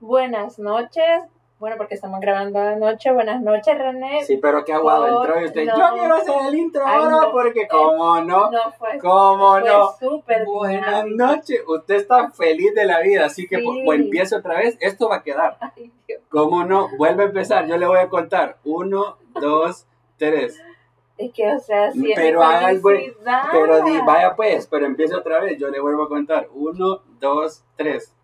Buenas 0.00 0.58
noches. 0.58 1.22
Bueno, 1.58 1.74
porque 1.76 1.94
estamos 1.96 2.20
grabando 2.20 2.60
de 2.60 2.76
noche. 2.76 3.10
Buenas 3.10 3.42
noches, 3.42 3.76
René. 3.76 4.22
Sí, 4.24 4.36
pero 4.36 4.64
qué 4.64 4.72
aguado 4.72 5.08
entró 5.22 5.40
y 5.40 5.46
usted. 5.46 5.64
no. 5.66 5.76
Yo 5.76 5.98
quiero 5.98 6.14
hacer 6.14 6.34
el 6.46 6.54
intro 6.54 6.82
Ay, 6.86 6.98
ahora 6.98 7.10
no. 7.22 7.32
porque, 7.32 7.66
¿cómo 7.66 8.20
no? 8.20 8.50
No 8.52 8.72
fue. 8.78 8.98
¿Cómo 8.98 9.50
fue 9.58 9.68
no? 9.68 9.92
súper 9.98 10.44
Buenas 10.44 11.04
noches. 11.06 11.60
Usted 11.66 11.96
está 11.96 12.30
feliz 12.30 12.72
de 12.74 12.84
la 12.84 13.00
vida, 13.00 13.26
así 13.26 13.48
que 13.48 13.56
Sí. 13.56 13.62
pues, 13.64 13.78
pues, 13.84 14.00
empiece 14.00 14.36
otra 14.36 14.58
vez. 14.58 14.76
Esto 14.80 15.08
va 15.08 15.16
a 15.16 15.22
quedar. 15.24 15.56
Ay, 15.60 15.90
Dios. 16.06 16.20
¿Cómo 16.28 16.64
no? 16.64 16.90
Vuelve 16.96 17.24
a 17.24 17.26
empezar. 17.26 17.66
Yo 17.66 17.76
le 17.76 17.88
voy 17.88 17.98
a 17.98 18.08
contar. 18.08 18.58
Uno, 18.64 19.16
dos, 19.40 19.84
tres. 20.16 20.62
Es 21.16 21.32
que, 21.32 21.52
o 21.52 21.58
sea, 21.58 21.90
si 21.90 22.12
Pero 22.14 22.40
haga 22.44 22.70
el 22.70 22.80
buen-. 22.80 23.12
Pero 23.50 23.82
di, 23.82 23.98
vaya 24.06 24.36
pues, 24.36 24.68
pero 24.68 24.86
empiece 24.86 25.16
otra 25.16 25.40
vez. 25.40 25.58
Yo 25.58 25.66
le 25.70 25.80
vuelvo 25.80 26.04
a 26.04 26.08
contar. 26.08 26.48
Uno, 26.54 27.02
dos, 27.18 27.64
tres. 27.74 28.14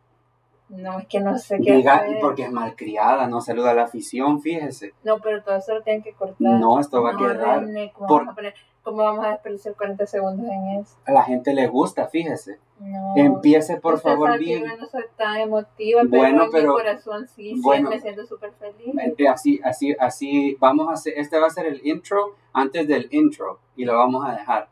No, 0.77 0.99
es 0.99 1.07
que 1.07 1.21
no 1.21 1.39
sé 1.39 1.59
qué 1.63 1.73
Diga, 1.73 2.05
porque 2.21 2.43
es 2.45 2.51
malcriada, 2.53 3.27
no 3.29 3.41
saluda 3.41 3.71
a 3.71 3.75
la 3.75 3.85
afición, 3.85 4.41
fíjese. 4.41 4.93
No, 5.05 5.19
pero 5.21 5.43
todo 5.43 5.57
eso 5.57 5.75
lo 5.75 5.83
tienen 5.83 6.03
que 6.03 6.13
cortar. 6.13 6.37
No, 6.41 6.81
esto 6.81 7.03
va 7.03 7.13
a 7.13 7.17
quedar. 7.17 7.61
René, 7.61 7.93
¿cómo, 7.95 8.07
por- 8.09 8.19
vamos 8.21 8.33
a 8.33 8.37
poner- 8.37 8.55
¿Cómo 8.83 8.99
vamos 9.03 9.25
a 9.25 9.31
desperdiciar 9.31 9.75
40 9.77 10.05
segundos 10.07 10.47
en 10.47 10.81
eso? 10.81 10.95
A 11.07 11.13
la 11.13 11.23
gente 11.23 11.55
le 11.55 11.67
gusta, 11.69 12.07
fíjese. 12.07 12.59
No. 12.81 13.15
Empiece, 13.17 13.79
por 13.79 13.99
favor, 13.99 14.39
bien. 14.39 14.63
No 14.79 14.87
soy 14.87 15.05
tan 15.17 15.37
emotiva, 15.39 16.03
pero 16.11 16.19
Bueno, 16.23 16.45
en 16.45 16.51
pero- 16.51 16.69
mi 16.75 16.75
corazón 16.83 17.27
sí, 17.27 17.55
sí, 17.55 17.61
bueno. 17.63 17.89
me 17.89 17.99
siento 17.99 18.27
súper 18.27 18.53
feliz. 18.53 18.95
Eh, 19.17 19.29
Así, 19.29 19.59
así, 19.65 19.97
así, 19.99 20.57
vamos 20.61 20.91
a 20.91 20.93
hacer, 20.95 21.15
este 21.17 21.39
va 21.39 21.47
a 21.47 21.51
ser 21.51 21.65
el 21.65 21.81
intro 21.87 22.35
antes 22.53 22.87
del 22.87 23.09
intro 23.11 23.59
y 23.75 23.87
lo 23.87 23.95
vamos 23.97 24.27
a 24.29 24.33
dejar. 24.33 24.69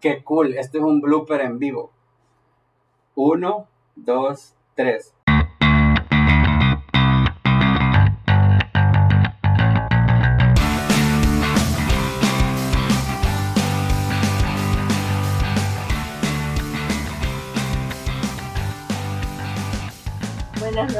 Qué 0.00 0.24
cool, 0.24 0.54
este 0.54 0.78
es 0.78 0.84
un 0.84 1.00
blooper 1.00 1.40
en 1.42 1.60
vivo. 1.60 1.92
Uno, 3.14 3.66
dos, 3.94 4.54
tres. 4.74 5.14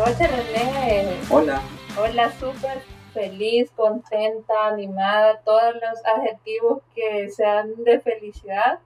Noches, 0.09 0.31
René. 0.31 1.05
Hola. 1.31 1.61
Hola, 2.01 2.33
súper 2.33 2.78
feliz, 3.12 3.70
contenta, 3.73 4.69
animada, 4.69 5.41
todos 5.45 5.75
los 5.75 6.06
adjetivos 6.06 6.83
que 6.95 7.28
sean 7.28 7.75
de 7.84 8.01
felicidad, 8.01 8.79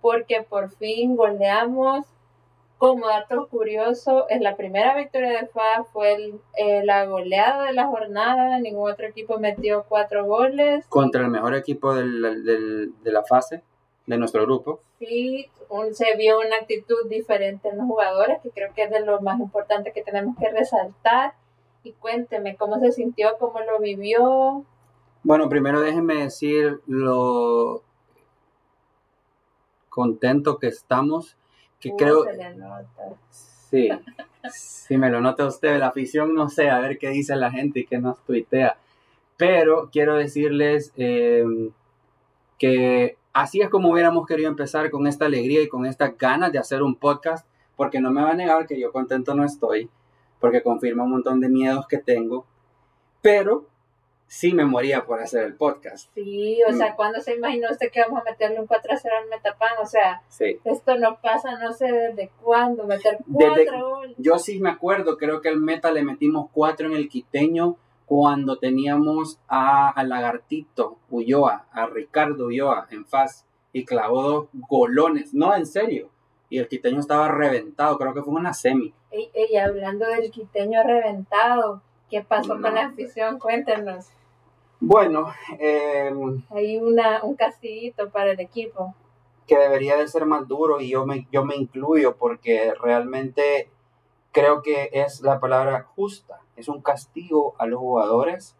porque 0.00 0.42
por 0.42 0.70
fin 0.70 1.14
goleamos. 1.16 2.06
Como 2.78 3.06
dato 3.06 3.48
curioso, 3.48 4.28
es 4.28 4.40
la 4.40 4.56
primera 4.56 4.94
victoria 4.96 5.30
de 5.30 5.46
FA, 5.46 5.84
fue 5.92 6.12
el- 6.14 6.40
eh, 6.58 6.84
la 6.84 7.06
goleada 7.06 7.64
de 7.66 7.72
la 7.72 7.86
jornada, 7.86 8.58
ningún 8.58 8.90
otro 8.90 9.06
equipo 9.06 9.38
metió 9.38 9.84
cuatro 9.88 10.26
goles. 10.26 10.84
Contra 10.88 11.22
el 11.22 11.28
mejor 11.28 11.54
equipo 11.54 11.94
del- 11.94 12.44
del- 12.44 12.92
de 13.02 13.12
la 13.12 13.22
fase 13.22 13.62
de 14.06 14.16
nuestro 14.18 14.44
grupo. 14.44 14.80
Sí, 14.98 15.48
un- 15.68 15.94
se 15.94 16.16
vio 16.16 16.38
una 16.38 16.56
actitud 16.56 17.08
diferente 17.08 17.68
en 17.68 17.78
los 17.78 17.86
jugadores, 17.86 18.40
que 18.42 18.50
creo 18.50 18.72
que 18.74 18.84
es 18.84 18.90
de 18.90 19.00
lo 19.00 19.20
más 19.20 19.40
importante 19.40 19.92
que 19.92 20.02
tenemos 20.02 20.36
que 20.38 20.50
resaltar. 20.50 21.34
Y 21.82 21.92
cuénteme 21.92 22.56
cómo 22.56 22.78
se 22.80 22.90
sintió, 22.92 23.36
cómo 23.38 23.60
lo 23.60 23.78
vivió. 23.78 24.64
Bueno, 25.22 25.48
primero 25.48 25.80
déjenme 25.80 26.14
decir 26.16 26.80
lo 26.86 27.82
contento 29.88 30.58
que 30.58 30.68
estamos, 30.68 31.36
que 31.80 31.90
Uh, 31.90 31.96
creo... 31.96 32.24
se 32.24 32.32
le 32.34 32.54
nota. 32.54 32.86
Sí, 33.30 33.88
si 34.52 34.96
me 34.98 35.10
lo 35.10 35.20
nota 35.20 35.46
usted, 35.46 35.78
la 35.78 35.88
afición 35.88 36.34
no 36.34 36.48
sé, 36.48 36.70
a 36.70 36.78
ver 36.80 36.98
qué 36.98 37.08
dice 37.08 37.34
la 37.36 37.50
gente 37.50 37.80
y 37.80 37.86
qué 37.86 37.98
nos 37.98 38.18
tuitea. 38.24 38.76
Pero 39.36 39.90
quiero 39.92 40.14
decirles 40.16 40.92
eh, 40.96 41.44
que 42.58 43.16
así 43.42 43.60
es 43.60 43.68
como 43.68 43.90
hubiéramos 43.90 44.26
querido 44.26 44.48
empezar 44.48 44.90
con 44.90 45.06
esta 45.06 45.26
alegría 45.26 45.62
y 45.62 45.68
con 45.68 45.86
estas 45.86 46.16
ganas 46.18 46.52
de 46.52 46.58
hacer 46.58 46.82
un 46.82 46.94
podcast, 46.96 47.46
porque 47.76 48.00
no 48.00 48.10
me 48.10 48.22
va 48.22 48.30
a 48.30 48.34
negar 48.34 48.66
que 48.66 48.78
yo 48.80 48.90
contento 48.92 49.34
no 49.34 49.44
estoy, 49.44 49.88
porque 50.40 50.62
confirma 50.62 51.04
un 51.04 51.10
montón 51.12 51.40
de 51.40 51.48
miedos 51.48 51.86
que 51.86 51.98
tengo, 51.98 52.46
pero 53.22 53.66
sí 54.28 54.52
me 54.54 54.64
moría 54.64 55.04
por 55.04 55.20
hacer 55.20 55.44
el 55.44 55.54
podcast. 55.54 56.10
Sí, 56.14 56.58
o 56.68 56.72
sea, 56.72 56.92
Mm. 56.92 56.96
cuando 56.96 57.20
se 57.20 57.34
imaginó 57.36 57.68
usted 57.70 57.90
que 57.92 58.00
vamos 58.00 58.20
a 58.20 58.24
meterle 58.24 58.58
un 58.58 58.66
4 58.66 58.92
a 58.92 58.96
0 58.96 59.14
al 59.22 59.28
Metapan? 59.28 59.74
O 59.80 59.86
sea, 59.86 60.22
Sí. 60.28 60.58
esto 60.64 60.96
no 60.98 61.18
pasa, 61.20 61.56
no 61.62 61.72
sé 61.72 61.86
desde 61.92 62.30
cuándo, 62.42 62.84
meter 62.84 63.18
Desde- 63.26 63.66
cuatro 63.66 63.88
goles. 63.90 64.16
Yo 64.18 64.38
sí 64.38 64.58
me 64.58 64.70
acuerdo, 64.70 65.16
creo 65.16 65.40
que 65.40 65.48
el 65.48 65.60
meta 65.60 65.92
le 65.92 66.02
metimos 66.02 66.48
cuatro 66.52 66.86
en 66.88 66.94
el 66.94 67.08
quiteño 67.08 67.76
cuando 68.06 68.58
teníamos 68.58 69.38
a, 69.48 69.90
a 69.90 70.04
Lagartito 70.04 70.96
Ulloa, 71.10 71.66
a 71.72 71.86
Ricardo 71.86 72.46
Ulloa 72.46 72.86
en 72.90 73.04
faz 73.04 73.44
y 73.72 73.84
clavó 73.84 74.22
dos 74.22 74.46
golones, 74.68 75.34
no 75.34 75.54
en 75.54 75.66
serio. 75.66 76.08
Y 76.48 76.58
el 76.58 76.68
quiteño 76.68 77.00
estaba 77.00 77.28
reventado, 77.28 77.98
creo 77.98 78.14
que 78.14 78.22
fue 78.22 78.32
una 78.34 78.54
semi. 78.54 78.94
Ey, 79.10 79.56
hablando 79.56 80.06
del 80.06 80.30
quiteño 80.30 80.82
reventado, 80.84 81.82
¿qué 82.08 82.22
pasó 82.22 82.54
No. 82.54 82.62
con 82.62 82.74
la 82.74 82.86
afición? 82.86 83.38
Cuéntenos. 83.40 84.06
Bueno, 84.78 85.32
eh, 85.58 86.12
Hay 86.50 86.76
una, 86.76 87.24
un 87.24 87.34
castiguito 87.34 88.10
para 88.10 88.30
el 88.32 88.40
equipo. 88.40 88.94
que 89.48 89.56
debería 89.58 89.96
de 89.96 90.06
ser 90.08 90.26
más 90.26 90.46
duro 90.48 90.80
y 90.80 90.90
yo 90.90 91.06
me, 91.06 91.26
yo 91.30 91.44
me 91.44 91.54
incluyo 91.56 92.16
porque 92.16 92.72
realmente 92.82 93.70
creo 94.32 94.60
que 94.62 94.90
es 94.92 95.20
la 95.22 95.38
palabra 95.40 95.84
justa. 95.94 96.40
Es 96.56 96.68
un 96.68 96.80
castigo 96.80 97.54
a 97.58 97.66
los 97.66 97.80
jugadores 97.80 98.56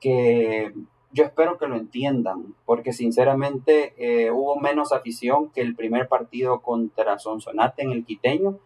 que 0.00 0.72
yo 1.12 1.24
espero 1.24 1.58
que 1.58 1.66
lo 1.66 1.76
entiendan 1.76 2.54
porque 2.64 2.92
sinceramente 2.92 3.94
eh, 3.98 4.30
hubo 4.30 4.56
menos 4.56 4.92
afición 4.92 5.50
que 5.50 5.60
el 5.60 5.74
primer 5.74 6.08
partido 6.08 6.60
contra 6.60 7.18
Sonsonate 7.18 7.82
en 7.82 7.92
el 7.92 8.04
Quiteño. 8.04 8.58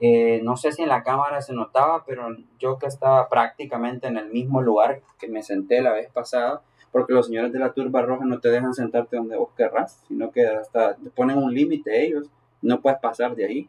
Eh, 0.00 0.40
no 0.42 0.56
sé 0.56 0.72
si 0.72 0.82
en 0.82 0.88
la 0.88 1.02
cámara 1.02 1.40
se 1.40 1.54
notaba, 1.54 2.04
pero 2.04 2.28
yo 2.58 2.78
que 2.78 2.86
estaba 2.86 3.28
prácticamente 3.28 4.08
en 4.08 4.18
el 4.18 4.30
mismo 4.30 4.60
lugar 4.60 5.00
que 5.18 5.28
me 5.28 5.42
senté 5.42 5.80
la 5.80 5.92
vez 5.92 6.10
pasada, 6.10 6.60
porque 6.92 7.14
los 7.14 7.26
señores 7.26 7.52
de 7.52 7.60
la 7.60 7.72
turba 7.72 8.02
roja 8.02 8.26
no 8.26 8.40
te 8.40 8.50
dejan 8.50 8.74
sentarte 8.74 9.16
donde 9.16 9.36
vos 9.36 9.50
querrás, 9.56 10.02
sino 10.08 10.30
que 10.32 10.46
hasta 10.46 10.96
te 10.96 11.08
ponen 11.10 11.38
un 11.38 11.54
límite 11.54 12.04
ellos, 12.04 12.28
no 12.60 12.80
puedes 12.80 12.98
pasar 12.98 13.36
de 13.36 13.46
ahí. 13.46 13.68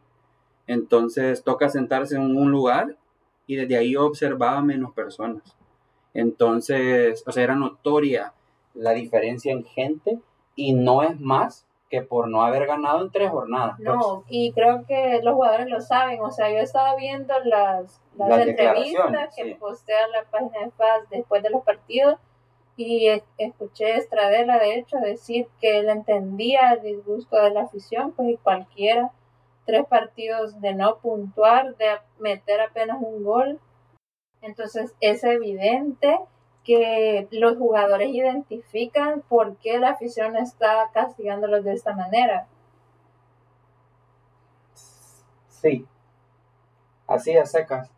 Entonces 0.66 1.42
toca 1.42 1.70
sentarse 1.70 2.16
en 2.16 2.36
un 2.36 2.50
lugar 2.50 2.96
y 3.48 3.56
desde 3.56 3.76
ahí 3.76 3.94
yo 3.94 4.06
observaba 4.06 4.60
menos 4.62 4.92
personas. 4.92 5.42
Entonces, 6.14 7.22
o 7.26 7.32
sea, 7.32 7.44
era 7.44 7.54
notoria 7.54 8.32
la 8.74 8.92
diferencia 8.92 9.52
en 9.52 9.64
gente 9.64 10.18
y 10.54 10.72
no 10.72 11.02
es 11.02 11.18
más 11.20 11.64
que 11.90 12.02
por 12.02 12.28
no 12.28 12.42
haber 12.42 12.66
ganado 12.66 13.00
en 13.02 13.10
tres 13.10 13.30
jornadas. 13.30 13.76
pues. 13.76 13.88
No, 13.88 14.24
y 14.28 14.52
creo 14.52 14.84
que 14.86 15.20
los 15.22 15.34
jugadores 15.34 15.68
lo 15.68 15.80
saben. 15.80 16.20
O 16.20 16.30
sea, 16.30 16.50
yo 16.50 16.58
estaba 16.58 16.94
viendo 16.96 17.32
las, 17.44 18.02
las, 18.16 18.28
Las 18.28 18.46
entrevistas 18.46 19.34
que 19.34 19.44
sí. 19.44 19.54
postea 19.54 20.06
la 20.08 20.24
página 20.30 20.66
de 20.66 20.70
FAS 20.72 21.08
después 21.10 21.42
de 21.42 21.50
los 21.50 21.62
partidos 21.64 22.16
y 22.76 23.08
es- 23.08 23.22
escuché 23.38 23.92
a 23.92 23.96
Estradela, 23.96 24.58
de 24.58 24.74
hecho, 24.78 24.98
decir 24.98 25.46
que 25.60 25.78
él 25.78 25.88
entendía 25.88 26.72
el 26.74 26.82
disgusto 26.82 27.36
de 27.42 27.50
la 27.52 27.62
afición, 27.62 28.12
pues 28.12 28.28
y 28.28 28.36
cualquiera, 28.36 29.10
tres 29.68 29.86
partidos 29.86 30.62
de 30.62 30.74
no 30.74 30.96
puntuar, 30.96 31.76
de 31.76 31.98
meter 32.18 32.62
apenas 32.62 32.96
un 33.02 33.22
gol. 33.22 33.60
Entonces 34.40 34.94
es 35.00 35.22
evidente 35.24 36.18
que 36.64 37.28
los 37.30 37.58
jugadores 37.58 38.08
identifican 38.08 39.22
por 39.28 39.58
qué 39.58 39.78
la 39.78 39.90
afición 39.90 40.36
está 40.36 40.90
castigándolos 40.94 41.64
de 41.64 41.74
esta 41.74 41.94
manera. 41.94 42.46
Sí, 45.48 45.86
así 47.06 47.36
a 47.36 47.44
secas. 47.44 47.90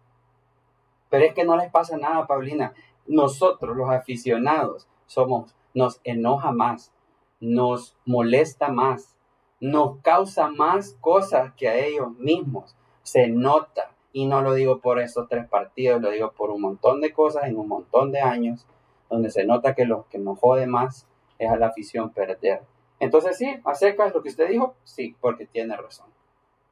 Pero 1.08 1.24
es 1.24 1.34
que 1.34 1.44
no 1.44 1.56
les 1.56 1.70
pasa 1.70 1.96
nada, 1.96 2.26
Paulina. 2.26 2.74
Nosotros, 3.06 3.76
los 3.76 3.90
aficionados, 3.90 4.88
somos, 5.06 5.54
nos 5.72 6.00
enoja 6.02 6.50
más, 6.50 6.92
nos 7.38 7.96
molesta 8.06 8.72
más, 8.72 9.16
nos 9.60 9.98
causa 10.00 10.48
más 10.48 10.96
cosas 11.00 11.52
que 11.54 11.68
a 11.68 11.76
ellos 11.76 12.10
mismos. 12.18 12.74
Se 13.02 13.28
nota, 13.28 13.90
y 14.12 14.26
no 14.26 14.42
lo 14.42 14.54
digo 14.54 14.80
por 14.80 14.98
estos 14.98 15.28
tres 15.28 15.46
partidos, 15.48 16.00
lo 16.00 16.10
digo 16.10 16.32
por 16.32 16.50
un 16.50 16.62
montón 16.62 17.00
de 17.00 17.12
cosas 17.12 17.44
en 17.44 17.56
un 17.56 17.68
montón 17.68 18.10
de 18.10 18.20
años, 18.20 18.66
donde 19.08 19.30
se 19.30 19.44
nota 19.44 19.74
que 19.74 19.84
lo 19.84 20.06
que 20.08 20.18
nos 20.18 20.38
jode 20.38 20.66
más 20.66 21.06
es 21.38 21.50
a 21.50 21.56
la 21.56 21.68
afición 21.68 22.10
perder. 22.10 22.62
Entonces 22.98 23.36
sí, 23.36 23.60
a 23.64 23.74
secas 23.74 24.14
lo 24.14 24.22
que 24.22 24.28
usted 24.28 24.48
dijo, 24.48 24.74
sí, 24.84 25.16
porque 25.20 25.46
tiene 25.46 25.76
razón. 25.76 26.06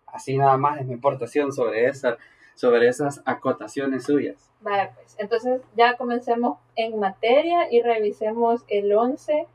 Así 0.06 0.36
nada 0.36 0.56
más 0.56 0.80
es 0.80 0.86
mi 0.86 0.94
aportación 0.94 1.52
sobre, 1.52 1.86
esa, 1.86 2.16
sobre 2.54 2.88
esas 2.88 3.22
acotaciones 3.24 4.04
suyas. 4.04 4.50
Vaya, 4.60 4.92
pues, 4.94 5.16
entonces 5.18 5.62
ya 5.76 5.96
comencemos 5.96 6.58
en 6.76 6.98
materia 6.98 7.70
y 7.70 7.82
revisemos 7.82 8.64
el 8.68 8.92
11 8.92 9.46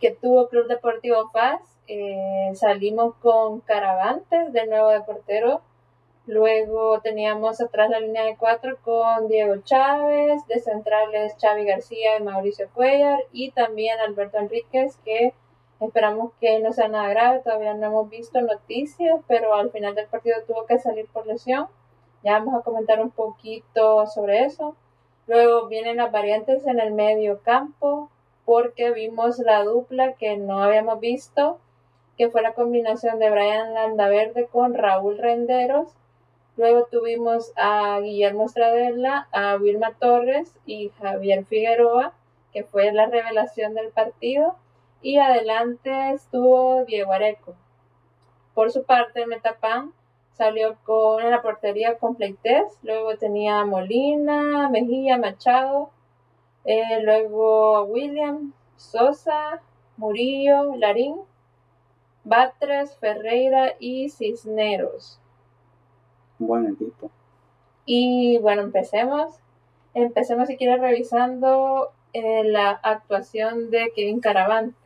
que 0.00 0.10
tuvo 0.10 0.48
Club 0.48 0.66
Deportivo 0.66 1.30
FAS. 1.30 1.75
Eh, 1.88 2.50
salimos 2.54 3.14
con 3.16 3.60
Caravantes, 3.60 4.52
de 4.52 4.66
nuevo 4.66 4.88
de 4.88 5.00
portero, 5.02 5.62
Luego 6.26 7.00
teníamos 7.02 7.60
atrás 7.60 7.88
la 7.88 8.00
línea 8.00 8.24
de 8.24 8.36
cuatro 8.36 8.78
con 8.82 9.28
Diego 9.28 9.58
Chávez, 9.62 10.44
de 10.48 10.58
centrales 10.58 11.36
Xavi 11.40 11.64
García 11.64 12.18
y 12.18 12.22
Mauricio 12.22 12.68
Cuellar, 12.74 13.20
y 13.30 13.52
también 13.52 14.00
Alberto 14.00 14.38
Enríquez, 14.38 14.96
que 15.04 15.34
esperamos 15.78 16.32
que 16.40 16.58
no 16.58 16.72
sea 16.72 16.88
nada 16.88 17.08
grave, 17.10 17.42
todavía 17.44 17.74
no 17.74 17.86
hemos 17.86 18.10
visto 18.10 18.40
noticias, 18.40 19.20
pero 19.28 19.54
al 19.54 19.70
final 19.70 19.94
del 19.94 20.08
partido 20.08 20.38
tuvo 20.48 20.66
que 20.66 20.80
salir 20.80 21.06
por 21.12 21.28
lesión. 21.28 21.68
Ya 22.24 22.32
vamos 22.40 22.58
a 22.58 22.64
comentar 22.64 23.00
un 23.00 23.12
poquito 23.12 24.08
sobre 24.08 24.46
eso. 24.46 24.74
Luego 25.28 25.68
vienen 25.68 25.98
las 25.98 26.10
variantes 26.10 26.66
en 26.66 26.80
el 26.80 26.92
medio 26.92 27.40
campo, 27.42 28.10
porque 28.44 28.90
vimos 28.90 29.38
la 29.38 29.62
dupla 29.62 30.14
que 30.14 30.36
no 30.36 30.60
habíamos 30.60 30.98
visto, 30.98 31.60
que 32.16 32.30
fue 32.30 32.42
la 32.42 32.54
combinación 32.54 33.18
de 33.18 33.30
Brian 33.30 33.74
Landaverde 33.74 34.46
con 34.46 34.74
Raúl 34.74 35.18
Renderos. 35.18 35.94
Luego 36.56 36.86
tuvimos 36.90 37.52
a 37.56 38.00
Guillermo 38.00 38.46
Estradella, 38.46 39.28
a 39.32 39.56
Wilma 39.56 39.92
Torres 39.98 40.56
y 40.64 40.90
Javier 41.00 41.44
Figueroa, 41.44 42.14
que 42.52 42.64
fue 42.64 42.92
la 42.92 43.06
revelación 43.06 43.74
del 43.74 43.90
partido. 43.90 44.56
Y 45.02 45.18
adelante 45.18 46.12
estuvo 46.12 46.84
Diego 46.84 47.12
Areco. 47.12 47.54
Por 48.54 48.70
su 48.72 48.84
parte, 48.84 49.26
Metapan 49.26 49.92
salió 50.32 50.76
con 50.84 51.30
la 51.30 51.42
portería 51.42 51.98
con 51.98 52.14
Pleites, 52.14 52.78
luego 52.82 53.16
tenía 53.16 53.64
Molina, 53.64 54.68
Mejía, 54.70 55.18
Machado, 55.18 55.90
eh, 56.64 57.00
luego 57.02 57.84
William, 57.84 58.52
Sosa, 58.76 59.60
Murillo, 59.96 60.74
Larín, 60.76 61.16
Batres, 62.26 62.96
Ferreira 62.96 63.74
y 63.78 64.10
Cisneros. 64.10 65.20
Buen 66.40 66.66
equipo. 66.66 67.08
Y 67.84 68.38
bueno, 68.38 68.62
empecemos. 68.62 69.36
Empecemos 69.94 70.48
si 70.48 70.56
quieres 70.56 70.80
revisando 70.80 71.92
eh, 72.12 72.42
la 72.42 72.70
actuación 72.70 73.70
de 73.70 73.92
Kevin 73.94 74.18
Caravantes. 74.18 74.76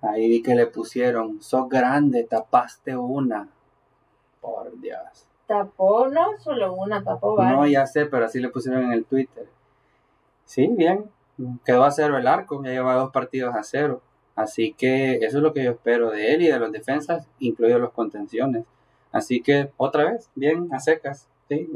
Ahí 0.00 0.28
vi 0.28 0.42
que 0.42 0.56
le 0.56 0.66
pusieron, 0.66 1.40
sos 1.40 1.68
grande, 1.68 2.24
tapaste 2.24 2.96
una. 2.96 3.48
Por 4.40 4.80
Dios. 4.80 5.28
Tapó 5.46 6.08
no 6.08 6.36
solo 6.40 6.74
una, 6.74 7.04
tapó 7.04 7.36
varias. 7.36 7.56
No, 7.56 7.66
ya 7.68 7.86
sé, 7.86 8.06
pero 8.06 8.24
así 8.24 8.40
le 8.40 8.48
pusieron 8.48 8.82
en 8.82 8.92
el 8.92 9.04
Twitter. 9.04 9.46
Sí, 10.44 10.66
bien. 10.66 11.08
Quedó 11.64 11.84
a 11.84 11.92
cero 11.92 12.18
el 12.18 12.26
arco, 12.26 12.64
ya 12.64 12.70
lleva 12.70 12.94
dos 12.94 13.12
partidos 13.12 13.54
a 13.54 13.62
cero. 13.62 14.02
Así 14.34 14.72
que 14.72 15.16
eso 15.16 15.38
es 15.38 15.42
lo 15.42 15.52
que 15.52 15.64
yo 15.64 15.72
espero 15.72 16.10
de 16.10 16.34
él 16.34 16.42
y 16.42 16.48
de 16.48 16.58
los 16.58 16.72
defensas, 16.72 17.28
incluidos 17.38 17.80
los 17.80 17.92
contenciones. 17.92 18.64
Así 19.12 19.42
que 19.42 19.70
otra 19.76 20.12
vez, 20.12 20.30
bien 20.34 20.68
a 20.72 20.80
secas. 20.80 21.28
¿sí? 21.48 21.68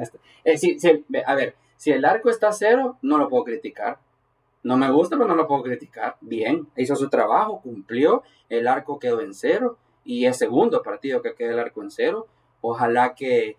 Eh, 0.44 1.24
a 1.26 1.34
ver, 1.34 1.54
si 1.76 1.92
el 1.92 2.04
arco 2.04 2.30
está 2.30 2.52
cero, 2.52 2.96
no 3.02 3.18
lo 3.18 3.28
puedo 3.28 3.44
criticar. 3.44 3.98
No 4.62 4.76
me 4.76 4.90
gusta, 4.90 5.16
pero 5.16 5.28
no 5.28 5.36
lo 5.36 5.46
puedo 5.46 5.62
criticar. 5.62 6.16
Bien, 6.20 6.66
hizo 6.76 6.96
su 6.96 7.08
trabajo, 7.08 7.60
cumplió, 7.60 8.22
el 8.48 8.66
arco 8.66 8.98
quedó 8.98 9.20
en 9.20 9.34
cero 9.34 9.76
y 10.04 10.26
es 10.26 10.38
segundo 10.38 10.82
partido 10.82 11.22
que 11.22 11.34
queda 11.34 11.52
el 11.52 11.58
arco 11.58 11.82
en 11.82 11.90
cero. 11.90 12.26
Ojalá 12.62 13.14
que 13.14 13.56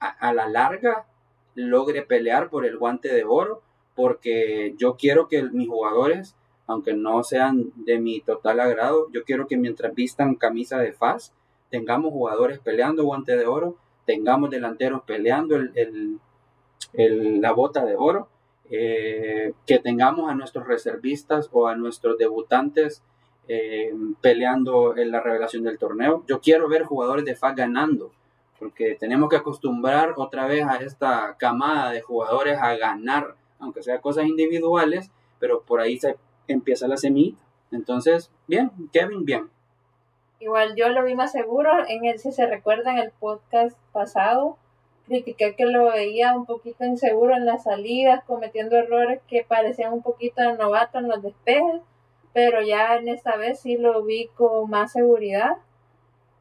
a, 0.00 0.32
la 0.32 0.48
larga 0.48 1.06
logre 1.54 2.02
pelear 2.02 2.50
por 2.50 2.66
el 2.66 2.76
guante 2.78 3.12
de 3.12 3.24
oro, 3.24 3.62
porque 3.94 4.74
yo 4.76 4.96
quiero 4.96 5.28
que 5.28 5.42
mis 5.44 5.68
jugadores, 5.68 6.36
aunque 6.70 6.94
no 6.94 7.22
sean 7.22 7.72
de 7.74 7.98
mi 7.98 8.20
total 8.20 8.60
agrado, 8.60 9.08
yo 9.12 9.24
quiero 9.24 9.46
que 9.46 9.56
mientras 9.56 9.94
vistan 9.94 10.36
camisa 10.36 10.78
de 10.78 10.92
faz, 10.92 11.32
tengamos 11.68 12.12
jugadores 12.12 12.58
peleando 12.60 13.04
guante 13.04 13.36
de 13.36 13.46
oro, 13.46 13.76
tengamos 14.06 14.50
delanteros 14.50 15.02
peleando 15.02 15.56
el, 15.56 16.20
la 17.40 17.52
bota 17.52 17.84
de 17.84 17.96
oro, 17.96 18.28
eh, 18.70 19.52
que 19.66 19.78
tengamos 19.80 20.30
a 20.30 20.34
nuestros 20.34 20.66
reservistas 20.66 21.48
o 21.52 21.66
a 21.66 21.74
nuestros 21.74 22.16
debutantes 22.18 23.02
eh, 23.48 23.92
peleando 24.20 24.96
en 24.96 25.10
la 25.10 25.20
revelación 25.20 25.64
del 25.64 25.78
torneo. 25.78 26.22
Yo 26.28 26.40
quiero 26.40 26.68
ver 26.68 26.84
jugadores 26.84 27.24
de 27.24 27.34
FAS 27.34 27.56
ganando 27.56 28.12
porque 28.60 28.94
tenemos 28.94 29.28
que 29.30 29.36
acostumbrar 29.36 30.12
otra 30.16 30.46
vez 30.46 30.64
a 30.66 30.76
esta 30.76 31.34
camada 31.38 31.90
de 31.90 32.02
jugadores 32.02 32.58
a 32.60 32.76
ganar, 32.76 33.34
aunque 33.58 33.82
sea 33.82 34.00
cosas 34.00 34.26
individuales, 34.26 35.10
pero 35.40 35.62
por 35.62 35.80
ahí 35.80 35.98
se 35.98 36.16
empieza 36.52 36.88
la 36.88 36.96
semilla. 36.96 37.36
Entonces, 37.70 38.30
bien, 38.46 38.70
Kevin, 38.92 39.24
bien. 39.24 39.48
Igual 40.40 40.74
yo 40.74 40.88
lo 40.88 41.04
vi 41.04 41.14
más 41.14 41.32
seguro, 41.32 41.70
en 41.86 42.06
el, 42.06 42.18
si 42.18 42.32
se 42.32 42.46
recuerda 42.46 42.92
en 42.92 42.98
el 42.98 43.10
podcast 43.10 43.76
pasado, 43.92 44.56
critiqué 45.06 45.54
que 45.54 45.66
lo 45.66 45.90
veía 45.90 46.34
un 46.34 46.46
poquito 46.46 46.84
inseguro 46.84 47.36
en 47.36 47.46
las 47.46 47.64
salidas, 47.64 48.24
cometiendo 48.24 48.76
errores 48.76 49.20
que 49.28 49.44
parecían 49.44 49.92
un 49.92 50.02
poquito 50.02 50.42
novato 50.56 50.98
en 50.98 51.08
los 51.08 51.22
despejes, 51.22 51.82
pero 52.32 52.62
ya 52.62 52.96
en 52.96 53.08
esta 53.08 53.36
vez 53.36 53.60
sí 53.60 53.76
lo 53.76 54.02
vi 54.02 54.28
con 54.34 54.70
más 54.70 54.92
seguridad 54.92 55.58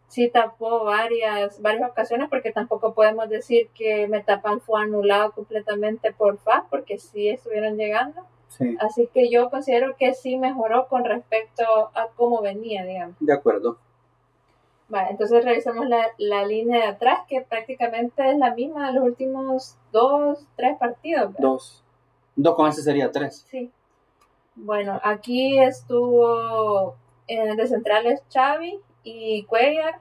sí 0.10 0.28
tapó 0.30 0.84
varias, 0.84 1.62
varias 1.62 1.90
ocasiones 1.90 2.30
porque 2.30 2.52
tampoco 2.52 2.94
podemos 2.94 3.30
decir 3.30 3.70
que 3.74 4.08
Metapan 4.08 4.60
fue 4.60 4.82
anulado 4.82 5.32
completamente 5.32 6.12
por 6.12 6.38
FA 6.40 6.66
porque 6.70 6.98
sí 6.98 7.30
estuvieron 7.30 7.78
llegando. 7.78 8.26
Así 8.80 9.08
que 9.14 9.30
yo 9.30 9.50
considero 9.50 9.96
que 9.96 10.14
sí 10.14 10.38
mejoró 10.38 10.88
con 10.88 11.06
respecto 11.06 11.64
a 11.94 12.08
cómo 12.16 12.42
venía, 12.42 12.84
digamos. 12.84 13.16
De 13.20 13.34
acuerdo. 13.34 13.78
Vale, 14.90 15.12
entonces 15.12 15.46
revisamos 15.46 15.88
la, 15.88 16.08
la 16.18 16.46
línea 16.46 16.82
de 16.82 16.88
atrás 16.88 17.20
que 17.28 17.42
prácticamente 17.42 18.30
es 18.32 18.38
la 18.38 18.56
misma 18.56 18.88
de 18.88 18.94
los 18.94 19.04
últimos 19.04 19.76
dos, 19.92 20.46
tres 20.56 20.78
partidos. 20.78 21.34
Dos. 21.38 21.84
Dos 22.36 22.56
con 22.56 22.68
ese 22.68 22.82
sería 22.82 23.12
tres. 23.12 23.46
Sí. 23.50 23.72
Bueno, 24.56 25.00
aquí 25.04 25.60
estuvo 25.60 26.96
en 27.28 27.56
de 27.56 27.68
centrales 27.68 28.24
Xavi, 28.34 28.80
y 29.04 29.44
Cuellar, 29.44 30.00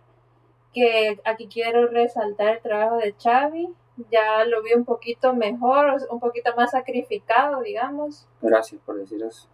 que 0.73 1.21
aquí 1.25 1.49
quiero 1.49 1.89
resaltar 1.89 2.57
el 2.57 2.63
trabajo 2.63 2.97
de 2.97 3.15
Xavi, 3.23 3.69
ya 4.11 4.45
lo 4.45 4.63
vi 4.63 4.73
un 4.75 4.85
poquito 4.85 5.35
mejor, 5.35 5.97
un 6.11 6.21
poquito 6.21 6.51
más 6.57 6.73
sacrificado, 6.73 7.63
digamos. 7.63 8.27
Gracias 8.41 8.81
por 8.85 8.97
decir 8.97 9.23
eso. 9.23 9.49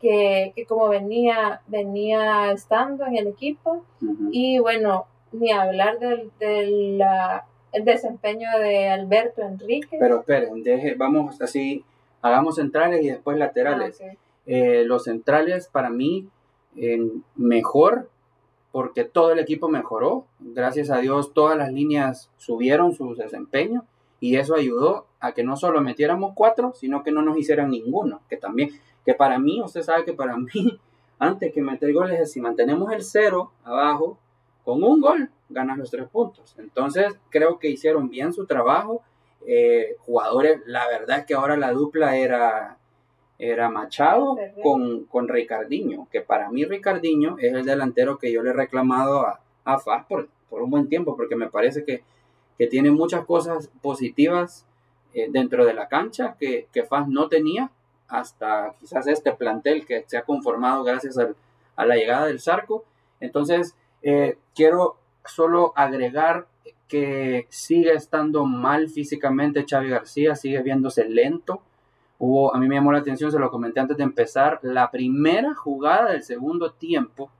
Que, 0.00 0.52
como 0.68 0.88
venía, 0.88 1.62
venía 1.66 2.52
estando 2.52 3.06
en 3.06 3.16
el 3.16 3.28
equipo. 3.28 3.84
Y 4.30 4.58
bueno, 4.58 5.06
ni 5.32 5.50
hablar 5.50 5.98
del, 5.98 7.02
desempeño 7.82 8.48
de 8.58 8.88
Alberto 8.88 9.42
Enrique. 9.42 9.96
Pero 9.98 10.20
esperen, 10.20 10.62
deje, 10.62 10.94
vamos 10.94 11.40
así, 11.40 11.84
hagamos 12.20 12.56
centrales 12.56 13.02
y 13.02 13.08
después 13.08 13.38
laterales. 13.38 14.00
Ah, 14.02 14.12
eh, 14.46 14.84
los 14.84 15.04
centrales 15.04 15.68
para 15.68 15.88
mí 15.88 16.28
mejor 17.36 18.08
porque 18.74 19.04
todo 19.04 19.30
el 19.30 19.38
equipo 19.38 19.68
mejoró. 19.68 20.26
Gracias 20.40 20.90
a 20.90 20.98
Dios 20.98 21.32
todas 21.32 21.56
las 21.56 21.72
líneas 21.72 22.32
subieron 22.38 22.92
su 22.92 23.14
desempeño 23.14 23.84
y 24.18 24.34
eso 24.34 24.56
ayudó 24.56 25.06
a 25.20 25.30
que 25.30 25.44
no 25.44 25.56
solo 25.56 25.80
metiéramos 25.80 26.32
cuatro, 26.34 26.72
sino 26.74 27.04
que 27.04 27.12
no 27.12 27.22
nos 27.22 27.38
hicieran 27.38 27.70
ninguno. 27.70 28.22
Que 28.28 28.36
también, 28.36 28.70
que 29.04 29.14
para 29.14 29.38
mí, 29.38 29.62
usted 29.62 29.82
sabe 29.82 30.04
que 30.04 30.12
para 30.12 30.36
mí, 30.38 30.80
antes 31.20 31.52
que 31.52 31.62
meter 31.62 31.92
goles, 31.92 32.32
si 32.32 32.40
mantenemos 32.40 32.92
el 32.92 33.04
cero 33.04 33.52
abajo, 33.62 34.18
con 34.64 34.82
un 34.82 35.00
gol, 35.00 35.30
ganas 35.48 35.78
los 35.78 35.92
tres 35.92 36.08
puntos. 36.08 36.56
Entonces, 36.58 37.16
creo 37.30 37.60
que 37.60 37.70
hicieron 37.70 38.10
bien 38.10 38.32
su 38.32 38.44
trabajo. 38.44 39.02
Eh, 39.46 39.94
jugadores, 40.00 40.62
la 40.66 40.88
verdad 40.88 41.20
es 41.20 41.26
que 41.26 41.34
ahora 41.34 41.56
la 41.56 41.70
dupla 41.70 42.16
era 42.16 42.76
era 43.38 43.68
Machado 43.68 44.36
con, 44.62 45.04
con 45.04 45.28
Ricardiño, 45.28 46.08
que 46.10 46.20
para 46.20 46.50
mí 46.50 46.64
Ricardiño 46.64 47.36
es 47.38 47.52
el 47.52 47.64
delantero 47.64 48.18
que 48.18 48.32
yo 48.32 48.42
le 48.42 48.50
he 48.50 48.54
reclamado 48.54 49.26
a, 49.26 49.40
a 49.64 49.78
Faz 49.78 50.06
por, 50.06 50.28
por 50.48 50.62
un 50.62 50.70
buen 50.70 50.88
tiempo, 50.88 51.16
porque 51.16 51.36
me 51.36 51.50
parece 51.50 51.84
que, 51.84 52.02
tiene 52.70 52.92
muchas 52.92 53.26
cosas 53.26 53.68
positivas 53.82 54.64
eh, 55.12 55.26
dentro 55.28 55.66
de 55.66 55.74
la 55.74 55.88
cancha 55.88 56.36
que, 56.38 56.68
que 56.72 56.84
Faz 56.84 57.08
no 57.08 57.28
tenía 57.28 57.70
hasta 58.08 58.74
quizás 58.78 59.08
este 59.08 59.32
plantel 59.32 59.84
que 59.84 60.04
se 60.06 60.16
ha 60.16 60.22
conformado 60.22 60.84
gracias 60.84 61.18
a 61.18 61.84
la 61.84 61.96
llegada 61.96 62.26
del 62.26 62.40
Zarco. 62.40 62.84
Entonces, 63.18 63.74
eh, 64.02 64.38
quiero 64.54 64.96
solo 65.26 65.72
agregar 65.74 66.46
que 66.86 67.46
sigue 67.50 67.92
estando 67.92 68.44
mal 68.44 68.88
físicamente 68.88 69.66
Xavi 69.68 69.88
García, 69.88 70.36
sigue 70.36 70.62
viéndose 70.62 71.08
lento 71.08 71.60
Hubo, 72.18 72.54
a 72.54 72.58
mí 72.58 72.68
me 72.68 72.76
llamó 72.76 72.92
la 72.92 73.00
atención, 73.00 73.30
se 73.30 73.38
lo 73.38 73.50
comenté 73.50 73.80
antes 73.80 73.96
de 73.96 74.04
empezar, 74.04 74.60
la 74.62 74.90
primera 74.90 75.54
jugada 75.54 76.12
del 76.12 76.22
segundo 76.22 76.72
tiempo 76.72 77.30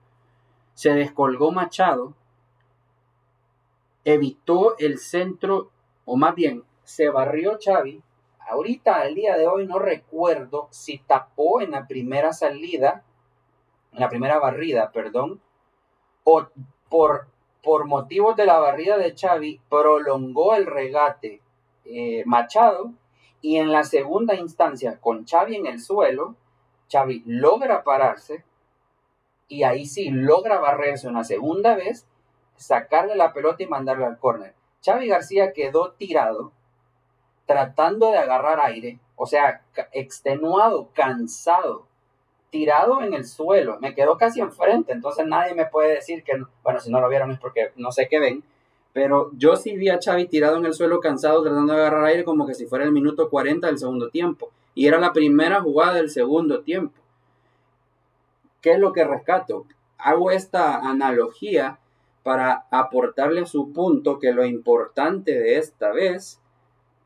se 0.73 0.93
descolgó 0.93 1.51
Machado, 1.51 2.13
evitó 4.03 4.77
el 4.77 4.99
centro, 4.99 5.71
o 6.03 6.17
más 6.17 6.35
bien, 6.35 6.63
se 6.83 7.09
barrió 7.09 7.57
Xavi. 7.63 8.01
Ahorita, 8.47 9.01
al 9.01 9.15
día 9.15 9.37
de 9.37 9.47
hoy, 9.47 9.65
no 9.65 9.79
recuerdo 9.79 10.67
si 10.69 10.99
tapó 10.99 11.61
en 11.61 11.71
la 11.71 11.87
primera 11.87 12.33
salida, 12.33 13.03
en 13.93 13.99
la 13.99 14.09
primera 14.09 14.37
barrida, 14.37 14.91
perdón, 14.91 15.39
o 16.23 16.47
por 16.89 17.27
por 17.65 17.87
motivos 17.87 18.35
de 18.35 18.45
la 18.45 18.59
barrida 18.59 18.95
de 18.97 19.15
Xavi, 19.17 19.59
prolongó 19.67 20.53
el 20.53 20.67
regate 20.67 21.41
eh, 21.83 22.21
Machado 22.27 22.93
y 23.41 23.57
en 23.57 23.71
la 23.71 23.83
segunda 23.83 24.35
instancia, 24.35 24.99
con 24.99 25.25
Xavi 25.25 25.55
en 25.55 25.67
el 25.67 25.79
suelo, 25.79 26.35
Xavi 26.91 27.23
logra 27.25 27.83
pararse 27.83 28.43
y 29.47 29.63
ahí 29.63 29.85
sí 29.85 30.09
logra 30.09 30.59
barrerse 30.59 31.07
una 31.07 31.23
segunda 31.23 31.75
vez, 31.75 32.07
sacarle 32.55 33.15
la 33.15 33.33
pelota 33.33 33.63
y 33.63 33.67
mandarla 33.67 34.07
al 34.07 34.17
córner. 34.17 34.53
Xavi 34.83 35.07
García 35.07 35.53
quedó 35.53 35.91
tirado, 35.91 36.51
tratando 37.45 38.11
de 38.11 38.17
agarrar 38.17 38.59
aire, 38.59 38.99
o 39.15 39.25
sea, 39.25 39.61
extenuado, 39.91 40.89
cansado, 40.93 41.87
tirado 42.49 43.01
en 43.01 43.13
el 43.13 43.25
suelo. 43.25 43.77
Me 43.79 43.93
quedó 43.93 44.17
casi 44.17 44.41
enfrente, 44.41 44.93
entonces 44.93 45.25
nadie 45.27 45.53
me 45.53 45.65
puede 45.65 45.95
decir 45.95 46.23
que, 46.23 46.33
bueno, 46.63 46.79
si 46.79 46.91
no 46.91 46.99
lo 47.01 47.09
vieron 47.09 47.31
es 47.31 47.39
porque 47.39 47.71
no 47.75 47.91
sé 47.91 48.07
qué 48.07 48.19
ven, 48.19 48.43
pero 48.95 49.29
yo 49.33 49.57
sí 49.57 49.75
vi 49.75 49.89
a 49.89 49.99
Xavi 50.01 50.25
tirado 50.29 50.55
en 50.55 50.65
el 50.65 50.73
suelo 50.73 51.01
cansado 51.01 51.43
tratando 51.43 51.73
de 51.73 51.79
agarrar 51.79 52.05
aire 52.05 52.23
como 52.23 52.47
que 52.47 52.53
si 52.53 52.65
fuera 52.65 52.85
el 52.85 52.93
minuto 52.93 53.29
40 53.29 53.67
del 53.67 53.77
segundo 53.77 54.09
tiempo. 54.09 54.51
Y 54.73 54.87
era 54.87 54.97
la 54.99 55.11
primera 55.11 55.59
jugada 55.59 55.95
del 55.95 56.09
segundo 56.09 56.61
tiempo. 56.61 57.01
¿Qué 58.61 58.71
es 58.71 58.79
lo 58.79 58.93
que 58.93 59.03
rescato? 59.03 59.65
Hago 59.97 60.31
esta 60.31 60.77
analogía 60.77 61.77
para 62.23 62.67
aportarle 62.71 63.41
a 63.41 63.45
su 63.45 63.73
punto 63.73 64.17
que 64.17 64.31
lo 64.31 64.45
importante 64.45 65.37
de 65.37 65.57
esta 65.57 65.91
vez 65.91 66.39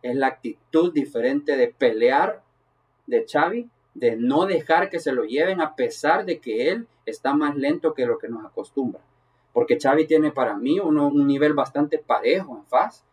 es 0.03 0.15
la 0.15 0.27
actitud 0.27 0.93
diferente 0.93 1.57
de 1.57 1.69
pelear 1.69 2.43
de 3.07 3.25
Xavi, 3.27 3.67
de 3.95 4.15
no 4.15 4.45
dejar 4.45 4.91
que 4.91 4.99
se 4.99 5.11
lo 5.11 5.23
lleven 5.23 5.59
a 5.59 5.75
pesar 5.75 6.25
de 6.25 6.37
que 6.37 6.69
él 6.69 6.87
está 7.07 7.33
más 7.33 7.55
lento 7.55 7.95
que 7.95 8.05
lo 8.05 8.19
que 8.19 8.29
nos 8.29 8.45
acostumbra. 8.45 9.01
Porque 9.53 9.79
Xavi 9.79 10.05
tiene 10.05 10.31
para 10.31 10.55
mí 10.55 10.79
un 10.79 11.27
nivel 11.27 11.53
bastante 11.53 11.97
parejo 11.97 12.57
en 12.57 12.65
faz. 12.65 13.03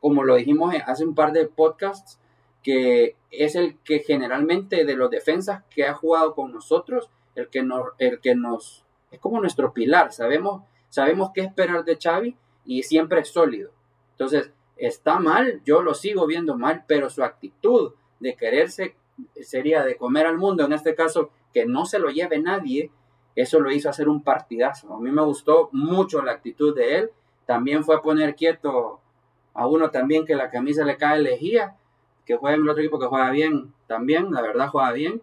Como 0.00 0.24
lo 0.24 0.36
dijimos 0.36 0.74
hace 0.86 1.04
un 1.04 1.14
par 1.14 1.32
de 1.32 1.46
podcasts, 1.46 2.18
que 2.62 3.14
es 3.30 3.54
el 3.54 3.78
que 3.84 4.00
generalmente 4.00 4.84
de 4.84 4.96
los 4.96 5.10
defensas 5.10 5.62
que 5.70 5.84
ha 5.86 5.94
jugado 5.94 6.34
con 6.34 6.52
nosotros 6.52 7.10
el 7.36 7.48
que 7.48 7.62
nos, 7.62 7.90
el 7.98 8.20
que 8.20 8.34
nos, 8.34 8.84
es 9.10 9.20
como 9.20 9.40
nuestro 9.40 9.72
pilar, 9.72 10.12
sabemos, 10.12 10.62
sabemos 10.88 11.30
qué 11.34 11.42
esperar 11.42 11.84
de 11.84 11.98
Xavi 12.02 12.34
y 12.64 12.82
siempre 12.82 13.20
es 13.20 13.28
sólido. 13.28 13.70
Entonces, 14.12 14.50
está 14.76 15.18
mal, 15.18 15.62
yo 15.64 15.82
lo 15.82 15.94
sigo 15.94 16.26
viendo 16.26 16.56
mal, 16.56 16.84
pero 16.86 17.10
su 17.10 17.22
actitud 17.22 17.92
de 18.18 18.34
quererse 18.34 18.96
sería 19.40 19.84
de 19.84 19.96
comer 19.96 20.26
al 20.26 20.38
mundo, 20.38 20.64
en 20.64 20.72
este 20.72 20.94
caso, 20.94 21.30
que 21.52 21.66
no 21.66 21.86
se 21.86 21.98
lo 21.98 22.08
lleve 22.08 22.38
nadie, 22.38 22.90
eso 23.36 23.60
lo 23.60 23.70
hizo 23.70 23.88
hacer 23.88 24.08
un 24.08 24.22
partidazo. 24.22 24.92
A 24.94 24.98
mí 24.98 25.10
me 25.10 25.22
gustó 25.22 25.68
mucho 25.72 26.22
la 26.22 26.32
actitud 26.32 26.74
de 26.74 26.96
él. 26.96 27.10
También 27.44 27.84
fue 27.84 27.96
a 27.96 28.02
poner 28.02 28.34
quieto 28.34 29.00
a 29.54 29.68
uno 29.68 29.90
también 29.90 30.26
que 30.26 30.34
la 30.34 30.50
camisa 30.50 30.84
le 30.84 30.96
cae 30.96 31.20
lejía, 31.20 31.76
que 32.24 32.36
juega 32.36 32.56
en 32.56 32.62
el 32.62 32.68
otro 32.68 32.82
equipo 32.82 32.98
que 32.98 33.06
juega 33.06 33.30
bien 33.30 33.72
también, 33.86 34.32
la 34.32 34.42
verdad 34.42 34.68
juega 34.68 34.92
bien 34.92 35.22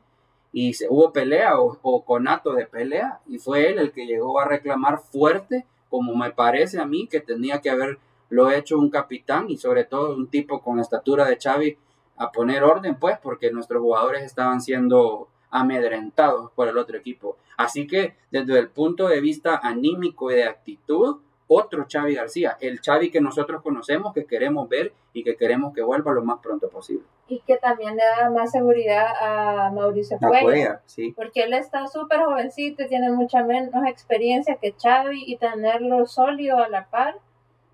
y 0.53 0.75
se, 0.75 0.87
hubo 0.87 1.11
pelea 1.11 1.59
o, 1.59 2.05
conato 2.05 2.53
de 2.53 2.67
pelea 2.67 3.19
y 3.27 3.39
fue 3.39 3.71
él 3.71 3.79
el 3.79 3.91
que 3.91 4.05
llegó 4.05 4.39
a 4.39 4.45
reclamar 4.45 4.99
fuerte, 4.99 5.65
como 5.89 6.15
me 6.15 6.31
parece 6.31 6.79
a 6.79 6.85
mí 6.85 7.07
que 7.07 7.19
tenía 7.19 7.59
que 7.59 7.71
haberlo 7.71 8.51
hecho 8.51 8.77
un 8.77 8.91
capitán 8.91 9.49
y 9.49 9.57
sobre 9.57 9.83
todo 9.83 10.15
un 10.15 10.27
tipo 10.27 10.61
con 10.61 10.77
la 10.77 10.83
estatura 10.83 11.25
de 11.25 11.39
Xavi 11.41 11.77
a 12.17 12.31
poner 12.31 12.63
orden, 12.63 12.95
pues, 12.95 13.17
porque 13.17 13.51
nuestros 13.51 13.81
jugadores 13.81 14.23
estaban 14.23 14.61
siendo 14.61 15.27
amedrentados 15.53 16.51
por 16.51 16.67
el 16.67 16.77
otro 16.77 16.97
equipo. 16.97 17.37
Así 17.57 17.87
que 17.87 18.15
desde 18.31 18.57
el 18.57 18.69
punto 18.69 19.07
de 19.07 19.21
vista 19.21 19.59
anímico 19.61 20.31
y 20.31 20.35
de 20.35 20.45
actitud, 20.45 21.19
otro 21.47 21.85
Xavi 21.87 22.15
García, 22.15 22.57
el 22.59 22.79
Xavi 22.81 23.11
que 23.11 23.21
nosotros 23.21 23.61
conocemos, 23.61 24.13
que 24.13 24.25
queremos 24.25 24.67
ver 24.67 24.93
y 25.13 25.23
que 25.23 25.35
queremos 25.35 25.73
que 25.73 25.83
vuelva 25.83 26.11
lo 26.11 26.23
más 26.23 26.39
pronto 26.41 26.69
posible. 26.69 27.03
Y 27.27 27.39
que 27.41 27.57
también 27.57 27.95
le 27.95 28.03
da 28.03 28.31
más 28.31 28.51
seguridad 28.51 29.07
a 29.19 29.71
Mauricio 29.71 30.17
Cuellar, 30.17 30.81
sí. 30.85 31.13
porque 31.15 31.43
él 31.43 31.53
está 31.53 31.87
súper 31.87 32.21
jovencito 32.21 32.83
y 32.83 32.87
tiene 32.87 33.11
mucha 33.11 33.43
menos 33.43 33.85
experiencia 33.85 34.55
que 34.55 34.73
Xavi 34.73 35.23
y 35.27 35.37
tenerlo 35.37 36.07
sólido 36.07 36.57
a 36.57 36.69
la 36.69 36.87
par, 36.89 37.17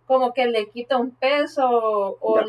como 0.06 0.34
que 0.34 0.48
le 0.48 0.70
quita 0.70 0.98
un 0.98 1.12
peso 1.12 1.70
o 1.70 2.42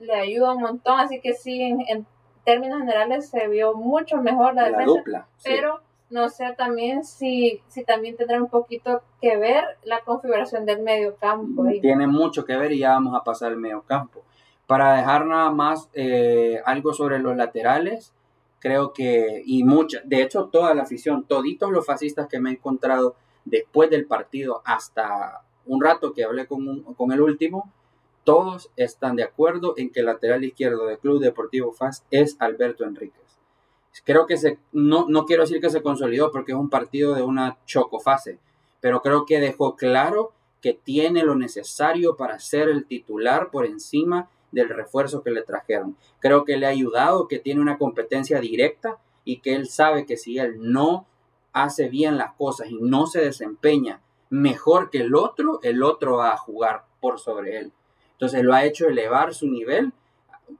le, 0.00 0.14
ayuda 0.14 0.52
un 0.52 0.62
montón, 0.62 1.00
así 1.00 1.20
que 1.20 1.32
sí, 1.32 1.62
en, 1.62 2.06
términos 2.44 2.80
generales 2.80 3.28
se 3.28 3.48
vio 3.48 3.74
mucho 3.74 4.18
mejor 4.18 4.54
la, 4.54 4.64
defensa, 4.64 4.84
dupla, 4.84 5.26
pero 5.42 5.80
no 6.10 6.28
sé 6.28 6.54
también 6.56 7.04
si, 7.04 7.60
si 7.68 7.84
también 7.84 8.16
tendrá 8.16 8.40
un 8.40 8.48
poquito 8.48 9.02
que 9.20 9.36
ver 9.36 9.64
la 9.84 10.00
configuración 10.00 10.64
del 10.66 10.82
medio 10.82 11.16
campo. 11.16 11.64
Tiene 11.80 12.06
mucho 12.06 12.44
que 12.44 12.56
ver 12.56 12.72
y 12.72 12.78
ya 12.78 12.90
vamos 12.90 13.14
a 13.16 13.24
pasar 13.24 13.52
al 13.52 13.58
medio 13.58 13.82
campo. 13.82 14.22
Para 14.66 14.94
dejar 14.96 15.26
nada 15.26 15.50
más 15.50 15.90
eh, 15.92 16.60
algo 16.64 16.94
sobre 16.94 17.18
los 17.18 17.36
laterales, 17.36 18.12
creo 18.60 18.92
que, 18.92 19.42
y 19.44 19.64
mucha, 19.64 20.00
de 20.04 20.22
hecho 20.22 20.46
toda 20.46 20.74
la 20.74 20.82
afición, 20.82 21.24
toditos 21.24 21.70
los 21.70 21.84
fascistas 21.84 22.28
que 22.28 22.40
me 22.40 22.50
he 22.50 22.52
encontrado 22.54 23.16
después 23.44 23.90
del 23.90 24.06
partido 24.06 24.62
hasta 24.64 25.42
un 25.66 25.82
rato 25.82 26.12
que 26.12 26.24
hablé 26.24 26.46
con, 26.46 26.82
con 26.94 27.12
el 27.12 27.20
último, 27.20 27.70
todos 28.24 28.70
están 28.76 29.16
de 29.16 29.22
acuerdo 29.22 29.74
en 29.76 29.90
que 29.90 30.00
el 30.00 30.06
lateral 30.06 30.44
izquierdo 30.44 30.86
del 30.86 30.98
Club 30.98 31.20
Deportivo 31.20 31.72
FAS 31.72 32.04
es 32.10 32.36
Alberto 32.40 32.84
Enrique 32.84 33.24
creo 34.02 34.26
que 34.26 34.36
se, 34.36 34.58
no, 34.72 35.06
no 35.08 35.24
quiero 35.24 35.42
decir 35.42 35.60
que 35.60 35.70
se 35.70 35.82
consolidó 35.82 36.32
porque 36.32 36.52
es 36.52 36.58
un 36.58 36.70
partido 36.70 37.14
de 37.14 37.22
una 37.22 37.58
chocofase, 37.66 38.38
pero 38.80 39.00
creo 39.02 39.24
que 39.24 39.38
dejó 39.38 39.76
claro 39.76 40.32
que 40.60 40.72
tiene 40.72 41.22
lo 41.22 41.36
necesario 41.36 42.16
para 42.16 42.38
ser 42.38 42.68
el 42.68 42.86
titular 42.86 43.50
por 43.50 43.66
encima 43.66 44.28
del 44.50 44.68
refuerzo 44.70 45.22
que 45.22 45.30
le 45.30 45.42
trajeron. 45.42 45.96
Creo 46.20 46.44
que 46.44 46.56
le 46.56 46.66
ha 46.66 46.70
ayudado, 46.70 47.28
que 47.28 47.38
tiene 47.38 47.60
una 47.60 47.78
competencia 47.78 48.40
directa 48.40 48.98
y 49.24 49.40
que 49.40 49.54
él 49.54 49.68
sabe 49.68 50.06
que 50.06 50.16
si 50.16 50.38
él 50.38 50.56
no 50.58 51.06
hace 51.52 51.88
bien 51.88 52.16
las 52.16 52.32
cosas 52.34 52.70
y 52.70 52.78
no 52.80 53.06
se 53.06 53.20
desempeña 53.20 54.00
mejor 54.30 54.90
que 54.90 54.98
el 54.98 55.14
otro, 55.14 55.60
el 55.62 55.82
otro 55.82 56.16
va 56.16 56.32
a 56.32 56.38
jugar 56.38 56.84
por 57.00 57.20
sobre 57.20 57.58
él. 57.58 57.72
Entonces 58.14 58.42
lo 58.42 58.54
ha 58.54 58.64
hecho 58.64 58.88
elevar 58.88 59.34
su 59.34 59.46
nivel 59.46 59.92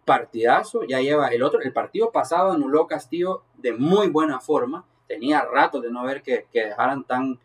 partidazo, 0.04 0.84
ya 0.84 1.00
lleva 1.00 1.28
el 1.28 1.42
otro, 1.42 1.60
el 1.60 1.72
partido 1.72 2.10
pasado 2.10 2.52
anuló 2.52 2.86
Castillo 2.86 3.42
de 3.58 3.72
muy 3.72 4.08
buena 4.08 4.40
forma, 4.40 4.84
tenía 5.06 5.42
rato 5.42 5.80
de 5.80 5.90
no 5.90 6.02
ver 6.04 6.22
que, 6.22 6.46
dejaran 6.52 7.04
tan, 7.04 7.38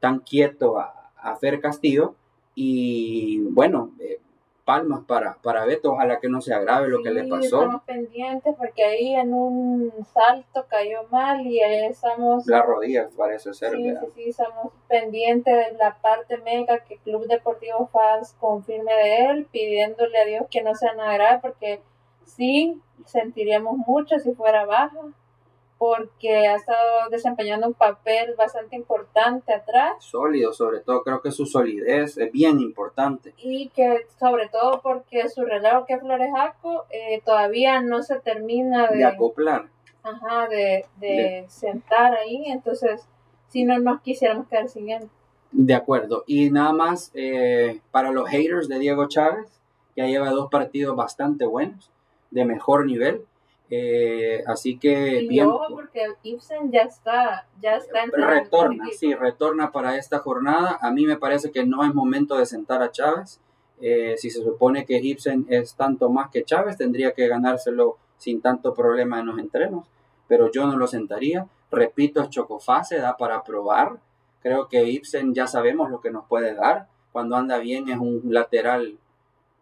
tan 0.00 0.20
quieto 0.20 0.78
a, 0.78 1.10
a 1.16 1.36
Fer 1.36 1.60
Castillo. 1.60 2.14
Y 2.54 3.40
bueno, 3.50 3.92
eh, 4.00 4.20
palmas 4.68 5.00
para, 5.06 5.38
para 5.42 5.64
Beto, 5.64 5.92
ojalá 5.92 6.20
que 6.20 6.28
no 6.28 6.42
se 6.42 6.52
agrave 6.52 6.88
lo 6.88 7.02
que 7.02 7.10
le 7.10 7.26
pasó. 7.26 7.62
Estamos 7.62 7.82
pendientes 7.84 8.54
porque 8.58 8.84
ahí 8.84 9.14
en 9.14 9.32
un 9.32 9.90
salto 10.12 10.66
cayó 10.68 11.04
mal 11.10 11.40
y 11.46 11.58
ahí 11.62 11.86
estamos... 11.86 12.46
La 12.46 12.60
rodilla 12.60 13.08
parece 13.16 13.54
ser. 13.54 13.72
Sí, 13.72 13.82
sí, 13.82 14.06
sí, 14.14 14.28
estamos 14.28 14.74
pendientes 14.86 15.56
de 15.56 15.78
la 15.78 15.96
parte 16.02 16.36
mega 16.36 16.80
que 16.80 16.98
Club 16.98 17.26
Deportivo 17.26 17.86
FAS 17.86 18.34
confirme 18.38 18.92
de 18.92 19.24
él, 19.30 19.46
pidiéndole 19.50 20.18
a 20.18 20.26
Dios 20.26 20.44
que 20.50 20.62
no 20.62 20.74
sea 20.74 20.92
nada 20.92 21.14
grave 21.14 21.38
porque 21.40 21.80
sí, 22.26 22.78
sentiríamos 23.06 23.78
mucho 23.78 24.18
si 24.18 24.34
fuera 24.34 24.66
baja 24.66 25.00
porque 25.78 26.48
ha 26.48 26.56
estado 26.56 27.08
desempeñando 27.08 27.68
un 27.68 27.74
papel 27.74 28.34
bastante 28.36 28.74
importante 28.74 29.54
atrás. 29.54 30.04
Sólido, 30.04 30.52
sobre 30.52 30.80
todo, 30.80 31.02
creo 31.04 31.22
que 31.22 31.30
su 31.30 31.46
solidez 31.46 32.18
es 32.18 32.32
bien 32.32 32.58
importante. 32.60 33.32
Y 33.38 33.68
que 33.68 34.06
sobre 34.18 34.48
todo 34.48 34.80
porque 34.82 35.28
su 35.28 35.44
relevo 35.44 35.86
que 35.86 35.94
es 35.94 36.00
Florejaco 36.00 36.86
eh, 36.90 37.22
todavía 37.24 37.80
no 37.80 38.02
se 38.02 38.18
termina 38.18 38.88
de, 38.88 39.04
acoplar. 39.04 39.68
Ajá, 40.02 40.48
de, 40.48 41.44
sentar 41.48 42.14
ahí, 42.14 42.44
entonces 42.46 43.06
si 43.48 43.64
no 43.64 43.78
nos 43.78 44.00
quisiéramos 44.00 44.48
quedar 44.48 44.68
sin 44.68 44.90
él. 44.90 45.08
De 45.52 45.74
acuerdo, 45.74 46.24
y 46.26 46.50
nada 46.50 46.72
más 46.72 47.10
eh, 47.14 47.80
para 47.90 48.10
los 48.10 48.28
haters 48.28 48.68
de 48.68 48.78
Diego 48.80 49.08
Chávez, 49.08 49.46
ya 49.96 50.06
lleva 50.06 50.30
dos 50.30 50.50
partidos 50.50 50.96
bastante 50.96 51.46
buenos, 51.46 51.90
de 52.30 52.44
mejor 52.44 52.84
nivel 52.84 53.24
eh, 53.70 54.42
así 54.46 54.78
que 54.78 55.22
y 55.22 55.28
bien. 55.28 55.48
porque 55.70 56.06
Ibsen 56.22 56.72
ya 56.72 56.82
está, 56.82 57.46
ya 57.60 57.76
está 57.76 58.06
Retorna, 58.10 58.86
sí, 58.96 59.14
retorna 59.14 59.72
para 59.72 59.96
esta 59.96 60.20
jornada. 60.20 60.78
A 60.80 60.90
mí 60.90 61.04
me 61.04 61.16
parece 61.16 61.50
que 61.50 61.66
no 61.66 61.84
es 61.84 61.94
momento 61.94 62.38
de 62.38 62.46
sentar 62.46 62.82
a 62.82 62.90
Chávez. 62.90 63.40
Eh, 63.80 64.14
si 64.16 64.30
se 64.30 64.42
supone 64.42 64.86
que 64.86 64.98
Ibsen 64.98 65.46
es 65.50 65.74
tanto 65.74 66.08
más 66.08 66.30
que 66.30 66.44
Chávez, 66.44 66.76
tendría 66.76 67.12
que 67.12 67.28
ganárselo 67.28 67.98
sin 68.16 68.40
tanto 68.40 68.74
problema 68.74 69.20
en 69.20 69.26
los 69.26 69.38
entrenos. 69.38 69.86
Pero 70.26 70.50
yo 70.50 70.66
no 70.66 70.76
lo 70.76 70.86
sentaría. 70.86 71.46
Repito, 71.70 72.22
es 72.22 72.30
chocofase, 72.30 72.98
da 72.98 73.16
para 73.16 73.44
probar. 73.44 73.98
Creo 74.40 74.68
que 74.68 74.84
Ibsen 74.84 75.34
ya 75.34 75.46
sabemos 75.46 75.90
lo 75.90 76.00
que 76.00 76.10
nos 76.10 76.24
puede 76.26 76.54
dar. 76.54 76.88
Cuando 77.12 77.36
anda 77.36 77.58
bien 77.58 77.88
es 77.88 77.98
un 77.98 78.22
lateral 78.24 78.98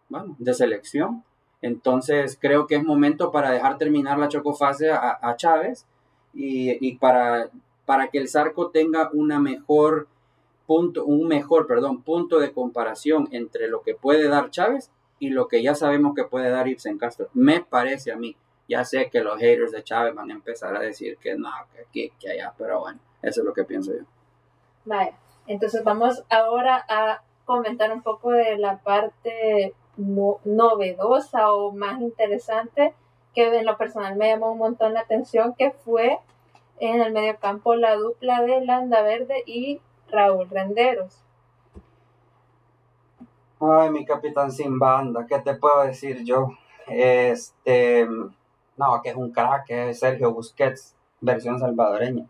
bueno, 0.09 0.35
de 0.39 0.53
selección 0.53 1.23
entonces 1.61 2.37
creo 2.39 2.67
que 2.67 2.75
es 2.75 2.83
momento 2.83 3.31
para 3.31 3.51
dejar 3.51 3.77
terminar 3.77 4.19
la 4.19 4.27
chocofase 4.27 4.91
a, 4.91 5.17
a 5.21 5.35
Chávez 5.35 5.85
y, 6.33 6.95
para, 6.97 7.49
para 7.85 8.09
que 8.09 8.19
el 8.19 8.29
Zarco 8.29 8.69
tenga 8.69 9.09
una 9.13 9.39
mejor 9.39 10.07
punto, 10.67 11.05
un 11.05 11.27
mejor, 11.27 11.65
perdón, 11.65 12.03
punto 12.03 12.39
de 12.39 12.51
comparación 12.51 13.27
entre 13.31 13.67
lo 13.67 13.81
que 13.81 13.95
puede 13.95 14.27
dar 14.27 14.51
Chávez 14.51 14.91
y 15.19 15.29
lo 15.29 15.47
que 15.47 15.63
ya 15.63 15.73
sabemos 15.73 16.13
que 16.13 16.25
puede 16.25 16.49
dar 16.49 16.67
Ibsen 16.67 16.97
Castro. 16.97 17.29
Me 17.33 17.61
parece 17.61 18.11
a 18.11 18.17
mí. 18.17 18.35
Ya 18.69 18.83
sé 18.83 19.09
que 19.09 19.21
los 19.21 19.39
haters 19.39 19.71
de 19.71 19.83
Chávez 19.83 20.13
van 20.13 20.29
a 20.29 20.33
empezar 20.33 20.75
a 20.75 20.79
decir 20.79 21.17
que 21.17 21.35
no, 21.35 21.49
que 21.73 21.81
aquí, 21.81 22.13
que 22.19 22.31
allá, 22.31 22.53
pero 22.57 22.81
bueno, 22.81 22.99
eso 23.21 23.41
es 23.41 23.45
lo 23.45 23.53
que 23.53 23.63
pienso 23.63 23.93
yo. 23.93 24.03
Vaya, 24.83 25.13
entonces 25.47 25.83
vamos 25.85 26.23
ahora 26.29 26.85
a 26.89 27.21
comentar 27.45 27.93
un 27.93 28.03
poco 28.03 28.31
de 28.31 28.57
la 28.57 28.77
parte 28.79 29.73
novedosa 29.97 31.51
o 31.51 31.71
más 31.71 31.99
interesante 32.01 32.93
que 33.33 33.55
en 33.55 33.65
lo 33.65 33.77
personal 33.77 34.15
me 34.15 34.29
llamó 34.29 34.51
un 34.51 34.57
montón 34.59 34.93
la 34.93 35.01
atención, 35.01 35.53
que 35.57 35.71
fue 35.71 36.19
en 36.79 37.01
el 37.01 37.13
mediocampo 37.13 37.75
la 37.75 37.95
dupla 37.95 38.41
de 38.41 38.65
Landa 38.65 39.01
Verde 39.01 39.43
y 39.45 39.81
Raúl 40.09 40.49
Renderos. 40.49 41.23
Ay, 43.59 43.89
mi 43.89 44.05
capitán 44.05 44.51
sin 44.51 44.77
banda, 44.77 45.25
¿qué 45.27 45.39
te 45.39 45.55
puedo 45.55 45.83
decir 45.83 46.23
yo? 46.23 46.51
Este, 46.87 48.07
no, 48.77 49.01
que 49.01 49.09
es 49.09 49.15
un 49.15 49.31
crack, 49.31 49.69
es 49.69 49.99
Sergio 49.99 50.31
Busquets, 50.31 50.95
versión 51.21 51.59
salvadoreña. 51.59 52.27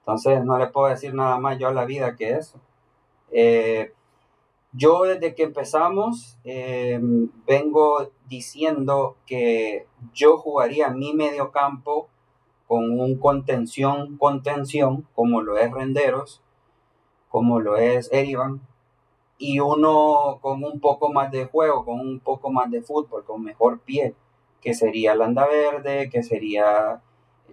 Entonces, 0.00 0.44
no 0.44 0.58
le 0.58 0.68
puedo 0.68 0.88
decir 0.88 1.14
nada 1.14 1.38
más 1.38 1.58
yo 1.58 1.68
a 1.68 1.72
la 1.72 1.84
vida 1.84 2.14
que 2.14 2.34
eso. 2.34 2.60
Eh, 3.32 3.92
yo 4.76 5.04
desde 5.04 5.34
que 5.34 5.44
empezamos 5.44 6.36
eh, 6.44 7.00
vengo 7.46 8.10
diciendo 8.28 9.16
que 9.24 9.86
yo 10.12 10.36
jugaría 10.36 10.90
mi 10.90 11.14
mediocampo 11.14 12.08
con 12.66 12.98
un 12.98 13.18
contención, 13.18 14.16
contención, 14.18 15.06
como 15.14 15.42
lo 15.42 15.58
es 15.58 15.70
Renderos, 15.70 16.42
como 17.28 17.60
lo 17.60 17.76
es 17.76 18.10
Erivan, 18.12 18.60
y 19.38 19.60
uno 19.60 20.38
con 20.40 20.64
un 20.64 20.80
poco 20.80 21.12
más 21.12 21.30
de 21.30 21.44
juego, 21.46 21.84
con 21.84 22.00
un 22.00 22.20
poco 22.20 22.50
más 22.50 22.70
de 22.70 22.82
fútbol, 22.82 23.24
con 23.24 23.42
mejor 23.42 23.80
pie, 23.80 24.14
que 24.60 24.74
sería 24.74 25.14
Landa 25.14 25.46
Verde, 25.46 26.08
que 26.10 26.22
sería 26.22 27.00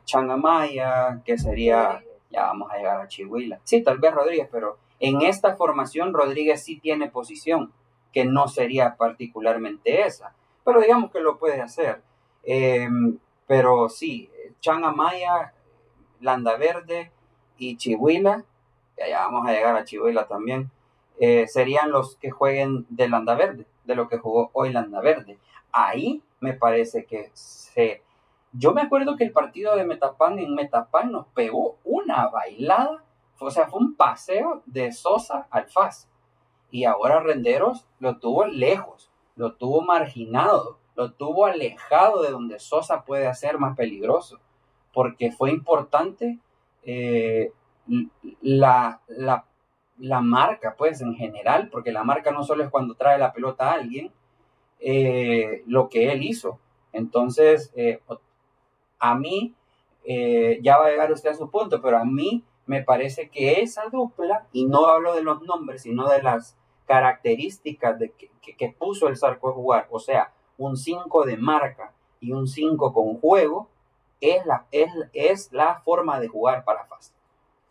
Changamaya, 0.06 1.22
que 1.26 1.38
sería, 1.38 2.04
ya 2.32 2.44
vamos 2.44 2.72
a 2.72 2.78
llegar 2.78 3.02
a 3.02 3.08
Chihuahua. 3.08 3.60
Sí, 3.64 3.84
tal 3.84 4.00
vez 4.00 4.14
Rodríguez, 4.14 4.48
pero 4.52 4.78
en 5.02 5.24
esta 5.24 5.56
formación 5.56 6.14
Rodríguez 6.14 6.64
sí 6.64 6.80
tiene 6.80 7.10
posición, 7.10 7.74
que 8.14 8.24
no 8.24 8.48
sería 8.48 8.96
particularmente 8.98 10.04
esa, 10.04 10.34
pero 10.64 10.80
digamos 10.80 11.12
que 11.12 11.20
lo 11.20 11.40
puede 11.40 11.60
hacer. 11.60 12.02
Em, 12.44 13.18
pero 13.48 13.90
sí, 13.90 14.30
Chan 14.60 14.86
Amaya, 14.86 15.54
Landa 16.20 16.56
Verde 16.56 17.12
y 17.58 17.78
Chihuila, 17.78 18.46
que 18.96 19.10
ya 19.10 19.26
vamos 19.26 19.48
a 19.48 19.54
llegar 19.54 19.76
a 19.76 19.86
Chihuila 19.86 20.28
también, 20.28 20.70
eh, 21.20 21.48
serían 21.48 21.92
los 21.92 22.16
que 22.18 22.30
jueguen 22.30 22.86
de 22.90 23.10
Landa 23.10 23.36
Verde, 23.36 23.66
de 23.86 23.96
lo 23.96 24.08
que 24.08 24.20
jugó 24.20 24.52
hoy 24.54 24.72
Landa 24.72 25.02
Verde. 25.02 25.40
Ahí 25.72 26.22
me 26.40 26.54
parece 26.54 27.06
que 27.06 27.32
se... 27.34 28.04
Yo 28.54 28.74
me 28.74 28.82
acuerdo 28.82 29.16
que 29.16 29.24
el 29.24 29.32
partido 29.32 29.76
de 29.76 29.86
Metapan 29.86 30.38
en 30.38 30.54
Metapan 30.54 31.12
nos 31.12 31.26
pegó 31.28 31.78
una 31.84 32.28
bailada 32.28 33.04
o 33.46 33.52
sea, 33.52 33.68
fue 33.68 33.80
un 33.80 33.96
paseo 33.96 34.62
de 34.66 34.92
Sosa 34.92 35.48
al 35.50 35.68
FAS. 35.68 36.08
Y 36.70 36.86
ahora 36.86 37.20
Renderos 37.20 37.88
lo 38.00 38.18
tuvo 38.18 38.46
lejos, 38.46 39.12
lo 39.36 39.54
tuvo 39.56 39.82
marginado, 39.82 40.78
lo 40.96 41.14
tuvo 41.14 41.46
alejado 41.46 42.22
de 42.22 42.32
donde 42.32 42.60
Sosa 42.60 43.04
puede 43.04 43.28
hacer 43.28 43.58
más 43.58 43.76
peligroso. 43.76 44.40
Porque 44.94 45.32
fue 45.32 45.52
importante 45.52 46.40
eh, 46.84 47.52
la, 48.42 49.02
la, 49.08 50.22
marca, 50.22 50.76
pues 50.78 51.02
en 51.02 51.16
general, 51.16 51.70
porque 51.70 51.92
la 51.92 52.04
marca 52.04 52.32
no 52.32 52.44
solo 52.44 52.64
es 52.64 52.70
cuando 52.70 52.96
trae 52.96 53.18
la 53.18 53.34
pelota 53.34 53.72
a 53.72 53.76
alguien, 53.76 54.12
eh, 54.80 55.64
lo 55.66 55.90
que 55.90 56.12
él 56.12 56.24
hizo. 56.24 56.60
Entonces, 56.94 57.72
eh, 57.76 58.02
a 59.00 59.16
mí, 59.16 59.56
ya 60.62 60.78
va 60.78 60.88
a 60.88 60.90
llegar 60.90 61.12
usted 61.12 61.30
a 61.30 61.36
su 61.36 61.50
punto, 61.50 61.82
pero 61.82 61.98
a 61.98 62.06
mí 62.06 62.44
me 62.66 62.84
parece 62.84 63.30
que 63.30 63.62
esa 63.62 63.90
dupla, 63.90 64.48
y 64.52 64.66
no 64.66 64.88
hablo 64.88 65.14
de 65.16 65.24
los 65.24 65.42
nombres, 65.42 65.84
sino 65.84 66.08
de 66.08 66.22
las 66.22 66.58
características 66.86 68.00
de 68.00 68.12
que, 68.12 68.76
puso 68.78 69.08
el 69.08 69.18
Zarco 69.18 69.50
a 69.50 69.54
jugar, 69.54 69.88
o 69.92 70.00
sea, 70.00 70.34
un 70.58 70.78
5 70.78 71.26
de 71.26 71.38
marca 71.38 71.94
y 72.20 72.34
un 72.34 72.48
5 72.48 72.94
con 72.94 73.20
juego, 73.20 73.70
es 74.20 74.46
la, 74.46 74.66
es, 74.72 74.92
es 75.14 75.52
la 75.52 75.82
forma 75.82 76.20
de 76.20 76.28
jugar 76.28 76.64
para 76.64 76.86
Fast. 76.86 77.16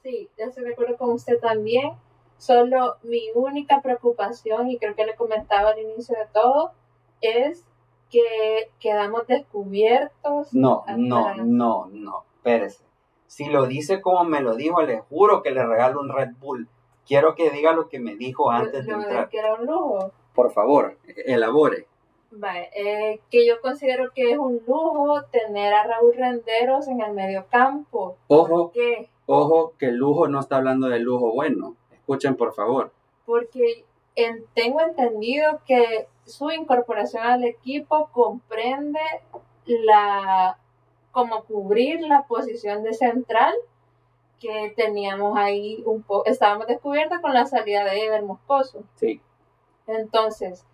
Sí, 0.02 0.28
ya 0.36 0.46
estoy 0.46 0.64
de 0.64 0.72
acuerdo 0.72 0.96
con 0.96 1.10
usted 1.10 1.38
también. 1.38 1.92
Solo 2.38 2.96
mi 3.02 3.30
única 3.34 3.82
preocupación, 3.82 4.70
y 4.70 4.78
creo 4.78 4.94
que 4.94 5.04
le 5.04 5.14
comentaba 5.14 5.70
al 5.70 5.78
inicio 5.78 6.16
de 6.16 6.26
todo, 6.32 6.72
es 7.20 7.64
que 8.10 8.70
quedamos 8.80 9.26
descubiertos. 9.26 10.52
No, 10.52 10.84
no, 10.96 11.34
no, 11.34 11.88
no, 11.92 12.24
espérese. 12.36 12.89
Si 13.30 13.44
lo 13.44 13.66
dice 13.66 14.00
como 14.00 14.24
me 14.24 14.40
lo 14.40 14.56
dijo, 14.56 14.82
le 14.82 15.02
juro 15.02 15.40
que 15.40 15.52
le 15.52 15.64
regalo 15.64 16.00
un 16.00 16.08
Red 16.08 16.30
Bull. 16.40 16.66
Quiero 17.06 17.36
que 17.36 17.50
diga 17.50 17.72
lo 17.72 17.88
que 17.88 18.00
me 18.00 18.16
dijo 18.16 18.50
antes 18.50 18.84
de 18.84 18.92
entrar. 18.92 19.28
que 19.28 19.38
era 19.38 19.54
un 19.54 19.66
lujo. 19.66 20.10
Por 20.34 20.50
favor, 20.50 20.98
elabore. 21.26 21.86
Vale, 22.32 22.70
eh, 22.74 23.20
que 23.30 23.46
yo 23.46 23.60
considero 23.60 24.10
que 24.12 24.32
es 24.32 24.36
un 24.36 24.60
lujo 24.66 25.22
tener 25.30 25.72
a 25.72 25.84
Raúl 25.84 26.14
Renderos 26.14 26.88
en 26.88 27.02
el 27.02 27.12
medio 27.12 27.46
campo. 27.48 28.16
Ojo, 28.26 28.72
ojo 29.26 29.74
que 29.78 29.86
el 29.86 29.94
lujo 29.94 30.26
no 30.26 30.40
está 30.40 30.56
hablando 30.56 30.88
de 30.88 30.98
lujo 30.98 31.32
bueno. 31.32 31.76
Escuchen, 31.92 32.34
por 32.34 32.52
favor. 32.52 32.90
Porque 33.26 33.84
tengo 34.54 34.80
entendido 34.80 35.60
que 35.68 36.08
su 36.24 36.50
incorporación 36.50 37.22
al 37.22 37.44
equipo 37.44 38.08
comprende 38.10 38.98
la 39.66 40.58
como 41.12 41.44
cubrir 41.44 42.00
la 42.02 42.22
posición 42.26 42.82
de 42.82 42.94
central 42.94 43.54
que 44.40 44.72
teníamos 44.74 45.36
ahí 45.36 45.82
un 45.84 46.02
poco, 46.02 46.26
estábamos 46.26 46.66
descubiertos 46.66 47.20
con 47.20 47.34
la 47.34 47.46
salida 47.46 47.84
de 47.84 48.04
Ever 48.04 48.22
Moscoso. 48.22 48.84
Sí. 48.96 49.20
Entonces, 49.86 50.64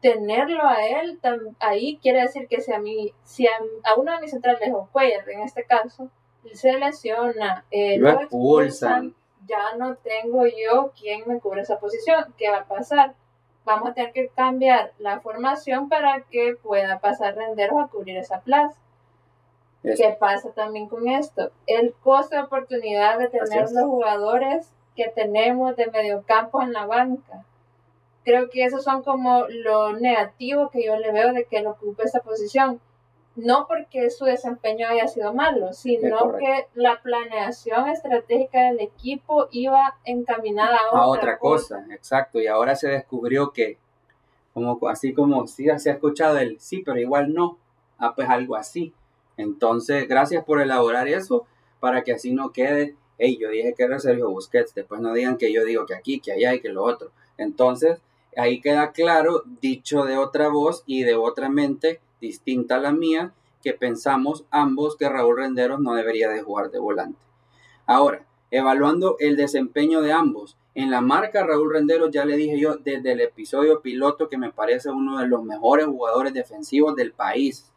tenerlo 0.00 0.64
a 0.64 0.86
él 0.86 1.18
ahí 1.58 1.98
quiere 2.00 2.22
decir 2.22 2.46
que 2.48 2.60
si 2.60 2.72
a 2.72 2.78
mí, 2.78 3.12
si 3.24 3.46
a, 3.46 3.94
uno 3.96 4.12
de 4.12 4.20
mis 4.20 4.30
centrales 4.30 4.72
o 4.72 4.88
Cuellar 4.92 5.28
en 5.28 5.40
este 5.40 5.64
caso, 5.64 6.10
se 6.52 6.78
lesiona, 6.78 7.64
eh, 7.72 7.98
lo 7.98 8.10
expulsan, 8.10 9.14
ya 9.46 9.74
no 9.76 9.96
tengo 9.96 10.44
yo 10.46 10.92
quien 10.98 11.22
me 11.26 11.40
cubre 11.40 11.62
esa 11.62 11.78
posición. 11.78 12.34
¿Qué 12.36 12.50
va 12.50 12.58
a 12.58 12.64
pasar? 12.68 13.14
Vamos 13.64 13.90
a 13.90 13.94
tener 13.94 14.12
que 14.12 14.28
cambiar 14.28 14.92
la 14.98 15.20
formación 15.20 15.88
para 15.88 16.22
que 16.22 16.56
pueda 16.62 17.00
pasar 17.00 17.34
Renderos 17.34 17.82
a 17.82 17.88
cubrir 17.88 18.16
esa 18.16 18.40
plaza. 18.42 18.78
¿Qué 19.94 20.16
pasa 20.18 20.50
también 20.50 20.88
con 20.88 21.08
esto? 21.08 21.50
El 21.66 21.94
costo 22.02 22.34
de 22.34 22.42
oportunidad 22.42 23.18
de 23.18 23.28
tener 23.28 23.70
los 23.70 23.84
jugadores 23.84 24.68
que 24.96 25.08
tenemos 25.08 25.76
de 25.76 25.86
mediocampo 25.90 26.62
en 26.62 26.72
la 26.72 26.86
banca. 26.86 27.44
Creo 28.24 28.50
que 28.50 28.64
esos 28.64 28.82
son 28.82 29.02
como 29.02 29.46
lo 29.48 29.92
negativo 29.92 30.70
que 30.70 30.84
yo 30.84 30.96
le 30.96 31.12
veo 31.12 31.32
de 31.32 31.44
que 31.44 31.58
él 31.58 31.66
ocupe 31.68 32.02
esa 32.02 32.20
posición. 32.20 32.80
No 33.36 33.66
porque 33.68 34.08
su 34.10 34.24
desempeño 34.24 34.88
haya 34.88 35.06
sido 35.06 35.34
malo, 35.34 35.74
sino 35.74 36.36
que 36.38 36.66
la 36.74 37.02
planeación 37.02 37.88
estratégica 37.90 38.62
del 38.64 38.80
equipo 38.80 39.46
iba 39.52 39.98
encaminada 40.04 40.78
a 40.90 41.06
otra, 41.06 41.38
cosa. 41.38 41.84
Exacto, 41.90 42.40
y 42.40 42.46
ahora 42.46 42.74
se 42.74 42.88
descubrió 42.88 43.52
que, 43.52 43.76
como 44.54 44.78
así 44.88 45.12
como 45.12 45.46
sí 45.46 45.66
se 45.76 45.90
ha 45.90 45.92
escuchado 45.92 46.38
el 46.38 46.58
sí, 46.58 46.82
pero 46.84 46.98
igual 46.98 47.34
no, 47.34 47.58
ah, 47.98 48.14
pues 48.14 48.26
algo 48.28 48.56
así 48.56 48.94
entonces, 49.36 50.08
gracias 50.08 50.44
por 50.44 50.60
elaborar 50.60 51.08
eso 51.08 51.46
para 51.80 52.02
que 52.02 52.12
así 52.12 52.32
no 52.32 52.52
quede, 52.52 52.96
hey, 53.18 53.38
yo 53.40 53.50
dije 53.50 53.74
que 53.76 53.84
era 53.84 53.98
Sergio 53.98 54.30
Busquets, 54.30 54.74
después 54.74 55.00
no 55.00 55.12
digan 55.12 55.36
que 55.36 55.52
yo 55.52 55.64
digo 55.64 55.86
que 55.86 55.94
aquí, 55.94 56.20
que 56.20 56.32
allá 56.32 56.54
y 56.54 56.60
que 56.60 56.70
lo 56.70 56.84
otro. 56.84 57.10
Entonces, 57.38 57.98
ahí 58.36 58.60
queda 58.60 58.92
claro, 58.92 59.42
dicho 59.60 60.04
de 60.04 60.16
otra 60.16 60.48
voz 60.48 60.82
y 60.86 61.02
de 61.02 61.16
otra 61.16 61.48
mente 61.48 62.00
distinta 62.20 62.76
a 62.76 62.80
la 62.80 62.92
mía, 62.92 63.32
que 63.62 63.72
pensamos 63.72 64.44
ambos 64.50 64.96
que 64.96 65.08
Raúl 65.08 65.38
Renderos 65.38 65.80
no 65.80 65.94
debería 65.94 66.28
de 66.28 66.42
jugar 66.42 66.70
de 66.70 66.78
volante. 66.78 67.18
Ahora, 67.86 68.24
evaluando 68.50 69.16
el 69.18 69.36
desempeño 69.36 70.02
de 70.02 70.12
ambos, 70.12 70.56
en 70.74 70.90
la 70.90 71.00
marca 71.00 71.44
Raúl 71.44 71.72
Renderos 71.72 72.10
ya 72.10 72.24
le 72.24 72.36
dije 72.36 72.58
yo 72.58 72.76
desde 72.76 73.12
el 73.12 73.20
episodio 73.20 73.80
piloto 73.80 74.28
que 74.28 74.38
me 74.38 74.52
parece 74.52 74.90
uno 74.90 75.18
de 75.18 75.26
los 75.26 75.42
mejores 75.42 75.86
jugadores 75.86 76.34
defensivos 76.34 76.94
del 76.94 77.12
país. 77.12 77.72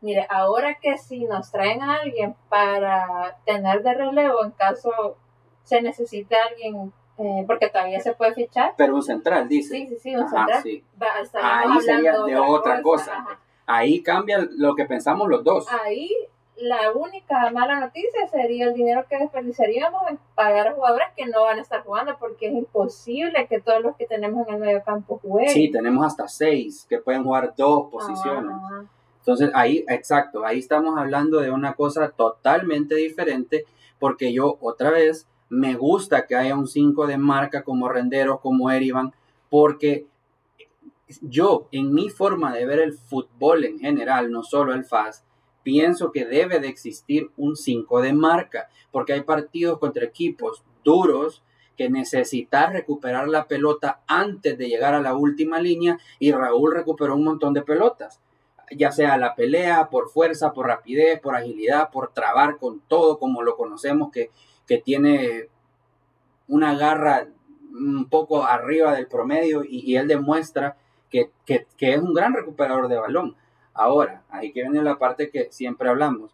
Mire, 0.00 0.26
ahora 0.28 0.78
que 0.80 0.96
si 0.96 1.24
nos 1.24 1.50
traen 1.50 1.82
a 1.82 1.96
alguien 1.96 2.34
para 2.48 3.36
tener 3.44 3.82
de 3.82 3.94
relevo 3.94 4.44
en 4.44 4.52
caso 4.52 5.16
se 5.64 5.82
necesite 5.82 6.34
alguien, 6.34 6.92
eh, 7.18 7.44
porque 7.46 7.68
todavía 7.68 8.00
se 8.00 8.14
puede 8.14 8.32
fichar. 8.32 8.74
Pero 8.76 8.94
un 8.94 9.02
central, 9.02 9.48
dice. 9.48 9.76
Sí, 9.76 9.86
sí, 9.86 9.96
sí, 9.98 10.16
un 10.16 10.28
central. 10.28 10.62
Ahí 11.42 11.80
sería 11.80 12.18
de 12.22 12.36
otra 12.38 12.80
cosa. 12.80 13.26
Ahí 13.66 14.02
cambia 14.02 14.38
lo 14.56 14.74
que 14.74 14.86
pensamos 14.86 15.28
los 15.28 15.44
dos. 15.44 15.66
Ahí 15.84 16.10
la 16.56 16.90
única 16.92 17.50
mala 17.50 17.80
noticia 17.80 18.26
sería 18.28 18.66
el 18.66 18.74
dinero 18.74 19.04
que 19.08 19.18
desperdiciaríamos 19.18 20.02
en 20.08 20.18
pagar 20.34 20.68
a 20.68 20.72
jugadores 20.72 21.08
que 21.16 21.26
no 21.26 21.42
van 21.42 21.58
a 21.58 21.62
estar 21.62 21.84
jugando, 21.84 22.16
porque 22.18 22.48
es 22.48 22.54
imposible 22.54 23.46
que 23.46 23.60
todos 23.60 23.82
los 23.82 23.96
que 23.96 24.06
tenemos 24.06 24.46
en 24.48 24.54
el 24.54 24.60
medio 24.60 24.82
campo 24.82 25.20
jueguen. 25.22 25.52
Sí, 25.52 25.70
tenemos 25.70 26.04
hasta 26.06 26.26
seis 26.26 26.86
que 26.88 26.98
pueden 26.98 27.24
jugar 27.24 27.54
dos 27.56 27.90
posiciones. 27.90 28.56
Entonces 29.28 29.50
ahí, 29.52 29.84
exacto, 29.88 30.46
ahí 30.46 30.58
estamos 30.58 30.96
hablando 30.96 31.40
de 31.40 31.50
una 31.50 31.74
cosa 31.74 32.08
totalmente 32.08 32.94
diferente, 32.94 33.66
porque 33.98 34.32
yo 34.32 34.56
otra 34.62 34.90
vez 34.90 35.28
me 35.50 35.74
gusta 35.74 36.26
que 36.26 36.34
haya 36.34 36.56
un 36.56 36.66
5 36.66 37.06
de 37.06 37.18
marca 37.18 37.62
como 37.62 37.90
Renderos, 37.90 38.40
como 38.40 38.70
Erivan, 38.70 39.12
porque 39.50 40.06
yo, 41.20 41.68
en 41.72 41.92
mi 41.92 42.08
forma 42.08 42.54
de 42.54 42.64
ver 42.64 42.78
el 42.78 42.94
fútbol 42.94 43.66
en 43.66 43.78
general, 43.78 44.30
no 44.30 44.42
solo 44.42 44.72
el 44.72 44.86
FAS, 44.86 45.26
pienso 45.62 46.10
que 46.10 46.24
debe 46.24 46.58
de 46.58 46.68
existir 46.68 47.30
un 47.36 47.54
5 47.54 48.00
de 48.00 48.14
marca, 48.14 48.70
porque 48.90 49.12
hay 49.12 49.24
partidos 49.24 49.78
contra 49.78 50.06
equipos 50.06 50.62
duros 50.82 51.42
que 51.76 51.90
necesitan 51.90 52.72
recuperar 52.72 53.28
la 53.28 53.46
pelota 53.46 54.00
antes 54.06 54.56
de 54.56 54.68
llegar 54.70 54.94
a 54.94 55.02
la 55.02 55.14
última 55.14 55.60
línea 55.60 55.98
y 56.18 56.32
Raúl 56.32 56.72
recuperó 56.72 57.14
un 57.14 57.24
montón 57.24 57.52
de 57.52 57.60
pelotas, 57.60 58.22
ya 58.76 58.92
sea 58.92 59.16
la 59.16 59.34
pelea, 59.34 59.88
por 59.90 60.10
fuerza, 60.10 60.52
por 60.52 60.66
rapidez, 60.66 61.20
por 61.20 61.36
agilidad, 61.36 61.90
por 61.90 62.12
trabar 62.12 62.58
con 62.58 62.80
todo 62.80 63.18
como 63.18 63.42
lo 63.42 63.56
conocemos, 63.56 64.10
que, 64.10 64.30
que 64.66 64.78
tiene 64.78 65.48
una 66.46 66.74
garra 66.74 67.28
un 67.70 68.08
poco 68.08 68.44
arriba 68.44 68.94
del 68.94 69.06
promedio 69.06 69.62
y 69.64 69.96
él 69.96 70.08
demuestra 70.08 70.76
que, 71.10 71.30
es 71.78 71.98
un 71.98 72.14
gran 72.14 72.34
recuperador 72.34 72.88
de 72.88 72.98
balón. 72.98 73.36
Ahora, 73.74 74.22
ahí 74.30 74.52
que 74.52 74.62
viene 74.62 74.82
la 74.82 74.98
parte 74.98 75.30
que 75.30 75.48
siempre 75.50 75.88
hablamos. 75.88 76.32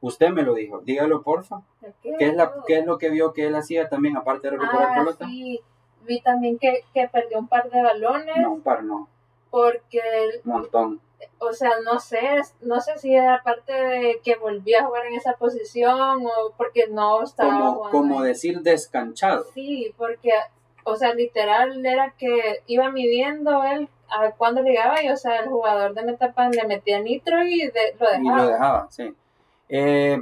Usted 0.00 0.30
me 0.30 0.42
lo 0.42 0.54
dijo, 0.54 0.80
dígalo 0.80 1.22
porfa. 1.22 1.62
¿Qué, 2.02 2.14
es, 2.18 2.34
la, 2.34 2.52
¿Qué 2.66 2.78
es 2.78 2.86
lo 2.86 2.98
que 2.98 3.10
vio 3.10 3.32
que 3.32 3.46
él 3.46 3.54
hacía 3.54 3.88
también, 3.88 4.16
aparte 4.16 4.50
de 4.50 4.58
recuperar 4.58 4.90
ah, 4.90 4.94
pelota? 4.98 5.26
Sí, 5.26 5.60
vi 6.06 6.20
también 6.20 6.58
que, 6.58 6.84
perdió 7.10 7.38
un 7.38 7.48
par 7.48 7.70
de 7.70 7.82
balones. 7.82 8.36
No, 8.36 8.52
un 8.52 8.60
par 8.60 8.84
no. 8.84 9.08
Porque... 9.50 10.00
Un 10.44 10.52
montón. 10.52 11.00
O 11.48 11.52
sea, 11.52 11.70
no 11.84 12.00
sé, 12.00 12.40
no 12.62 12.80
sé 12.80 12.98
si 12.98 13.14
era 13.14 13.42
parte 13.42 13.72
de 13.72 14.20
que 14.24 14.36
volvía 14.36 14.80
a 14.80 14.86
jugar 14.86 15.06
en 15.06 15.14
esa 15.14 15.34
posición 15.34 16.26
o 16.26 16.52
porque 16.56 16.86
no 16.88 17.22
estaba 17.22 17.74
como, 17.74 17.90
Como 17.90 18.22
decir 18.22 18.60
descanchado. 18.62 19.44
Sí, 19.54 19.92
porque, 19.96 20.30
o 20.84 20.96
sea, 20.96 21.14
literal 21.14 21.84
era 21.84 22.14
que 22.18 22.62
iba 22.66 22.90
midiendo 22.90 23.62
él 23.64 23.88
a 24.08 24.30
cuando 24.32 24.62
llegaba 24.62 25.02
y, 25.02 25.08
o 25.08 25.16
sea, 25.16 25.40
el 25.40 25.48
jugador 25.48 25.94
de 25.94 26.04
Metapan 26.04 26.50
le 26.50 26.66
metía 26.66 27.00
nitro 27.00 27.44
y 27.44 27.66
lo 27.66 27.72
dejaba. 27.72 28.18
Y 28.18 28.28
lo 28.28 28.46
dejaba, 28.46 28.86
sí. 28.90 29.14
Eh, 29.68 30.20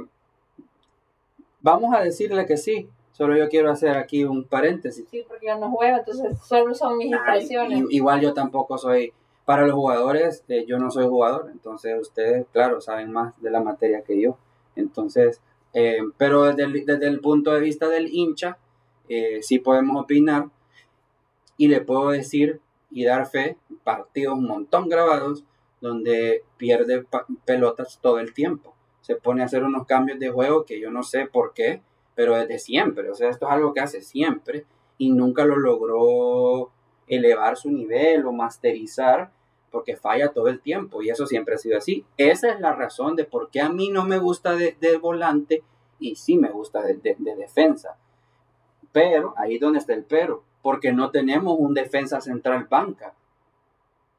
vamos 1.61 1.95
a 1.95 2.01
decirle 2.01 2.45
que 2.45 2.57
sí, 2.57 2.89
solo 3.11 3.35
yo 3.35 3.49
quiero 3.49 3.71
hacer 3.71 3.97
aquí 3.97 4.23
un 4.23 4.43
paréntesis. 4.45 5.05
Sí, 5.09 5.25
porque 5.27 5.47
yo 5.47 5.57
no 5.57 5.71
juego, 5.71 5.97
entonces 5.97 6.37
solo 6.45 6.73
son 6.73 6.97
mis 6.97 7.11
impresiones. 7.11 7.83
igual 7.89 8.21
yo 8.21 8.33
tampoco 8.33 8.77
soy, 8.77 9.13
para 9.45 9.65
los 9.65 9.75
jugadores, 9.75 10.43
eh, 10.47 10.65
yo 10.67 10.79
no 10.79 10.89
soy 10.91 11.05
jugador, 11.05 11.49
entonces 11.51 11.99
ustedes, 11.99 12.45
claro, 12.51 12.81
saben 12.81 13.11
más 13.11 13.39
de 13.41 13.51
la 13.51 13.61
materia 13.61 14.03
que 14.03 14.19
yo. 14.19 14.37
Entonces, 14.75 15.41
eh, 15.73 16.01
pero 16.17 16.43
desde 16.43 16.63
el, 16.63 16.85
desde 16.85 17.07
el, 17.07 17.19
punto 17.19 17.51
de 17.51 17.59
vista 17.59 17.89
del 17.89 18.07
hincha, 18.07 18.57
sí 19.41 19.59
podemos 19.59 20.01
opinar 20.01 20.47
y 21.57 21.67
le 21.67 21.81
puedo 21.81 22.09
decir 22.09 22.61
y 22.89 23.05
dar 23.05 23.27
fe, 23.27 23.57
partidos 23.83 24.37
un 24.37 24.47
montón 24.47 24.89
grabados, 24.89 25.43
donde 25.81 26.43
pierde 26.57 27.05
pelotas 27.45 27.99
todo 28.01 28.19
el 28.19 28.33
tiempo. 28.33 28.73
Se 29.01 29.15
pone 29.15 29.41
a 29.41 29.45
hacer 29.45 29.63
unos 29.63 29.85
cambios 29.85 30.19
de 30.19 30.29
juego 30.29 30.63
que 30.63 30.79
yo 30.79 30.91
no 30.91 31.03
sé 31.03 31.25
por 31.25 31.53
qué, 31.53 31.81
pero 32.15 32.37
desde 32.37 32.59
siempre. 32.59 33.09
O 33.09 33.15
sea, 33.15 33.29
esto 33.29 33.47
es 33.47 33.51
algo 33.51 33.73
que 33.73 33.81
hace 33.81 34.01
siempre 34.01 34.65
y 34.97 35.11
nunca 35.11 35.43
lo 35.43 35.57
logró 35.57 36.71
elevar 37.07 37.57
su 37.57 37.71
nivel 37.71 38.25
o 38.25 38.31
masterizar 38.31 39.31
porque 39.71 39.95
falla 39.95 40.31
todo 40.31 40.49
el 40.49 40.61
tiempo 40.61 41.01
y 41.01 41.09
eso 41.09 41.25
siempre 41.25 41.55
ha 41.55 41.57
sido 41.57 41.77
así. 41.77 42.05
Esa 42.17 42.51
es 42.51 42.59
la 42.59 42.73
razón 42.73 43.15
de 43.15 43.25
por 43.25 43.49
qué 43.49 43.59
a 43.61 43.69
mí 43.69 43.89
no 43.89 44.05
me 44.05 44.19
gusta 44.19 44.55
de, 44.55 44.75
volante 45.01 45.63
y 45.99 46.15
sí 46.15 46.37
me 46.37 46.51
gusta 46.51 46.81
de, 46.83 46.95
de 46.95 47.35
defensa. 47.35 47.97
Pero 48.91 49.33
ahí 49.37 49.57
donde 49.57 49.79
está 49.79 49.93
el 49.93 50.03
pero 50.03 50.43
porque 50.61 50.93
no 50.93 51.11
tenemos 51.11 51.55
un 51.59 51.73
defensa 51.73 52.21
central 52.21 52.67
banca. 52.69 53.13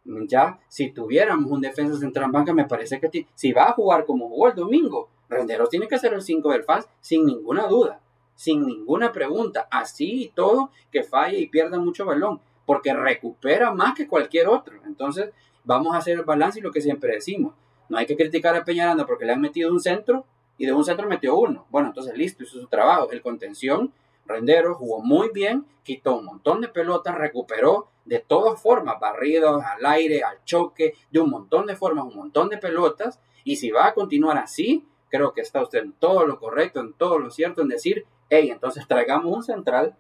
Ya, 0.05 0.61
si 0.69 0.91
tuviéramos 0.91 1.51
un 1.51 1.63
defensa 1.63 1.99
central 1.99 2.31
banca, 2.31 2.53
me 2.53 2.67
parece 2.67 3.01
que 3.01 3.27
si 3.35 3.53
va 3.53 3.71
a 3.71 3.73
jugar 3.73 4.05
como 4.05 4.29
jugó 4.29 4.49
el 4.49 4.55
domingo, 4.55 5.09
Renderos 5.29 5.71
tiene 5.71 5.89
que 5.89 5.99
ser 5.99 6.13
el 6.13 6.21
5 6.21 6.51
del 6.51 6.65
FAS 6.65 6.89
sin 7.01 7.25
ninguna 7.25 7.67
duda, 7.67 8.01
sin 8.35 8.67
ninguna 8.67 9.13
pregunta. 9.13 9.67
Así 9.71 10.25
y 10.25 10.29
todo, 10.29 10.71
que 10.93 11.03
falle 11.03 11.39
y 11.39 11.47
pierda 11.47 11.79
mucho 11.79 12.05
balón, 12.05 12.41
porque 12.67 12.93
recupera 12.93 13.73
más 13.73 13.95
que 13.95 14.09
cualquier 14.09 14.49
otro. 14.49 14.79
Entonces, 14.87 15.31
vamos 15.65 15.95
a 15.95 15.99
hacer 15.99 16.19
el 16.19 16.25
balance 16.25 16.59
y 16.59 16.63
lo 16.63 16.73
que 16.73 16.81
siempre 16.81 17.15
decimos. 17.15 17.55
No 17.89 17.99
hay 17.99 18.07
que 18.07 18.17
criticar 18.17 18.57
a 18.57 18.65
Peñaranda 18.65 19.07
porque 19.07 19.25
le 19.25 19.33
han 19.33 19.41
metido 19.41 19.71
un 19.71 19.81
centro 19.81 20.25
y 20.57 20.67
de 20.67 20.73
un 20.73 20.85
centro 20.85 21.09
metió 21.09 21.37
uno. 21.37 21.67
Bueno, 21.71 21.89
entonces 21.89 22.17
listo, 22.17 22.45
hizo 22.45 22.61
su 22.61 22.67
trabajo. 22.67 23.11
El 23.11 23.23
contención 23.23 23.93
Rendero 24.27 24.75
jugó 24.75 25.03
muy 25.03 25.31
bien, 25.31 25.67
quitó 25.83 26.17
un 26.17 26.25
montón 26.25 26.61
de 26.61 26.69
pelotas, 26.69 27.15
recuperó 27.15 27.89
de 28.05 28.21
todas 28.21 28.61
formas, 28.61 29.01
barridos, 29.01 29.63
al 29.63 29.85
aire, 29.87 30.23
al 30.23 30.43
choque, 30.45 30.95
de 31.11 31.21
un 31.21 31.31
montón 31.31 31.67
de 31.67 31.77
formas, 31.77 32.07
un 32.07 32.17
montón 32.17 32.49
de 32.49 32.59
pelotas. 32.59 33.21
Y 33.45 33.57
si 33.57 33.71
va 33.71 33.87
a 33.87 33.95
continuar 33.95 34.39
así, 34.39 34.87
creo 35.11 35.33
que 35.33 35.43
está 35.43 35.63
usted 35.63 35.81
en 35.81 35.93
todo 35.93 36.27
lo 36.27 36.39
correcto, 36.39 36.81
en 36.81 36.93
todo 36.95 37.19
lo 37.19 37.31
cierto, 37.31 37.63
en 37.63 37.69
decir, 37.69 38.07
hey, 38.31 38.51
entonces 38.51 38.87
traigamos 38.87 39.35
un 39.35 39.43
central, 39.43 39.97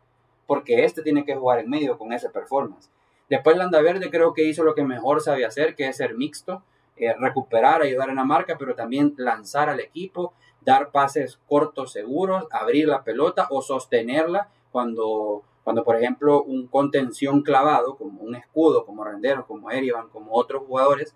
porque 0.46 0.85
este 0.85 1.02
tiene 1.02 1.24
que 1.24 1.35
jugar 1.35 1.61
en 1.61 1.70
medio 1.70 1.98
con 1.98 2.12
esa 2.12 2.30
performance. 2.30 2.90
Después 3.28 3.57
Landaverde 3.57 4.11
creo 4.11 4.35
que 4.35 4.44
hizo 4.44 4.64
lo 4.64 4.74
que 4.74 4.85
mejor 4.85 5.20
sabe 5.20 5.44
hacer, 5.44 5.74
que 5.74 5.88
es 5.88 5.96
ser 5.96 6.14
mixto, 6.14 6.62
eh, 6.96 7.12
recuperar, 7.18 7.83
ayudar 7.83 8.11
en 8.11 8.16
la 8.16 8.24
marca, 8.24 8.57
pero 8.59 8.74
también 8.74 9.14
lanzar 9.16 9.68
al 9.68 9.80
equipo, 9.80 10.35
dar 10.61 10.90
pases 10.90 11.38
cortos 11.48 11.92
seguros, 11.92 12.46
abrir 12.50 12.87
la 12.87 13.02
pelota 13.02 13.48
o 13.50 13.62
sostenerla 13.62 14.48
cuando, 14.70 15.42
cuando 15.64 15.85
por 15.85 15.96
ejemplo, 15.96 16.42
un 16.42 16.66
contención 16.66 17.42
clavado, 17.42 17.96
como 17.96 18.22
un 18.22 18.35
escudo, 18.35 18.85
como 18.85 19.04
Rendero, 19.04 19.46
como 19.46 19.70
Erivan, 19.70 20.09
como 20.09 20.33
otros 20.35 20.64
jugadores, 20.66 21.14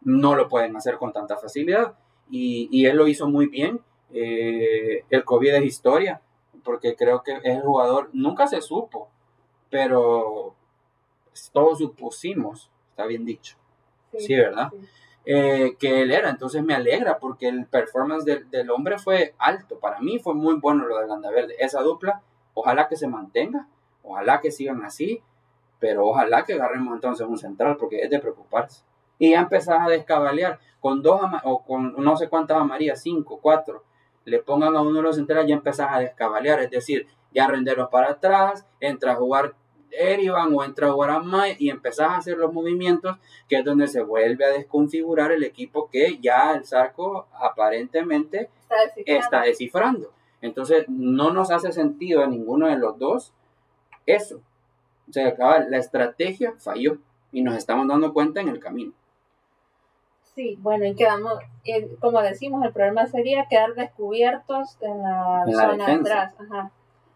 no 0.00 0.34
lo 0.34 0.48
pueden 0.48 0.76
hacer 0.76 0.96
con 0.96 1.12
tanta 1.12 1.36
facilidad. 1.36 1.94
Y, 2.30 2.86
él 2.86 2.96
lo 2.96 3.06
hizo 3.08 3.28
muy 3.28 3.46
bien. 3.46 3.80
Eh, 4.14 5.04
el 5.10 5.24
COVID 5.24 5.54
es 5.54 5.64
historia, 5.64 6.22
porque 6.62 6.96
creo 6.96 7.22
que 7.22 7.32
es 7.32 7.56
el 7.56 7.62
jugador, 7.62 8.10
nunca 8.12 8.46
se 8.46 8.60
supo, 8.60 9.08
pero 9.70 10.54
todos 11.52 11.78
supusimos, 11.78 12.70
está 12.90 13.06
bien 13.06 13.24
dicho. 13.24 13.56
Sí, 14.18 14.34
¿verdad? 14.34 14.70
Eh, 15.24 15.76
que 15.78 16.02
él 16.02 16.12
era. 16.12 16.30
Entonces 16.30 16.62
me 16.62 16.74
alegra 16.74 17.18
porque 17.18 17.48
el 17.48 17.66
performance 17.66 18.24
del, 18.24 18.70
hombre 18.70 18.98
fue 18.98 19.34
alto. 19.38 19.78
Para 19.78 20.00
mí 20.00 20.18
fue 20.18 20.34
muy 20.34 20.54
bueno 20.54 20.86
lo 20.86 20.98
de 20.98 21.06
Landaverde. 21.06 21.54
Esa 21.58 21.80
dupla, 21.82 22.22
ojalá 22.54 22.88
que 22.88 22.96
se 22.96 23.06
mantenga, 23.06 23.68
ojalá 24.02 24.40
que 24.40 24.50
sigan 24.50 24.84
así, 24.84 25.22
pero 25.78 26.06
ojalá 26.06 26.44
que 26.44 26.54
agarremos 26.54 26.94
entonces 26.94 27.26
un 27.26 27.38
central 27.38 27.76
porque 27.76 28.02
es 28.02 28.10
de 28.10 28.18
preocuparse. 28.18 28.82
Y 29.18 29.30
ya 29.30 29.40
empezás 29.40 29.80
a 29.80 29.88
descabalear 29.88 30.58
con 30.80 31.02
dos 31.02 31.20
o 31.44 31.62
con 31.62 31.94
no 31.96 32.16
sé 32.16 32.28
cuántas 32.28 32.58
amarillas, 32.58 33.00
cinco, 33.00 33.38
cuatro, 33.40 33.84
le 34.24 34.38
pongan 34.40 34.76
a 34.76 34.82
uno 34.82 34.96
de 34.96 35.02
los 35.02 35.16
centrales, 35.16 35.48
ya 35.48 35.54
empezás 35.54 35.88
a 35.90 35.98
descabalear, 35.98 36.60
es 36.60 36.70
decir, 36.70 37.06
ya 37.32 37.46
renderlos 37.46 37.88
para 37.90 38.10
atrás, 38.10 38.66
entra 38.80 39.12
a 39.12 39.16
jugar 39.16 39.54
Erivan 39.90 40.54
o 40.54 40.64
entra 40.64 40.90
Guaramay 40.90 41.56
y 41.58 41.70
empezás 41.70 42.10
a 42.10 42.16
hacer 42.16 42.38
los 42.38 42.52
movimientos, 42.52 43.18
que 43.48 43.56
es 43.56 43.64
donde 43.64 43.86
se 43.86 44.02
vuelve 44.02 44.44
a 44.44 44.50
desconfigurar 44.50 45.32
el 45.32 45.44
equipo 45.44 45.88
que 45.90 46.18
ya 46.20 46.54
el 46.54 46.64
Zarco 46.64 47.28
aparentemente 47.38 48.48
está 49.04 49.42
descifrando. 49.42 50.12
Entonces, 50.40 50.86
no 50.88 51.32
nos 51.32 51.50
hace 51.50 51.72
sentido 51.72 52.22
a 52.22 52.26
ninguno 52.26 52.68
de 52.68 52.76
los 52.76 52.98
dos 52.98 53.32
eso. 54.06 54.40
O 55.08 55.12
sea, 55.12 55.34
la 55.68 55.78
estrategia 55.78 56.54
falló 56.58 56.98
y 57.30 57.42
nos 57.42 57.56
estamos 57.56 57.86
dando 57.86 58.12
cuenta 58.12 58.40
en 58.40 58.48
el 58.48 58.60
camino. 58.60 58.92
Sí, 60.34 60.58
bueno, 60.60 60.86
y 60.86 60.94
quedamos, 60.94 61.34
como 62.00 62.22
decimos, 62.22 62.64
el 62.64 62.72
problema 62.72 63.06
sería 63.06 63.46
quedar 63.48 63.74
descubiertos 63.74 64.78
en 64.80 65.02
la, 65.02 65.44
zona 65.46 65.86
de 65.86 65.92
atrás. 65.92 66.34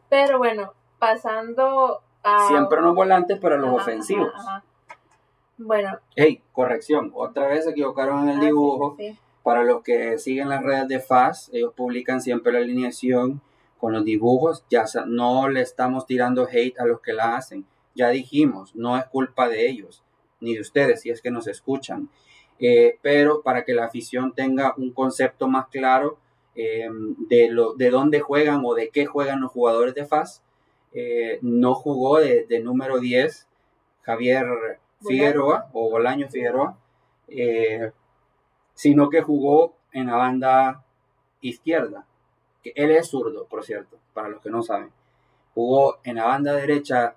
Pero 0.08 0.38
bueno, 0.38 0.72
pasando 0.98 2.02
Ah, 2.28 2.48
Siempre 2.48 2.80
unos 2.80 2.96
volantes 2.96 3.38
para 3.38 3.56
los 3.56 3.72
ofensivos. 3.72 4.32
bueno. 5.58 6.00
Hey, 6.16 6.42
corrección, 6.50 7.12
otra 7.14 7.46
vez 7.46 7.62
se 7.62 7.70
equivocaron 7.70 8.24
en 8.24 8.30
el 8.30 8.40
ah, 8.40 8.44
dibujo. 8.46 8.96
Para 9.44 9.62
los 9.62 9.84
que 9.84 10.18
siguen 10.18 10.48
las 10.48 10.64
redes 10.64 10.88
de 10.88 10.98
FAS, 10.98 11.50
ellos 11.52 11.72
publican 11.76 12.20
siempre 12.20 12.52
la 12.52 12.58
alineación 12.58 13.40
con 13.78 13.92
los 13.92 14.04
dibujos. 14.04 14.64
Ya 14.68 14.86
no 15.06 15.48
le 15.48 15.60
estamos 15.60 16.04
tirando 16.04 16.48
hate 16.50 16.80
a 16.80 16.84
los 16.84 17.00
que 17.00 17.12
la 17.12 17.36
hacen. 17.36 17.64
Ya 17.94 18.08
dijimos, 18.08 18.74
no 18.74 18.98
es 18.98 19.04
culpa 19.04 19.48
de 19.48 19.68
ellos, 19.68 20.02
ni 20.40 20.54
de 20.54 20.62
ustedes, 20.62 21.02
si 21.02 21.10
es 21.10 21.22
que 21.22 21.30
nos 21.30 21.46
escuchan. 21.46 22.08
Eh, 22.58 22.98
pero 23.02 23.42
para 23.42 23.64
que 23.64 23.74
la 23.74 23.84
afición 23.84 24.32
tenga 24.32 24.74
un 24.76 24.92
concepto 24.92 25.48
más 25.48 25.68
claro, 25.68 26.18
eh, 26.54 26.88
de, 27.28 27.50
lo, 27.50 27.74
de 27.74 27.90
dónde 27.90 28.20
juegan 28.20 28.62
o 28.64 28.74
de 28.74 28.88
qué 28.88 29.04
juegan 29.04 29.40
los 29.40 29.52
jugadores 29.52 29.94
de 29.94 30.06
FAS. 30.06 30.42
Eh, 30.92 31.38
no 31.42 31.74
jugó 31.74 32.18
de, 32.18 32.46
de, 32.46 32.60
número 32.60 32.98
10 32.98 33.46
Javier 34.02 34.46
Figueroa 35.06 35.68
o 35.74 35.90
Bolaño 35.90 36.28
Figueroa, 36.28 36.78
sino 38.72 39.10
que 39.10 39.20
jugó 39.20 39.74
en 39.92 40.06
la 40.06 40.14
banda 40.16 40.84
izquierda. 41.40 42.06
Que 42.62 42.72
él 42.76 42.90
es 42.92 43.08
zurdo, 43.08 43.46
por 43.46 43.64
cierto, 43.64 43.98
para 44.14 44.28
los 44.28 44.40
que 44.40 44.50
no 44.50 44.62
saben. 44.62 44.90
Jugó 45.54 45.98
en 46.04 46.16
la 46.16 46.24
banda 46.24 46.54
derecha 46.54 47.16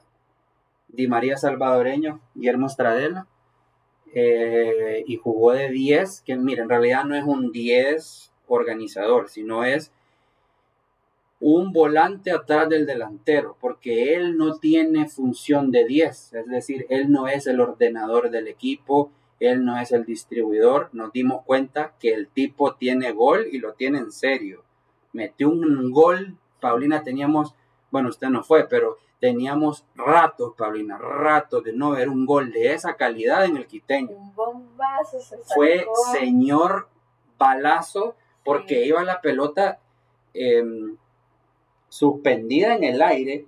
Di 0.89 1.07
María 1.07 1.37
Salvadoreño, 1.37 2.19
Guillermo 2.33 2.67
Stradella, 2.67 3.27
eh, 4.13 5.03
y 5.05 5.17
jugó 5.17 5.53
de 5.53 5.69
10, 5.69 6.21
que 6.21 6.35
mira, 6.35 6.63
en 6.63 6.69
realidad 6.69 7.03
no 7.05 7.15
es 7.15 7.23
un 7.23 7.51
10 7.51 8.31
organizador, 8.47 9.29
sino 9.29 9.63
es 9.63 9.91
un 11.39 11.71
volante 11.71 12.31
atrás 12.31 12.67
del 12.67 12.85
delantero, 12.85 13.55
porque 13.61 14.15
él 14.15 14.37
no 14.37 14.57
tiene 14.57 15.07
función 15.07 15.71
de 15.71 15.85
10, 15.85 16.33
es 16.33 16.45
decir, 16.47 16.85
él 16.89 17.11
no 17.11 17.27
es 17.27 17.47
el 17.47 17.61
ordenador 17.61 18.29
del 18.29 18.47
equipo, 18.47 19.11
él 19.39 19.63
no 19.63 19.79
es 19.79 19.91
el 19.93 20.03
distribuidor, 20.03 20.89
nos 20.91 21.13
dimos 21.13 21.45
cuenta 21.45 21.93
que 21.99 22.13
el 22.13 22.27
tipo 22.27 22.75
tiene 22.75 23.13
gol 23.13 23.47
y 23.49 23.59
lo 23.59 23.73
tiene 23.73 23.99
en 23.99 24.11
serio. 24.11 24.63
Metió 25.13 25.49
un 25.49 25.91
gol, 25.91 26.37
Paulina 26.59 27.03
teníamos, 27.03 27.55
bueno, 27.89 28.09
usted 28.09 28.27
no 28.27 28.43
fue, 28.43 28.67
pero 28.67 28.97
teníamos 29.19 29.85
ratos, 29.95 30.53
Paulina, 30.57 30.97
ratos 30.97 31.63
de 31.63 31.73
no 31.73 31.91
ver 31.91 32.09
un 32.09 32.25
gol 32.25 32.51
de 32.51 32.73
esa 32.73 32.95
calidad 32.95 33.45
en 33.45 33.57
el 33.57 33.67
quiteño. 33.67 34.11
Un 34.11 34.33
bombazo 34.33 35.19
se 35.19 35.37
Fue 35.53 35.85
señor 36.13 36.87
balazo 37.37 38.15
porque 38.43 38.85
iba 38.85 39.03
la 39.03 39.21
pelota 39.21 39.79
eh, 40.33 40.63
suspendida 41.89 42.75
en 42.75 42.83
el 42.83 43.01
aire. 43.01 43.45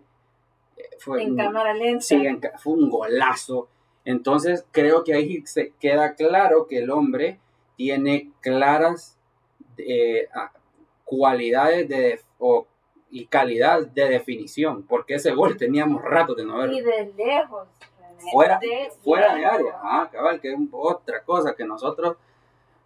Fue, 1.00 1.24
en 1.24 1.36
cámara 1.36 1.74
lenta. 1.74 2.02
Sí, 2.02 2.16
en, 2.16 2.42
fue 2.58 2.74
un 2.74 2.90
golazo. 2.90 3.70
Entonces 4.04 4.66
creo 4.72 5.04
que 5.04 5.14
ahí 5.14 5.46
se 5.46 5.74
queda 5.80 6.16
claro 6.16 6.68
que 6.68 6.80
el 6.80 6.90
hombre 6.90 7.40
tiene 7.76 8.32
claras 8.42 9.18
eh, 9.78 10.28
cualidades 11.04 11.88
de, 11.88 12.20
o, 12.40 12.68
y 13.12 13.26
calidad 13.26 13.86
de 13.88 14.10
definición, 14.10 14.84
porque 14.84 15.16
ese 15.16 15.32
gol 15.32 15.58
teníamos 15.58 16.02
rato 16.02 16.34
de 16.34 16.46
no 16.46 16.58
verlo. 16.58 16.74
Y 16.74 16.82
de 16.82 17.14
lejos. 17.18 17.68
Fuera 18.32 18.60
de, 18.60 18.92
fuera 19.04 19.36
de 19.36 19.46
área. 19.46 19.80
Ah, 19.82 20.10
cabal, 20.12 20.40
que 20.40 20.54
es 20.54 20.60
otra 20.72 21.24
cosa 21.24 21.56
que 21.56 21.66
nosotros, 21.66 22.18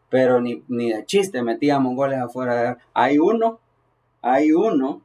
pero 0.10 0.42
ni, 0.42 0.64
ni 0.68 0.92
de 0.92 1.06
chiste 1.06 1.42
metíamos 1.44 1.96
goles 1.96 2.20
afuera 2.20 2.56
de 2.56 2.60
área. 2.62 2.78
Hay 2.94 3.20
uno, 3.20 3.60
hay 4.22 4.52
uno 4.54 5.02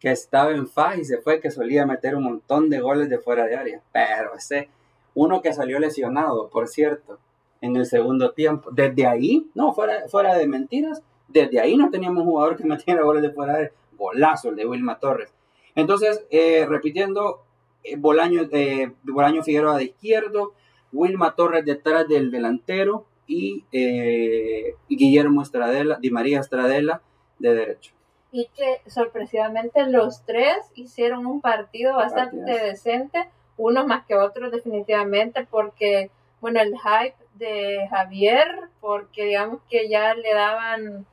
que 0.00 0.10
estaba 0.10 0.50
en 0.50 0.66
FA 0.66 0.96
y 0.96 1.04
se 1.04 1.18
fue, 1.18 1.40
que 1.40 1.50
solía 1.50 1.86
meter 1.86 2.16
un 2.16 2.24
montón 2.24 2.70
de 2.70 2.80
goles 2.80 3.08
de 3.08 3.18
fuera 3.18 3.44
de 3.44 3.56
área. 3.56 3.82
Pero 3.92 4.34
ese, 4.34 4.68
uno 5.14 5.42
que 5.42 5.52
salió 5.52 5.78
lesionado, 5.78 6.48
por 6.48 6.68
cierto, 6.68 7.18
en 7.60 7.76
el 7.76 7.86
segundo 7.86 8.32
tiempo. 8.32 8.70
Desde 8.72 9.06
ahí, 9.06 9.50
no, 9.54 9.72
fuera, 9.72 10.08
fuera 10.08 10.36
de 10.36 10.46
mentiras, 10.46 11.02
desde 11.28 11.60
ahí 11.60 11.76
no 11.76 11.90
teníamos 11.90 12.24
un 12.24 12.30
jugador 12.30 12.56
que 12.56 12.64
metiera 12.66 13.02
goles 13.02 13.22
de 13.22 13.30
fuera 13.30 13.56
de. 13.58 13.72
Golazo 13.98 14.50
el 14.50 14.56
de 14.56 14.66
Wilma 14.66 14.98
Torres. 14.98 15.32
Entonces, 15.74 16.26
eh, 16.30 16.66
repitiendo, 16.68 17.44
eh, 17.82 17.96
Bolaño, 17.96 18.42
eh, 18.52 18.92
Bolaño 19.04 19.42
Figueroa 19.42 19.78
de 19.78 19.84
izquierdo, 19.84 20.52
Wilma 20.92 21.34
Torres 21.34 21.64
detrás 21.64 22.06
del 22.06 22.30
delantero 22.30 23.06
y 23.26 23.64
eh, 23.72 24.74
Guillermo 24.88 25.40
Estradela, 25.40 25.98
Di 25.98 26.10
María 26.10 26.40
Estradela 26.40 27.00
de 27.38 27.54
derecho 27.54 27.96
y 28.32 28.48
que 28.54 28.82
sorpresivamente 28.86 29.86
los 29.86 30.22
tres 30.26 30.58
hicieron 30.74 31.24
un 31.24 31.40
partido 31.40 31.94
bastante 31.94 32.52
decente, 32.52 33.30
unos 33.56 33.86
más 33.86 34.04
que 34.04 34.14
otros 34.14 34.52
definitivamente, 34.52 35.46
porque, 35.50 36.10
bueno, 36.42 36.60
el 36.60 36.74
hype 36.76 37.16
de 37.36 37.88
Javier, 37.88 38.46
porque 38.80 39.24
digamos 39.24 39.60
que 39.70 39.88
ya 39.88 40.12
le 40.12 40.34
daban 40.34 41.06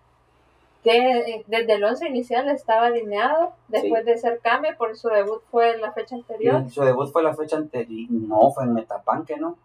que 0.84 1.44
desde 1.48 1.74
el 1.74 1.84
11 1.84 2.08
inicial 2.08 2.50
estaba 2.50 2.88
alineado 2.88 3.54
después 3.70 4.06
de 4.06 4.18
ser 4.18 4.40
cambio, 4.40 4.76
por 4.78 4.96
su 4.96 5.08
debut 5.08 5.42
fue 5.50 5.72
en 5.72 5.82
la 5.82 5.94
fecha 5.94 6.16
anterior. 6.16 6.70
su 6.70 6.84
debut 6.84 7.12
fue 7.12 7.24
la 7.24 7.34
fecha 7.34 7.58
anterior, 7.58 8.12
no, 8.12 8.52
fue 8.52 8.66
en 8.66 8.74
Metapan, 8.74 9.26
que 9.26 9.38
no. 9.38 9.58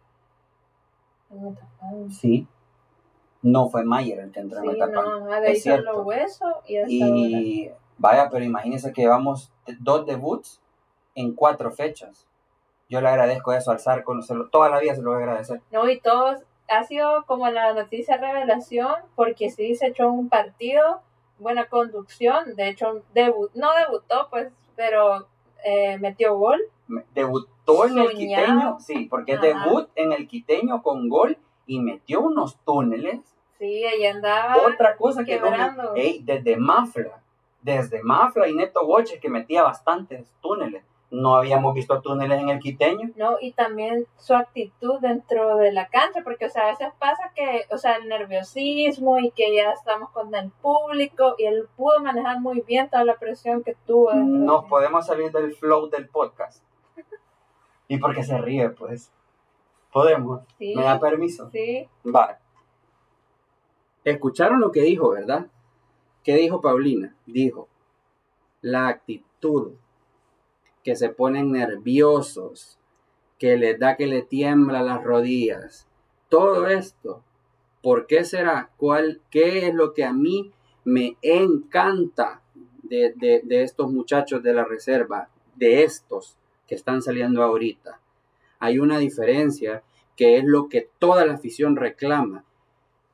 En. 1.31 2.11
Sí. 2.11 2.47
No 3.43 3.69
fue 3.69 3.85
Mayer 3.85 4.19
el 4.21 4.33
que 4.33 4.41
entró 4.41 4.61
sí, 4.61 4.67
en 4.67 4.73
Metapan. 4.73 5.05
No, 5.05 5.35
es 5.35 5.63
cierto. 5.63 5.93
los 5.93 6.07
huesos 6.07 6.55
y, 6.67 6.77
hasta 6.79 6.93
y 6.93 7.73
vaya, 7.99 8.31
pero 8.31 8.45
imagínense 8.45 8.93
que 8.93 9.03
llevamos 9.03 9.53
dos 9.81 10.07
debuts 10.07 10.61
en 11.15 11.35
cuatro 11.35 11.71
fechas. 11.71 12.27
Yo 12.89 13.01
le 13.01 13.09
agradezco 13.09 13.53
eso 13.53 13.71
al 13.71 13.81
Zarco, 13.81 14.15
toda 14.51 14.71
la 14.71 14.81
vida 14.81 14.95
se 14.95 15.03
lo 15.03 15.11
voy 15.11 15.21
a 15.21 15.25
agradecer. 15.25 15.61
No, 15.71 15.89
y 15.91 16.01
todos, 16.01 16.39
ha 16.69 16.85
sido 16.85 17.25
como 17.27 17.51
la 17.51 17.75
noticia 17.75 18.17
revelación, 18.17 18.95
porque 19.15 19.51
sí 19.51 19.75
se 19.75 19.89
echó 19.89 20.11
un 20.11 20.29
partido, 20.29 21.03
buena 21.38 21.66
conducción, 21.66 22.55
de 22.57 22.68
hecho, 22.68 23.03
debut, 23.14 23.51
no 23.55 23.68
debutó, 23.74 24.29
pues, 24.31 24.53
pero 24.77 25.29
eh, 25.64 25.98
metió 25.98 26.37
gol. 26.37 26.61
Debutó 27.14 27.87
en 27.87 27.98
el 27.98 28.11
quiteño, 28.11 28.79
sí, 28.81 29.07
porque 29.11 29.35
Ajá. 29.35 29.42
debut 29.42 29.88
en 29.94 30.12
el 30.12 30.27
quiteño 30.27 30.83
con 30.83 31.09
gol 31.09 31.37
y 31.66 31.81
metió 31.81 32.20
unos 32.20 32.57
túneles. 32.64 33.20
Sí, 33.59 33.85
ahí 33.85 34.07
andaba. 34.07 34.57
Otra 34.57 34.96
cosa 34.96 35.24
que 35.24 35.40
ey, 35.96 36.22
desde 36.24 36.57
Mafla, 36.57 37.22
desde 37.61 38.03
Mafla 38.03 38.48
y 38.48 38.55
Neto 38.55 38.87
Boche 38.87 39.18
que 39.20 39.29
metía 39.29 39.62
bastantes 39.64 40.33
túneles. 40.40 40.85
No 41.11 41.37
habíamos 41.37 41.75
visto 41.75 42.03
túneles 42.03 42.38
en 42.38 42.51
el 42.51 42.59
quiteño. 42.59 43.11
No, 43.16 43.37
y 43.40 43.53
también 43.53 44.07
su 44.18 44.35
actitud 44.35 45.01
dentro 45.01 45.57
de 45.57 45.73
la 45.73 45.88
cancha, 45.88 46.21
porque, 46.23 46.47
o 46.47 46.51
sea, 46.51 46.64
a 46.64 46.71
veces 46.71 46.88
pasa 46.99 47.33
que, 47.35 47.64
o 47.71 47.79
sea, 47.79 47.97
el 47.97 48.09
nerviosismo 48.09 49.18
y 49.18 49.31
que 49.31 49.55
ya 49.55 49.71
estamos 49.71 50.11
con 50.11 50.35
el 50.35 50.51
público 50.51 51.35
y 51.38 51.47
él 51.47 51.66
pudo 51.77 52.01
manejar 52.01 52.40
muy 52.40 52.61
bien 52.61 52.90
toda 52.90 53.05
la 53.05 53.16
presión 53.16 53.62
que 53.62 53.75
tuvo. 53.87 54.12
Nos 54.12 54.66
podemos 54.66 55.07
salir 55.07 55.33
del 55.33 55.55
flow 55.55 55.88
del 55.88 56.09
podcast. 56.09 56.62
y 57.88 57.97
porque 57.99 58.23
se 58.23 58.37
ríe, 58.37 58.68
pues. 58.71 59.11
Podemos. 59.90 60.42
Sí, 60.59 60.75
¿Me 60.77 60.83
da 60.83 61.01
permiso? 61.01 61.49
Sí. 61.51 61.88
Vale. 62.05 62.37
Escucharon 64.05 64.61
lo 64.61 64.71
que 64.71 64.83
dijo, 64.83 65.11
¿verdad? 65.11 65.47
¿Qué 66.23 66.35
dijo 66.35 66.61
Paulina? 66.61 67.14
Dijo, 67.25 67.68
la 68.61 68.88
actitud, 68.88 69.73
que 70.85 70.97
se 70.97 71.09
ponen 71.11 71.53
nerviosos, 71.53 72.79
que 73.38 73.57
les 73.57 73.79
da 73.79 73.97
que 73.97 74.07
le 74.07 74.23
tiembla 74.23 74.83
las 74.83 75.03
rodillas. 75.03 75.87
Todo 76.29 76.67
esto, 76.69 77.23
¿por 77.83 78.07
qué 78.07 78.25
será? 78.25 78.71
¿Cuál, 78.77 79.21
¿Qué 79.31 79.67
es 79.69 79.75
lo 79.75 79.95
que 79.95 80.05
a 80.05 80.12
mí 80.12 80.53
me 80.85 81.17
encanta 81.23 82.43
de, 82.83 83.12
de, 83.17 83.43
de 83.45 83.62
estos 83.62 83.91
muchachos 83.93 84.43
de 84.43 84.55
la 84.55 84.64
reserva, 84.64 85.29
de 85.57 85.85
estos 85.85 86.37
que 86.67 86.75
están 86.75 87.03
saliendo 87.03 87.43
ahorita? 87.43 88.01
hay 88.61 88.81
una 88.81 88.99
diferencia 88.99 89.85
que 90.17 90.37
es 90.37 90.45
lo 90.45 90.69
que 90.69 90.88
toda 90.99 91.25
la 91.25 91.35
afición 91.35 91.77
reclama. 91.77 92.45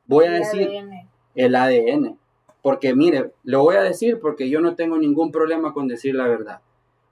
Voy 0.07 0.25
a 0.25 0.29
El 0.29 0.39
decir 0.39 0.69
ADN. 0.69 1.09
el 1.35 1.55
ADN, 1.55 2.19
porque 2.63 2.95
mire, 2.95 3.33
lo 3.43 3.63
voy 3.63 3.77
a 3.77 3.83
decir 3.83 4.19
porque 4.21 4.49
yo 4.49 4.61
no 4.63 4.75
tengo 4.75 4.97
ningún 4.97 5.31
problema 5.31 5.75
con 5.75 5.87
decir 5.87 6.15
la 6.15 6.27
verdad. 6.29 6.61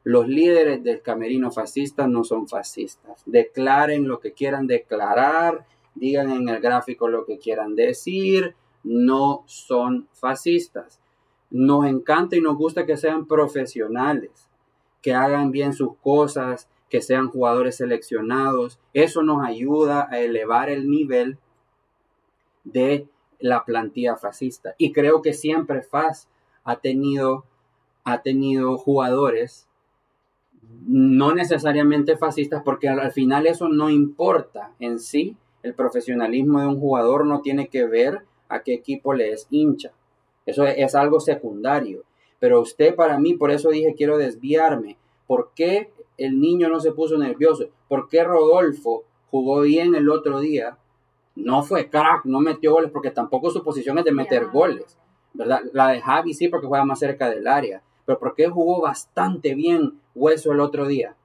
Los 0.05 0.27
líderes 0.27 0.83
del 0.83 1.01
camerino 1.01 1.51
fascista 1.53 2.09
no 2.09 2.25
son 2.25 2.49
fascistas. 2.49 3.23
Declaren 3.27 4.09
lo 4.09 4.19
que 4.19 4.33
quieran 4.33 4.67
declarar, 4.67 5.65
digan 5.95 6.31
en 6.31 6.49
el 6.49 6.61
gráfico 6.61 7.09
lo 7.09 7.25
que 7.25 7.39
quieran 7.39 7.77
decir, 7.77 8.57
no 8.83 9.45
son 9.47 10.09
fascistas. 10.13 11.01
Nos 11.51 11.87
encanta 11.87 12.37
y 12.37 12.41
nos 12.41 12.57
gusta 12.57 12.87
que 12.87 12.97
sean 12.97 13.27
profesionales, 13.27 14.49
que 15.03 15.15
hagan 15.15 15.53
bien 15.53 15.73
sus 15.73 15.97
cosas, 15.99 16.69
que 16.89 17.01
sean 17.01 17.29
jugadores 17.29 17.77
seleccionados. 17.77 18.81
Eso 18.95 19.23
nos 19.23 19.47
ayuda 19.47 20.09
a 20.11 20.19
elevar 20.19 20.69
el 20.69 20.91
nivel 20.91 21.39
de 22.65 23.07
la 23.39 23.65
plantilla 23.65 24.17
fascista. 24.17 24.75
Y 24.79 24.93
creo 24.93 25.23
que 25.23 25.33
siempre 25.33 25.83
FAS 25.83 26.29
ha 26.65 26.77
tenido, 26.77 27.45
ha 28.05 28.23
tenido 28.23 28.77
jugadores 28.79 29.69
no 30.87 31.35
necesariamente 31.35 32.17
fascistas, 32.17 32.63
porque 32.65 32.89
al, 32.89 33.01
al, 33.01 33.13
final 33.13 33.47
eso 33.47 33.69
no 33.69 33.91
importa 33.91 34.73
en 34.81 34.99
sí. 34.99 35.37
El 35.63 35.75
profesionalismo 35.75 36.61
de 36.61 36.67
un 36.67 36.81
jugador 36.81 37.25
no 37.25 37.41
tiene 37.41 37.69
que 37.69 37.87
ver 37.87 38.23
a 38.49 38.63
qué 38.63 38.75
equipo 38.75 39.15
le 39.15 39.33
es 39.33 39.47
hincha. 39.51 39.93
Eso 40.45 40.65
es, 40.65 40.75
es 40.79 40.95
algo 40.95 41.21
secundario. 41.21 42.05
Pero 42.41 42.61
usted 42.61 42.95
para 42.95 43.19
mí, 43.19 43.35
por 43.35 43.51
eso 43.51 43.71
dije 43.71 43.95
quiero 43.97 44.19
desviarme. 44.19 44.97
¿Por 45.27 45.53
qué 45.55 45.91
el 46.19 46.41
niño 46.41 46.69
no 46.69 46.81
se 46.81 46.93
puso 46.93 47.17
nervioso? 47.17 47.69
¿Por 47.89 48.09
qué 48.09 48.25
Rodolfo 48.25 49.05
jugó 49.31 49.61
bien 49.61 49.95
el 49.95 50.11
otro 50.11 50.41
día? 50.41 50.77
No 51.35 51.63
fue 51.63 51.89
crack, 51.89 52.25
no 52.25 52.41
metió 52.41 52.73
goles, 52.73 52.91
porque 52.91 53.11
tampoco 53.11 53.51
su 53.51 53.63
posición 53.63 53.99
es 53.99 54.05
de 54.05 54.13
meter 54.13 54.47
goles. 54.49 54.99
¿verdad? 55.33 55.61
La 55.73 55.89
de 55.89 56.01
Javi 56.01 56.35
sí 56.35 56.49
porque 56.49 56.67
juega 56.67 56.85
más 56.85 56.99
cerca 56.99 57.31
del 57.31 57.47
área, 57.47 57.83
pero 58.05 58.19
porque 58.19 58.49
jugó 58.49 58.81
bastante 58.81 59.55
bien 59.55 60.01
Hueso 60.15 60.53
el 60.53 60.61
otro 60.61 60.87
día. 60.87 61.17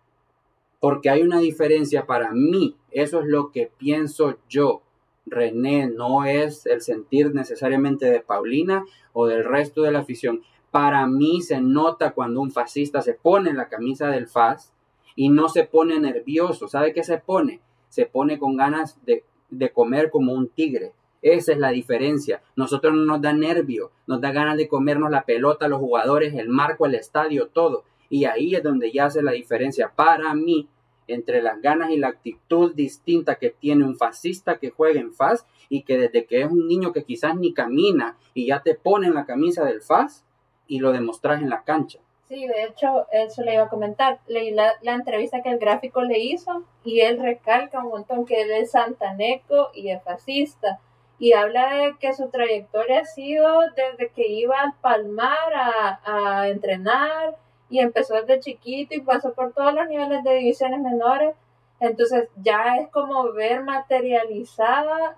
Porque 0.80 1.10
hay 1.10 1.22
una 1.22 1.40
diferencia 1.40 2.06
para 2.06 2.32
mí, 2.32 2.76
eso 2.92 3.20
es 3.20 3.26
lo 3.26 3.52
que 3.52 3.72
pienso 3.78 4.38
yo. 4.48 4.82
René 5.26 5.88
no 5.88 6.24
es 6.26 6.66
el 6.66 6.82
sentir 6.82 7.34
necesariamente 7.34 8.06
de 8.06 8.22
Paulina 8.22 8.86
o 9.12 9.28
del 9.28 9.44
resto 9.44 9.82
de 9.82 9.92
la 9.92 10.00
afición. 10.00 10.42
Para 10.72 11.06
mí 11.08 11.42
se 11.42 11.60
nota 11.60 12.12
cuando 12.12 12.42
un 12.42 12.52
fascista 12.52 13.02
se 13.02 13.14
pone 13.14 13.54
la 13.54 13.68
camisa 13.68 14.08
del 14.08 14.28
FAS 14.28 14.74
y 15.16 15.30
no 15.30 15.50
se 15.50 15.64
pone 15.64 16.00
nervioso. 16.00 16.68
¿Sabe 16.68 16.94
qué 16.94 17.04
se 17.04 17.18
pone? 17.18 17.60
Se 17.90 18.06
pone 18.06 18.38
con 18.38 18.56
ganas 18.56 19.04
de, 19.06 19.24
de 19.50 19.72
comer 19.72 20.12
como 20.12 20.34
un 20.34 20.48
tigre. 20.48 20.94
Esa 21.34 21.52
es 21.52 21.58
la 21.58 21.72
diferencia. 21.72 22.42
Nosotros 22.56 22.94
no 22.94 23.04
nos 23.04 23.22
da 23.22 23.34
nervio, 23.34 23.92
nos 24.06 24.22
da 24.22 24.32
ganas 24.32 24.56
de 24.56 24.68
comernos 24.68 25.12
la 25.12 25.26
pelota, 25.26 25.68
los 25.68 25.80
jugadores, 25.80 26.34
el 26.36 26.48
marco, 26.48 26.86
el 26.86 26.96
estadio, 26.96 27.48
todo. 27.48 27.84
Y 28.10 28.26
ahí 28.26 28.56
es 28.56 28.64
donde 28.64 28.92
ya 28.94 29.06
hace 29.06 29.22
la 29.22 29.34
diferencia 29.34 29.92
para 29.94 30.34
mí 30.34 30.70
entre 31.08 31.42
las 31.42 31.62
ganas 31.62 31.90
y 31.92 31.98
la 31.98 32.08
actitud 32.08 32.74
distinta 32.74 33.36
que 33.36 33.50
tiene 33.50 33.86
un 33.86 33.98
fascista 33.98 34.58
que 34.58 34.72
juega 34.72 35.00
en 35.02 35.14
FAS 35.14 35.46
y 35.70 35.84
que 35.84 35.98
desde 35.98 36.26
que 36.26 36.42
es 36.42 36.52
un 36.52 36.68
niño 36.68 36.94
que 36.94 37.04
quizás 37.04 37.36
ni 37.36 37.54
camina 37.54 38.18
y 38.34 38.48
ya 38.48 38.62
te 38.62 38.76
pone 38.76 39.08
en 39.08 39.14
la 39.14 39.26
camisa 39.26 39.66
del 39.66 39.82
FAS 39.82 40.24
y 40.68 40.80
lo 40.80 40.92
demostras 40.92 41.42
en 41.42 41.50
la 41.50 41.64
cancha. 41.64 42.00
Sí, 42.28 42.46
de 42.46 42.66
hecho, 42.66 43.06
eso 43.12 43.42
le 43.42 43.54
iba 43.54 43.64
a 43.64 43.70
comentar. 43.70 44.20
Leí 44.28 44.52
la, 44.52 44.74
la, 44.82 44.96
entrevista 44.96 45.42
que 45.42 45.50
el 45.50 45.60
gráfico 45.60 46.02
le 46.02 46.20
hizo 46.20 46.64
y 46.84 47.00
él 47.00 47.20
recalca 47.20 47.80
un 47.80 47.90
montón 47.90 48.26
que 48.26 48.42
él 48.42 48.52
es 48.52 48.72
santaneco 48.72 49.70
y 49.74 49.92
es 49.92 50.04
fascista. 50.04 50.82
Y 51.20 51.34
habla 51.34 51.74
de 51.74 51.96
que 52.00 52.14
su 52.14 52.30
trayectoria 52.30 53.02
ha 53.02 53.06
sido 53.06 53.62
desde 53.76 54.10
que 54.10 54.28
iba 54.28 54.60
al 54.60 54.74
Palmar 54.82 55.54
a, 55.54 56.00
a 56.04 56.48
entrenar 56.48 57.36
y 57.70 57.80
empezó 57.80 58.16
desde 58.16 58.40
chiquito 58.40 58.96
y 58.96 59.02
pasó 59.02 59.34
por 59.34 59.54
todos 59.54 59.74
los 59.74 59.88
niveles 59.88 60.24
de 60.24 60.36
divisiones 60.36 60.80
menores. 60.80 61.36
Entonces 61.80 62.30
ya 62.38 62.78
es 62.78 62.90
como 62.90 63.32
ver 63.34 63.64
materializada 63.64 65.18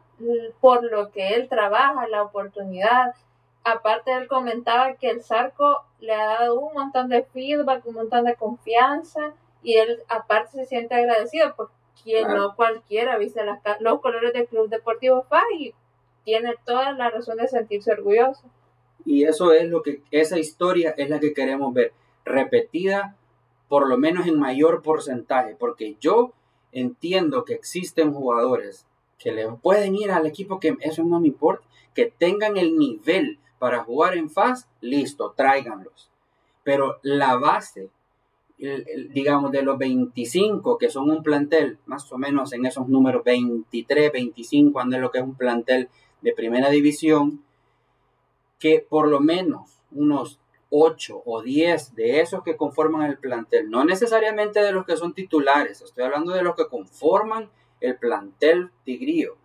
por 0.59 0.83
lo 0.83 1.11
que 1.11 1.35
él 1.35 1.47
trabaja, 1.47 2.07
la 2.07 2.23
oportunidad. 2.23 3.13
Aparte 3.63 4.13
él 4.13 4.27
comentaba 4.27 4.93
que 4.93 5.09
el 5.09 5.23
Zarco 5.23 5.83
le 5.99 6.13
ha 6.13 6.39
dado 6.39 6.59
un 6.59 6.73
montón 6.73 7.09
de 7.09 7.23
feedback, 7.23 7.85
un 7.85 7.95
montón 7.95 8.25
de 8.25 8.35
confianza 8.35 9.33
y 9.61 9.75
él 9.77 10.01
aparte 10.07 10.51
se 10.51 10.65
siente 10.65 10.95
agradecido 10.95 11.53
porque 11.55 12.23
no 12.25 12.55
cualquiera 12.55 13.17
viste 13.17 13.41
los 13.79 13.99
colores 13.99 14.33
del 14.33 14.47
Club 14.47 14.69
Deportivo 14.69 15.23
FA 15.23 15.41
y 15.57 15.73
tiene 16.23 16.55
toda 16.65 16.91
la 16.93 17.09
razón 17.09 17.37
de 17.37 17.47
sentirse 17.47 17.91
orgulloso. 17.91 18.43
Y 19.05 19.23
eso 19.23 19.53
es 19.53 19.67
lo 19.69 19.81
que, 19.81 20.01
esa 20.11 20.37
historia 20.37 20.93
es 20.97 21.09
la 21.09 21.19
que 21.19 21.33
queremos 21.33 21.73
ver 21.73 21.93
repetida 22.25 23.15
por 23.67 23.87
lo 23.87 23.97
menos 23.97 24.27
en 24.27 24.39
mayor 24.39 24.81
porcentaje, 24.81 25.55
porque 25.57 25.95
yo 25.99 26.33
entiendo 26.71 27.45
que 27.45 27.53
existen 27.53 28.13
jugadores 28.13 28.85
que 29.17 29.31
le 29.31 29.47
pueden 29.49 29.95
ir 29.95 30.11
al 30.11 30.25
equipo 30.25 30.59
que 30.59 30.75
eso 30.81 31.03
no 31.03 31.19
me 31.19 31.27
importa, 31.27 31.65
que 31.93 32.11
tengan 32.17 32.57
el 32.57 32.77
nivel 32.77 33.37
para 33.59 33.83
jugar 33.83 34.17
en 34.17 34.29
FAS, 34.29 34.67
listo, 34.81 35.33
tráiganlos. 35.35 36.09
Pero 36.63 36.99
la 37.03 37.35
base, 37.35 37.89
digamos, 38.57 39.51
de 39.51 39.61
los 39.61 39.77
25 39.77 40.77
que 40.77 40.89
son 40.89 41.09
un 41.09 41.21
plantel, 41.21 41.77
más 41.85 42.11
o 42.11 42.17
menos 42.17 42.53
en 42.53 42.65
esos 42.65 42.87
números 42.87 43.23
23, 43.23 44.11
25, 44.11 44.79
ande 44.79 44.97
lo 44.97 45.11
que 45.11 45.19
es 45.19 45.23
un 45.23 45.35
plantel 45.35 45.89
de 46.21 46.33
primera 46.33 46.69
división, 46.69 47.43
que 48.59 48.85
por 48.87 49.07
lo 49.07 49.19
menos 49.19 49.79
unos 49.91 50.39
8 50.69 51.23
o 51.25 51.41
10 51.41 51.95
de 51.95 52.19
esos 52.19 52.43
que 52.43 52.57
conforman 52.57 53.09
el 53.09 53.17
plantel, 53.17 53.69
no 53.69 53.83
necesariamente 53.85 54.61
de 54.61 54.71
los 54.71 54.85
que 54.85 54.97
son 54.97 55.13
titulares, 55.13 55.81
estoy 55.81 56.03
hablando 56.03 56.33
de 56.33 56.43
los 56.43 56.55
que 56.55 56.67
conforman 56.67 57.49
el 57.79 57.97
plantel 57.97 58.69
tigrío. 58.83 59.35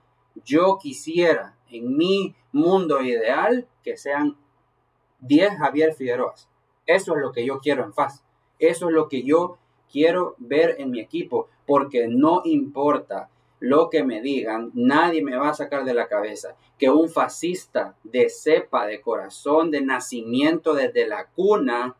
Yo 0.44 0.78
quisiera 0.80 1.56
en 1.70 1.96
mi 1.96 2.34
mundo 2.52 3.02
ideal 3.02 3.68
que 3.82 3.96
sean 3.96 4.36
10 5.20 5.58
Javier 5.58 5.94
Figueroas. 5.94 6.48
Eso 6.86 7.14
es 7.14 7.22
lo 7.22 7.32
que 7.32 7.46
yo 7.46 7.60
quiero 7.60 7.84
en 7.84 7.94
FAS. 7.94 8.22
Eso 8.58 8.88
es 8.88 8.94
lo 8.94 9.08
que 9.08 9.22
yo 9.22 9.58
quiero 9.90 10.34
ver 10.38 10.76
en 10.78 10.90
mi 10.90 11.00
equipo, 11.00 11.48
porque 11.66 12.08
no 12.08 12.42
importa 12.44 13.30
lo 13.60 13.88
que 13.88 14.04
me 14.04 14.20
digan, 14.20 14.70
nadie 14.74 15.22
me 15.22 15.36
va 15.36 15.50
a 15.50 15.54
sacar 15.54 15.84
de 15.84 15.94
la 15.94 16.08
cabeza 16.08 16.56
que 16.78 16.90
un 16.90 17.08
fascista 17.08 17.96
de 18.02 18.28
cepa, 18.28 18.86
de 18.86 19.00
corazón, 19.00 19.70
de 19.70 19.80
nacimiento 19.80 20.74
desde 20.74 21.06
la 21.06 21.26
cuna, 21.26 21.96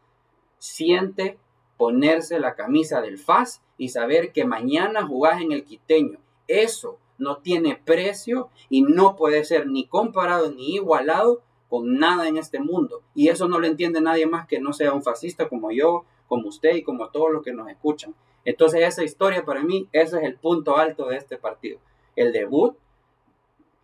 siente 0.59 1.39
ponerse 1.77 2.39
la 2.39 2.55
camisa 2.55 3.01
del 3.01 3.19
FAS 3.19 3.63
y 3.79 3.89
saber 3.89 4.33
que 4.33 4.45
mañana 4.45 5.07
jugás 5.07 5.41
en 5.41 5.53
el 5.53 5.65
quiteño. 5.65 6.19
Eso 6.49 6.99
no 7.19 7.39
tiene 7.39 7.81
precio 7.85 8.51
y 8.69 8.83
no 8.83 9.17
puede 9.17 9.45
ser 9.45 9.67
ni 9.67 9.87
comparado 9.87 10.51
ni 10.51 10.75
igualado 10.75 11.43
con 11.69 11.99
nada 11.99 12.29
en 12.29 12.37
este 12.37 12.61
mundo. 12.61 13.03
Y 13.15 13.29
eso 13.29 13.49
no 13.49 13.59
lo 13.59 13.67
entiende 13.67 14.01
nadie 14.01 14.27
más 14.27 14.47
que 14.47 14.61
no 14.61 14.73
sea 14.73 14.93
un 14.93 15.03
fascista 15.03 15.49
como 15.49 15.71
yo, 15.71 16.05
como 16.29 16.49
usted 16.49 16.77
y 16.77 16.83
como 16.83 17.09
todos 17.09 17.33
los 17.33 17.43
que 17.43 17.53
nos 17.53 17.69
escuchan. 17.69 18.15
Entonces 18.45 18.83
esa 18.83 19.05
historia 19.05 19.45
para 19.45 19.63
mí, 19.63 19.89
ese 19.93 20.19
es 20.19 20.25
el 20.25 20.37
punto 20.37 20.77
alto 20.77 21.07
de 21.07 21.17
este 21.17 21.39
partido. 21.39 21.79
El 22.17 22.33
debut, 22.33 22.77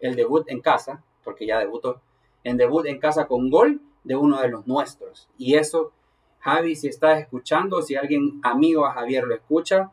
el 0.01 0.17
debut 0.17 0.49
en 0.49 0.61
casa, 0.61 1.03
porque 1.25 1.47
ya 1.47 1.59
debutó, 1.59 2.01
en 2.45 2.57
debut 2.57 2.87
en 2.87 2.99
casa 2.99 3.27
con 3.27 3.51
gol 3.51 3.81
de 4.05 4.17
uno 4.17 4.41
de 4.41 4.49
los 4.49 4.67
nuestros. 4.67 5.29
Y 5.39 5.55
eso, 5.55 5.93
Javi, 6.41 6.77
si 6.77 6.89
estás 6.89 7.21
escuchando, 7.21 7.83
si 7.83 7.97
alguien 7.97 8.41
amigo 8.43 8.87
a 8.87 8.93
Javier 8.93 9.25
lo 9.25 9.35
escucha, 9.35 9.91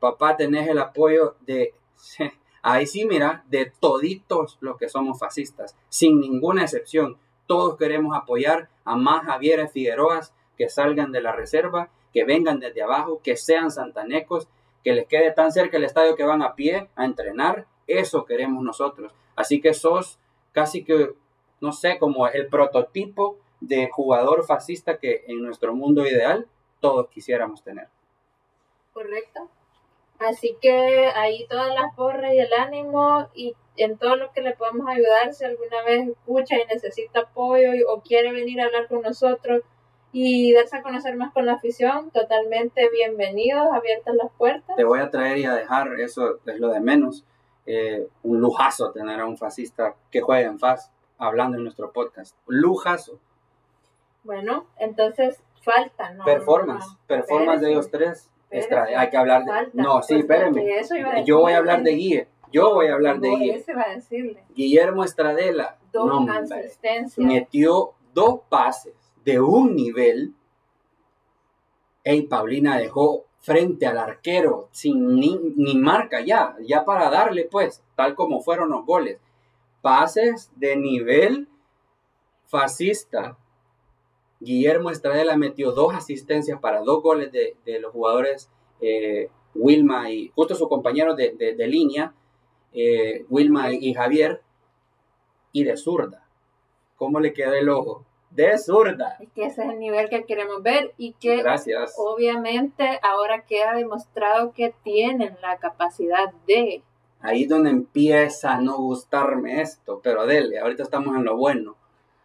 papá, 0.00 0.36
tenés 0.36 0.68
el 0.68 0.78
apoyo 0.78 1.36
de, 1.40 1.74
ahí 2.62 2.86
sí, 2.86 3.06
mira, 3.06 3.44
de 3.48 3.72
toditos 3.80 4.58
los 4.60 4.76
que 4.76 4.88
somos 4.88 5.18
fascistas, 5.18 5.76
sin 5.88 6.20
ninguna 6.20 6.62
excepción. 6.62 7.18
Todos 7.46 7.76
queremos 7.76 8.16
apoyar 8.16 8.68
a 8.84 8.96
más 8.96 9.24
Javier 9.24 9.68
Figueroas 9.68 10.32
que 10.56 10.68
salgan 10.68 11.12
de 11.12 11.20
la 11.20 11.32
reserva 11.32 11.90
que 12.12 12.24
vengan 12.24 12.60
desde 12.60 12.82
abajo, 12.82 13.20
que 13.22 13.36
sean 13.36 13.70
santanecos, 13.70 14.48
que 14.84 14.92
les 14.92 15.06
quede 15.06 15.32
tan 15.32 15.52
cerca 15.52 15.76
el 15.76 15.84
estadio 15.84 16.16
que 16.16 16.24
van 16.24 16.42
a 16.42 16.54
pie 16.54 16.88
a 16.96 17.04
entrenar. 17.04 17.66
Eso 17.86 18.24
queremos 18.24 18.62
nosotros. 18.62 19.12
Así 19.36 19.60
que 19.60 19.74
sos 19.74 20.18
casi 20.52 20.84
que, 20.84 21.12
no 21.60 21.72
sé, 21.72 21.98
como 21.98 22.28
el 22.28 22.48
prototipo 22.48 23.38
de 23.60 23.88
jugador 23.90 24.44
fascista 24.44 24.98
que 24.98 25.24
en 25.28 25.42
nuestro 25.42 25.74
mundo 25.74 26.06
ideal 26.06 26.46
todos 26.80 27.08
quisiéramos 27.08 27.62
tener. 27.62 27.88
Correcto. 28.92 29.48
Así 30.18 30.56
que 30.60 31.06
ahí 31.14 31.46
todas 31.48 31.74
las 31.74 31.94
porras 31.96 32.32
y 32.32 32.38
el 32.38 32.52
ánimo 32.52 33.28
y 33.34 33.54
en 33.76 33.96
todo 33.98 34.16
lo 34.16 34.32
que 34.32 34.42
le 34.42 34.54
podamos 34.54 34.86
ayudar, 34.86 35.32
si 35.32 35.44
alguna 35.44 35.82
vez 35.82 36.08
escucha 36.08 36.56
y 36.56 36.66
necesita 36.66 37.20
apoyo 37.20 37.70
o 37.88 38.02
quiere 38.02 38.32
venir 38.32 38.60
a 38.60 38.66
hablar 38.66 38.88
con 38.88 39.02
nosotros, 39.02 39.62
y 40.12 40.52
darse 40.52 40.76
a 40.76 40.82
conocer 40.82 41.16
más 41.16 41.32
con 41.32 41.46
la 41.46 41.54
afición, 41.54 42.10
totalmente 42.10 42.88
bienvenidos, 42.90 43.66
abiertas 43.72 44.14
las 44.14 44.30
puertas. 44.32 44.76
Te 44.76 44.84
voy 44.84 45.00
a 45.00 45.10
traer 45.10 45.38
y 45.38 45.46
a 45.46 45.54
dejar, 45.54 45.98
eso 45.98 46.38
es 46.44 46.60
lo 46.60 46.68
de 46.68 46.80
menos, 46.80 47.24
eh, 47.64 48.06
un 48.22 48.40
lujazo 48.40 48.92
tener 48.92 49.20
a 49.20 49.26
un 49.26 49.38
fascista 49.38 49.94
que 50.10 50.20
juegue 50.20 50.44
en 50.44 50.58
FAS 50.58 50.92
hablando 51.16 51.56
en 51.56 51.64
nuestro 51.64 51.92
podcast. 51.92 52.36
Lujazo. 52.46 53.18
Bueno, 54.22 54.66
entonces 54.78 55.42
falta, 55.62 56.12
¿no? 56.12 56.24
Performance, 56.24 56.86
performance 57.06 57.62
de 57.62 57.70
ellos 57.70 57.90
tres. 57.90 58.30
hay 58.50 59.08
que 59.08 59.16
hablar 59.16 59.44
de... 59.44 59.70
No, 59.72 60.02
sí, 60.02 60.16
espérenme. 60.16 60.82
Yo 61.24 61.40
voy 61.40 61.52
a 61.52 61.56
hablar 61.56 61.82
de 61.82 61.92
Guille. 61.92 62.28
Yo 62.52 62.74
voy 62.74 62.88
a 62.88 62.94
hablar 62.94 63.18
de 63.18 63.30
Guille. 63.30 63.64
Guillermo 64.54 65.04
Estradela. 65.04 65.78
Dos 65.90 66.22
Metió 67.16 67.94
dos 68.12 68.40
pases 68.50 69.01
de 69.24 69.40
un 69.40 69.74
nivel, 69.74 70.34
y 72.04 72.22
Paulina 72.22 72.78
dejó 72.78 73.24
frente 73.40 73.86
al 73.86 73.98
arquero 73.98 74.68
sin 74.70 75.16
ni, 75.16 75.74
marca 75.76 76.20
ya, 76.20 76.56
ya 76.60 76.84
para 76.84 77.10
darle 77.10 77.48
pues, 77.50 77.82
tal 77.96 78.14
como 78.14 78.40
fueron 78.40 78.70
los 78.70 78.86
goles. 78.86 79.18
Pases 79.82 80.50
de 80.56 80.76
nivel 80.76 81.48
fascista. 82.46 83.36
Guillermo 84.40 84.90
Estradela 84.90 85.36
metió 85.36 85.72
dos 85.72 85.94
asistencias 85.94 86.60
para 86.60 86.80
dos 86.80 87.02
goles 87.02 87.30
de, 87.32 87.78
los 87.80 87.92
jugadores 87.92 88.48
eh, 88.80 89.28
Wilma 89.54 90.10
y 90.10 90.30
justo 90.34 90.54
sus 90.54 90.68
compañeros 90.68 91.16
de, 91.16 91.66
línea, 91.68 92.14
eh, 92.72 93.24
Wilma 93.28 93.72
y 93.72 93.92
Javier, 93.94 94.42
y 95.52 95.64
de 95.64 95.76
zurda. 95.76 96.26
¿Cómo 96.96 97.20
le 97.20 97.32
queda 97.32 97.58
el 97.58 97.68
ojo? 97.68 98.04
De 98.34 98.58
zurda. 98.58 99.16
Es 99.20 99.30
que 99.32 99.44
ese 99.46 99.62
es 99.62 99.70
el 99.70 99.78
nivel 99.78 100.08
que 100.08 100.24
queremos 100.24 100.62
ver 100.62 100.92
y 100.96 101.12
que 101.14 101.36
Gracias. 101.36 101.94
obviamente 101.98 102.98
ahora 103.02 103.42
queda 103.42 103.74
demostrado 103.74 104.52
que 104.52 104.74
tienen 104.82 105.36
la 105.42 105.58
capacidad 105.58 106.32
de. 106.46 106.82
Ahí 107.20 107.42
es 107.42 107.48
donde 107.48 107.70
empieza 107.70 108.54
a 108.54 108.60
no 108.60 108.78
gustarme 108.78 109.60
esto, 109.60 110.00
pero 110.02 110.26
dele, 110.26 110.58
ahorita 110.58 110.82
estamos 110.82 111.16
en 111.16 111.24
lo 111.24 111.36
bueno. 111.36 111.76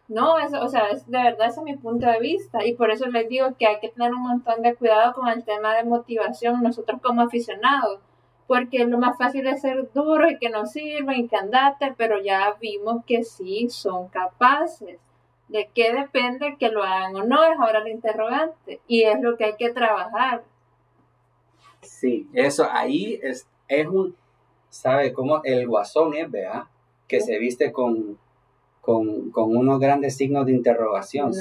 No, 0.08 0.38
eso, 0.38 0.62
o 0.62 0.68
sea, 0.68 0.88
es, 0.88 1.06
de 1.06 1.22
verdad 1.22 1.48
ese 1.48 1.60
es 1.60 1.64
mi 1.64 1.76
punto 1.76 2.06
de 2.06 2.18
vista 2.18 2.64
y 2.64 2.74
por 2.74 2.90
eso 2.90 3.06
les 3.06 3.28
digo 3.28 3.54
que 3.58 3.66
hay 3.66 3.78
que 3.78 3.90
tener 3.90 4.14
un 4.14 4.22
montón 4.22 4.62
de 4.62 4.74
cuidado 4.74 5.12
con 5.12 5.28
el 5.28 5.44
tema 5.44 5.74
de 5.76 5.84
motivación 5.84 6.62
nosotros 6.62 7.00
como 7.02 7.20
aficionados, 7.20 8.00
porque 8.46 8.86
lo 8.86 8.96
más 8.96 9.18
fácil 9.18 9.46
es 9.46 9.60
ser 9.60 9.92
duro 9.92 10.30
y 10.30 10.38
que 10.38 10.48
no 10.48 10.64
sirven 10.64 11.20
y 11.20 11.28
que 11.28 11.36
andate, 11.36 11.94
pero 11.98 12.22
ya 12.22 12.56
vimos 12.58 13.04
que 13.04 13.22
sí 13.22 13.68
son 13.68 14.08
capaces. 14.08 14.98
¿De 15.48 15.70
qué 15.74 15.92
depende 15.92 16.56
que 16.58 16.68
lo 16.68 16.82
hagan 16.82 17.16
o 17.16 17.24
no? 17.24 17.42
Es 17.44 17.58
ahora 17.58 17.80
el 17.80 17.88
interrogante 17.88 18.80
y 18.86 19.04
es 19.04 19.20
lo 19.20 19.36
que 19.36 19.44
hay 19.44 19.56
que 19.56 19.70
trabajar. 19.70 20.42
Sí, 21.80 22.28
eso 22.34 22.66
ahí 22.70 23.18
es, 23.22 23.48
es 23.66 23.86
un, 23.86 24.14
¿sabe 24.68 25.12
cómo? 25.12 25.40
El 25.44 25.66
guasón 25.66 26.14
es, 26.14 26.30
vea, 26.30 26.68
que 27.06 27.20
se 27.20 27.38
viste 27.38 27.72
con 27.72 28.18
con, 28.88 29.30
unos 29.34 29.80
grandes 29.80 30.16
signos 30.16 30.46
de 30.46 30.52
interrogación. 30.52 31.32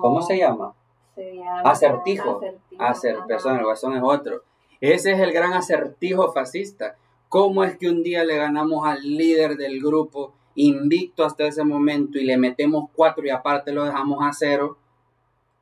¿Cómo 0.00 0.22
se 0.22 0.38
llama? 0.38 0.72
Se 1.14 1.34
llama 1.34 1.60
acertijo. 1.62 2.40
acertijo. 2.78 2.82
Acer, 2.82 3.58
el 3.58 3.64
guasón 3.64 3.96
es 3.96 4.02
otro. 4.02 4.42
Ese 4.80 5.12
es 5.12 5.20
el 5.20 5.32
gran 5.32 5.52
acertijo 5.52 6.32
fascista. 6.32 6.96
¿Cómo 7.28 7.62
es 7.62 7.76
que 7.76 7.90
un 7.90 8.02
día 8.02 8.24
le 8.24 8.38
ganamos 8.38 8.86
al 8.86 9.02
líder 9.02 9.56
del 9.56 9.80
grupo 9.82 10.32
invicto 10.54 11.24
hasta 11.24 11.46
ese 11.46 11.64
momento 11.64 12.18
y 12.18 12.24
le 12.24 12.36
metemos 12.36 12.90
cuatro 12.94 13.24
y 13.26 13.30
aparte 13.30 13.72
lo 13.72 13.84
dejamos 13.84 14.18
a 14.22 14.32
cero? 14.32 14.78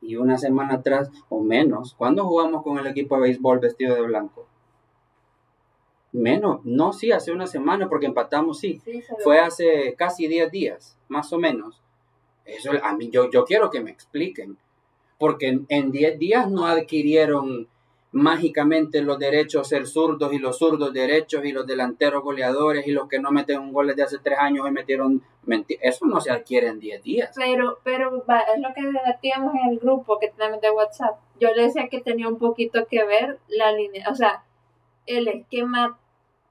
Y 0.00 0.16
una 0.16 0.36
semana 0.36 0.74
atrás 0.74 1.10
o 1.28 1.40
menos, 1.40 1.94
¿cuándo 1.94 2.24
jugamos 2.24 2.62
con 2.62 2.78
el 2.78 2.86
equipo 2.86 3.16
de 3.16 3.22
béisbol 3.22 3.60
vestido 3.60 3.94
de 3.94 4.02
blanco? 4.02 4.46
Menos, 6.12 6.60
no, 6.64 6.92
sí, 6.92 7.10
hace 7.10 7.32
una 7.32 7.46
semana, 7.46 7.88
porque 7.88 8.06
empatamos, 8.06 8.58
sí. 8.58 8.82
Fue 9.24 9.38
hace 9.38 9.94
casi 9.96 10.28
10 10.28 10.50
días, 10.50 10.98
más 11.08 11.32
o 11.32 11.38
menos. 11.38 11.80
Eso 12.44 12.72
a 12.82 12.94
mí, 12.94 13.08
yo, 13.10 13.30
yo 13.30 13.44
quiero 13.44 13.70
que 13.70 13.80
me 13.80 13.90
expliquen. 13.90 14.58
Porque 15.18 15.60
en 15.68 15.90
10 15.90 16.18
días 16.18 16.50
no 16.50 16.66
adquirieron 16.66 17.68
mágicamente 18.12 19.00
los 19.00 19.18
derechos 19.18 19.68
ser 19.68 19.86
zurdos 19.86 20.32
y 20.32 20.38
los 20.38 20.58
zurdos 20.58 20.92
derechos 20.92 21.44
y 21.44 21.52
los 21.52 21.66
delanteros 21.66 22.22
goleadores 22.22 22.86
y 22.86 22.92
los 22.92 23.08
que 23.08 23.18
no 23.18 23.30
meten 23.30 23.58
un 23.58 23.72
gol 23.72 23.94
de 23.94 24.02
hace 24.02 24.18
tres 24.18 24.38
años 24.38 24.68
y 24.68 24.70
metieron 24.70 25.22
eso 25.80 26.06
no 26.06 26.20
se 26.20 26.30
adquiere 26.30 26.68
en 26.68 26.78
10 26.78 27.02
días 27.02 27.30
pero 27.34 27.78
pero 27.82 28.24
es 28.54 28.60
lo 28.60 28.74
que 28.74 28.82
debatíamos 28.82 29.54
en 29.54 29.72
el 29.72 29.78
grupo 29.78 30.18
que 30.18 30.28
tenemos 30.28 30.60
de 30.60 30.70
WhatsApp 30.70 31.18
yo 31.40 31.54
le 31.54 31.62
decía 31.62 31.88
que 31.88 32.00
tenía 32.00 32.28
un 32.28 32.38
poquito 32.38 32.86
que 32.86 33.04
ver 33.04 33.38
la 33.48 33.72
línea 33.72 34.08
o 34.10 34.14
sea 34.14 34.44
el 35.06 35.26
esquema 35.28 35.98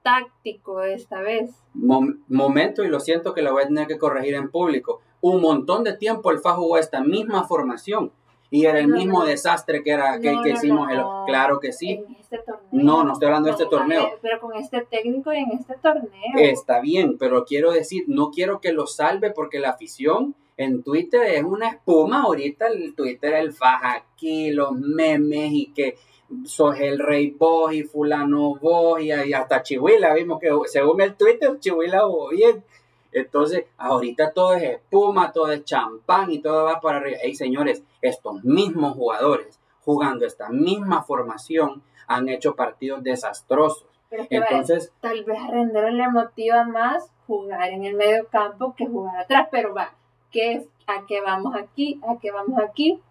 táctico 0.03 0.81
esta 0.81 1.21
vez. 1.21 1.51
momento, 1.73 2.83
y 2.83 2.87
lo 2.87 2.99
siento 2.99 3.33
que 3.33 3.41
lo 3.41 3.53
voy 3.53 3.63
a 3.63 3.67
tener 3.67 3.87
que 3.87 3.97
corregir 3.97 4.33
en 4.33 4.49
público. 4.49 5.01
Un 5.21 5.41
montón 5.41 5.83
de 5.83 5.93
tiempo 5.93 6.31
el 6.31 6.39
FA 6.39 6.53
jugó 6.53 6.77
esta 6.77 7.01
misma 7.01 7.43
formación 7.43 8.11
y 8.53 8.65
era 8.65 8.79
el 8.79 8.89
mismo 8.89 9.23
desastre 9.23 9.81
que 9.81 9.91
era 9.91 10.19
que, 10.19 10.33
hicimos. 10.51 10.91
El, 10.91 11.01
claro 11.25 11.61
que 11.61 11.71
sí. 11.71 12.03
Este 12.19 12.37
torneo, 12.39 12.67
no, 12.71 13.03
no 13.05 13.13
estoy 13.13 13.27
hablando 13.27 13.47
de 13.47 13.53
este 13.53 13.65
torneo. 13.65 14.11
Pero 14.21 14.41
con 14.41 14.53
este 14.55 14.81
técnico 14.81 15.31
y 15.31 15.37
en 15.37 15.51
este 15.51 15.75
torneo. 15.81 16.11
Está 16.35 16.81
bien, 16.81 17.17
pero 17.17 17.45
quiero 17.45 17.71
decir, 17.71 18.03
no 18.07 18.29
quiero 18.29 18.59
que 18.59 18.73
lo 18.73 18.87
salve 18.87 19.31
porque 19.31 19.59
la 19.59 19.69
afición 19.69 20.35
en 20.57 20.83
Twitter 20.83 21.21
es 21.23 21.43
una 21.43 21.69
espuma. 21.69 22.23
Ahorita 22.23 22.67
el 22.67 22.93
Twitter, 22.93 23.35
el 23.35 23.53
faja 23.53 23.93
aquí, 23.93 24.51
los 24.51 24.73
memes 24.73 25.53
y 25.53 25.71
que 25.73 25.95
sos 26.43 26.77
el 26.77 26.99
rey 26.99 27.31
vos 27.31 27.73
y 27.73 27.83
fulano 27.83 28.55
vos 28.55 29.01
y, 29.01 29.11
hasta 29.11 29.63
Chihuila, 29.63 30.13
vimos 30.13 30.39
que 30.41 30.49
según 30.65 31.01
el 31.01 31.15
Twitter 31.15 31.57
Chihuila 31.57 32.05
hubo 32.05 32.29
bien. 32.29 32.65
Entonces, 33.11 33.65
ahorita 33.77 34.31
todo 34.31 34.53
es 34.53 34.63
espuma, 34.63 35.31
todo 35.31 35.51
es 35.51 35.63
champán 35.65 36.31
y 36.31 36.39
todo 36.39 36.65
va 36.65 36.79
para 36.79 36.97
arriba. 36.97 37.17
Hey, 37.21 37.35
señores, 37.35 37.83
estos 38.01 38.43
mismos 38.43 38.95
jugadores 38.95 39.59
jugando 39.83 40.25
esta 40.25 40.49
misma 40.49 41.03
formación 41.03 41.81
han 42.07 42.29
hecho 42.29 42.55
partidos 42.55 43.03
desastrosos. 43.03 43.85
Entonces, 44.09 44.91
tal 44.99 45.23
vez 45.23 45.39
a 45.39 45.47
Render 45.47 45.93
le 45.93 46.09
motiva 46.09 46.65
más 46.65 47.09
jugar 47.27 47.69
en 47.69 47.85
el 47.85 47.95
medio 47.95 48.27
campo 48.27 48.75
que 48.75 48.85
jugar 48.85 49.17
atrás, 49.19 49.47
pero 49.51 49.73
va, 49.73 49.93
¿qué 50.31 50.53
es? 50.53 50.67
¿A 50.87 51.05
qué 51.07 51.21
vamos 51.21 51.55
aquí? 51.55 52.01
¿A 52.05 52.19
qué 52.19 52.31
vamos 52.31 52.59
aquí? 52.59 53.01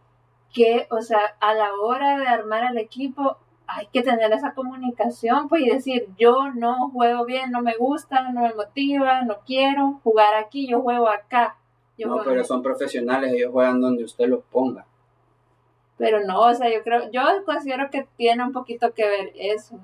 que, 0.53 0.86
o 0.90 1.01
sea, 1.01 1.36
a 1.40 1.55
la 1.55 1.74
hora 1.74 2.18
de 2.18 2.26
armar 2.26 2.70
el 2.70 2.78
equipo 2.78 3.36
hay 3.72 3.86
que 3.92 4.02
tener 4.02 4.32
esa 4.32 4.54
comunicación, 4.54 5.48
pues, 5.48 5.62
y 5.62 5.70
decir, 5.70 6.08
yo 6.18 6.50
no 6.54 6.90
juego 6.90 7.24
bien, 7.24 7.50
no 7.50 7.62
me 7.62 7.76
gusta, 7.76 8.28
no 8.30 8.42
me 8.42 8.54
motiva, 8.54 9.22
no 9.22 9.38
quiero 9.46 10.00
jugar 10.02 10.34
aquí, 10.34 10.68
yo 10.68 10.80
juego 10.80 11.08
acá. 11.08 11.56
no, 11.98 12.22
pero 12.24 12.44
son 12.44 12.62
profesionales, 12.62 13.32
ellos 13.32 13.52
juegan 13.52 13.80
donde 13.80 14.04
usted 14.04 14.28
los 14.28 14.42
ponga. 14.44 14.86
Pero 15.98 16.24
no, 16.24 16.40
o 16.40 16.54
sea, 16.54 16.72
yo 16.72 16.82
creo, 16.82 17.10
yo 17.10 17.22
considero 17.44 17.90
que 17.90 18.08
tiene 18.16 18.42
un 18.42 18.52
poquito 18.52 18.92
que 18.94 19.06
ver 19.06 19.32
eso. 19.34 19.78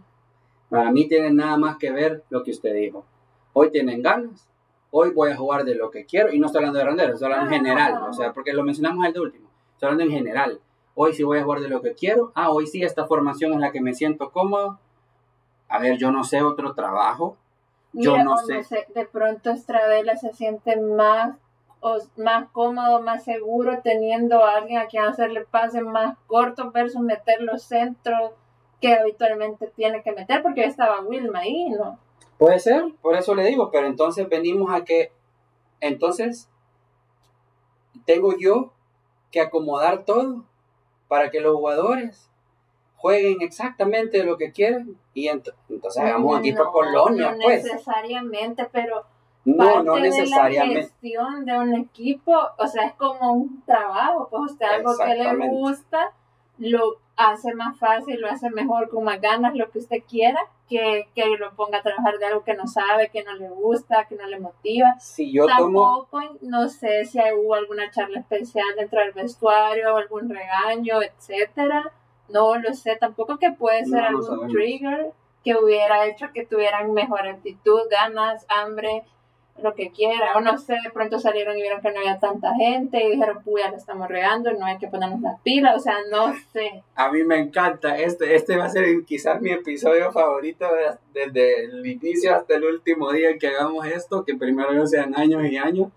Para 0.70 0.91
mí 0.91 1.07
tiene 1.07 1.30
nada 1.30 1.57
más 1.57 1.76
que 1.76 1.93
ver 1.93 2.24
lo 2.30 2.43
que 2.43 2.51
usted 2.51 2.74
dijo. 2.74 3.05
Hoy 3.53 3.70
tienen 3.70 4.03
ganas, 4.03 4.49
hoy 4.91 5.11
voy 5.11 5.30
a 5.30 5.37
jugar 5.37 5.64
de 5.64 5.74
lo 5.74 5.91
que 5.91 6.07
quiero, 6.07 6.32
y 6.32 6.39
no 6.39 6.47
estoy 6.47 6.61
hablando 6.61 6.78
de 6.78 6.84
Randero, 6.87 7.12
estoy 7.12 7.30
hablando 7.30 7.55
en 7.55 7.59
general, 7.62 8.03
o 8.09 8.12
sea, 8.12 8.32
porque 8.32 8.53
lo 8.53 8.64
mencionamos 8.64 9.05
el 9.05 9.12
de 9.12 9.20
último 9.20 9.47
Estoy 9.76 9.89
hablando 9.91 10.05
en 10.05 10.18
general. 10.18 10.61
Hoy 10.99 11.13
sí 11.13 11.25
voy 11.25 11.39
a 11.39 11.45
jugar 11.45 11.61
de 11.61 11.69
lo 11.69 11.83
que 11.83 11.93
quiero. 11.93 12.33
Ah, 12.35 12.51
hoy 12.51 12.67
sí 12.67 12.83
esta 12.83 13.07
formación 13.07 13.53
es 13.53 13.61
la 13.61 13.71
que 13.71 13.83
me 13.83 13.93
siento 13.93 14.31
cómodo. 14.31 14.79
A 15.69 15.79
ver, 15.79 15.99
yo 15.99 16.11
no 16.11 16.25
sé 16.25 16.43
otro 16.43 16.73
trabajo. 16.73 17.37
Yo 17.93 18.17
no 18.25 18.39
sé. 18.39 18.63
De 18.95 19.05
pronto 19.05 19.51
Estradela 19.51 20.17
se 20.17 20.33
siente 20.33 20.81
más, 20.81 21.37
más 22.17 22.49
cómodo, 22.51 23.03
más 23.03 23.25
seguro 23.25 23.81
teniendo 23.85 24.43
a 24.43 24.57
alguien 24.57 24.79
a 24.79 24.87
quien 24.87 25.05
hacerle 25.05 25.45
pases 25.45 25.83
más 25.83 26.17
cortos 26.27 26.73
versus 26.73 27.03
meter 27.03 27.43
los 27.43 27.63
centros 27.63 28.33
que 28.81 28.95
habitualmente 28.95 29.67
tiene 29.77 30.03
que 30.03 30.13
meter, 30.13 30.43
porque 30.43 30.65
estaba 30.65 31.03
Wilma 31.03 31.41
ahí, 31.41 31.69
¿no? 31.69 31.99
Puede 32.39 32.59
ser, 32.59 32.85
por 33.03 33.17
eso 33.17 33.35
le 33.35 33.45
digo, 33.45 33.71
pero 33.71 33.87
entonces 33.87 34.29
venimos 34.31 34.73
a 34.73 34.85
que, 34.85 35.13
entonces, 35.81 36.49
tengo 38.07 38.35
yo 38.39 38.73
que 39.31 39.41
acomodar 39.41 40.05
todo 40.05 40.45
para 41.09 41.31
que 41.31 41.41
los 41.41 41.55
jugadores 41.57 42.31
jueguen 42.97 43.39
exactamente 43.41 44.25
lo 44.25 44.37
que 44.37 44.53
quieren 44.53 44.99
y 45.15 45.29
entonces 45.29 45.99
hagamos 45.99 46.35
un 46.35 46.41
equipo 46.41 46.73
colonia 46.73 47.33
no 47.33 47.39
pues. 47.43 47.65
necesariamente 47.65 48.69
pero 48.73 49.05
no 49.45 49.83
no 49.83 49.99
necesariamente 49.99 50.75
de 50.75 50.81
la 50.81 50.83
gestión 50.83 51.45
de 51.45 51.59
un 51.59 51.75
equipo 51.75 52.33
o 52.59 52.67
sea 52.67 52.87
es 52.87 52.95
como 52.95 53.33
un 53.33 53.63
trabajo 53.65 54.29
pues 54.31 54.53
usted 54.53 54.67
algo 54.67 54.97
que 54.97 55.15
le 55.15 55.49
gusta 55.49 56.13
lo 56.59 56.99
hace 57.17 57.55
más 57.55 57.79
fácil, 57.79 58.21
lo 58.21 58.29
hace 58.29 58.51
mejor, 58.51 58.89
con 58.89 59.05
más 59.05 59.21
ganas, 59.21 59.55
lo 59.55 59.71
que 59.71 59.79
usted 59.79 60.03
quiera, 60.09 60.41
que, 60.69 61.09
que 61.14 61.27
lo 61.37 61.55
ponga 61.55 61.79
a 61.79 61.83
trabajar 61.83 62.19
de 62.19 62.27
algo 62.27 62.45
que 62.45 62.55
no 62.55 62.67
sabe, 62.67 63.11
que 63.11 63.23
no 63.23 63.35
le 63.35 63.49
gusta, 63.49 64.07
que 64.07 64.17
no 64.17 64.27
le 64.27 64.41
motiva. 64.41 64.99
Si 64.99 65.33
yo 65.33 65.47
Tampoco, 65.47 66.21
no 66.41 66.69
sé 66.69 67.05
si 67.05 67.19
hubo 67.35 67.55
alguna 67.55 67.91
charla 67.91 68.21
especial 68.21 68.67
dentro 68.77 69.01
del 69.01 69.12
vestuario, 69.12 69.97
algún 69.97 70.29
regaño, 70.29 71.03
etcétera. 71.03 71.93
No 72.29 72.57
lo 72.57 72.75
sé, 72.75 72.97
tampoco 72.97 73.39
que 73.39 73.53
puede 73.53 73.85
ser 73.85 74.01
algún 74.05 74.49
trigger 74.49 75.12
que 75.45 75.55
hubiera 75.55 76.07
hecho 76.07 76.33
que 76.35 76.45
tuvieran 76.45 76.93
mejor 76.93 77.29
actitud, 77.29 77.83
ganas, 77.89 78.45
hambre, 78.49 79.05
lo 79.63 79.75
que 79.75 79.91
quiera, 79.91 80.35
o 80.37 80.41
no 80.41 80.59
sé, 80.59 80.75
de 80.83 80.91
pronto 80.91 81.19
salieron 81.19 81.57
y 81.57 81.63
vieron 81.63 81.81
que 81.81 81.91
no 81.91 82.01
había 82.01 82.19
tanta 82.19 82.55
gente 82.55 83.03
y 83.03 83.13
dijeron, 83.13 83.41
pues 83.45 83.65
ya 83.65 83.71
lo 83.71 83.77
estamos 83.77 84.09
regando, 84.09 84.53
no 84.53 84.67
hay 84.67 84.79
que 84.79 84.89
ponernos 84.89 85.21
las 85.21 85.41
pilas, 85.41 85.77
o 85.77 85.81
sea, 85.81 85.97
no 86.11 86.35
sé. 86.53 86.83
A 86.95 87.11
mí 87.11 87.25
me 87.25 87.39
encanta, 87.39 87.97
este, 87.99 88.35
este 88.35 88.57
va 88.57 88.65
a 88.65 88.71
ser 88.71 88.85
quizás 89.07 89.41
mi 89.41 89.51
episodio 89.51 90.13
favorito 90.13 90.67
desde 91.13 91.65
el 91.65 91.87
inicio 91.87 92.35
hasta 92.35 92.57
el 92.57 92.65
último 92.65 93.13
día 93.13 93.39
que 93.39 93.49
hagamos 93.49 93.87
esto, 93.87 94.25
que 94.25 94.35
primero 94.35 94.87
sean 94.87 95.15
años 95.17 95.45
y 95.47 95.57
años, 95.57 95.89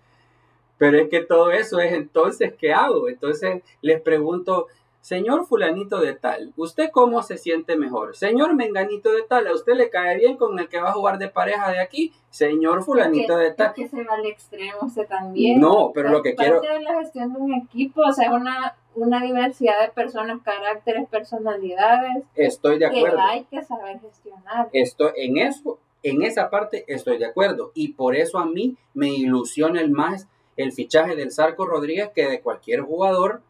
pero 0.78 0.98
es 0.98 1.10
que 1.10 1.20
todo 1.20 1.50
eso 1.50 1.78
es 1.80 1.92
entonces, 1.92 2.54
¿qué 2.58 2.72
hago? 2.72 3.08
Entonces 3.08 3.62
les 3.82 4.00
pregunto, 4.00 4.68
Señor 5.00 5.46
fulanito 5.46 5.98
de 5.98 6.14
tal, 6.14 6.52
¿usted 6.56 6.90
cómo 6.90 7.22
se 7.22 7.38
siente 7.38 7.76
mejor? 7.76 8.14
Señor 8.16 8.54
menganito 8.54 9.10
de 9.10 9.22
tal, 9.22 9.46
¿a 9.46 9.54
usted 9.54 9.72
le 9.74 9.88
cae 9.88 10.18
bien 10.18 10.36
con 10.36 10.58
el 10.58 10.68
que 10.68 10.80
va 10.80 10.90
a 10.90 10.92
jugar 10.92 11.18
de 11.18 11.28
pareja 11.28 11.70
de 11.70 11.80
aquí? 11.80 12.12
Señor 12.28 12.82
fulanito 12.82 13.36
de 13.38 13.52
tal. 13.52 13.72
Que 13.72 13.88
se 13.88 14.04
va 14.04 14.14
al 14.14 14.26
extremo 14.26 14.78
usted 14.82 15.06
también. 15.06 15.58
No, 15.58 15.90
pero 15.94 16.10
lo 16.10 16.22
que 16.22 16.34
quiero... 16.34 16.60
de 16.60 16.80
la 16.80 17.00
gestión 17.00 17.32
de 17.32 17.40
un 17.40 17.54
equipo, 17.54 18.02
o 18.02 18.12
sea, 18.12 18.30
una, 18.32 18.76
una 18.94 19.22
diversidad 19.22 19.80
de 19.80 19.88
personas, 19.88 20.42
caracteres, 20.42 21.08
personalidades. 21.08 22.24
Estoy 22.34 22.78
de 22.78 22.86
acuerdo. 22.86 23.16
Que 23.16 23.22
hay 23.22 23.44
que 23.44 23.62
saber 23.62 24.00
gestionar. 24.00 24.68
Esto, 24.72 25.12
en 25.16 25.38
eso, 25.38 25.78
en 26.02 26.22
esa 26.22 26.50
parte 26.50 26.84
estoy 26.88 27.16
de 27.16 27.26
acuerdo. 27.26 27.72
Y 27.74 27.94
por 27.94 28.16
eso 28.16 28.38
a 28.38 28.44
mí 28.44 28.76
me 28.92 29.08
ilusiona 29.08 29.80
el 29.80 29.90
más 29.90 30.28
el 30.56 30.72
fichaje 30.72 31.16
del 31.16 31.30
Sarco 31.30 31.64
Rodríguez 31.64 32.10
que 32.14 32.28
de 32.28 32.40
cualquier 32.40 32.82
jugador 32.82 33.42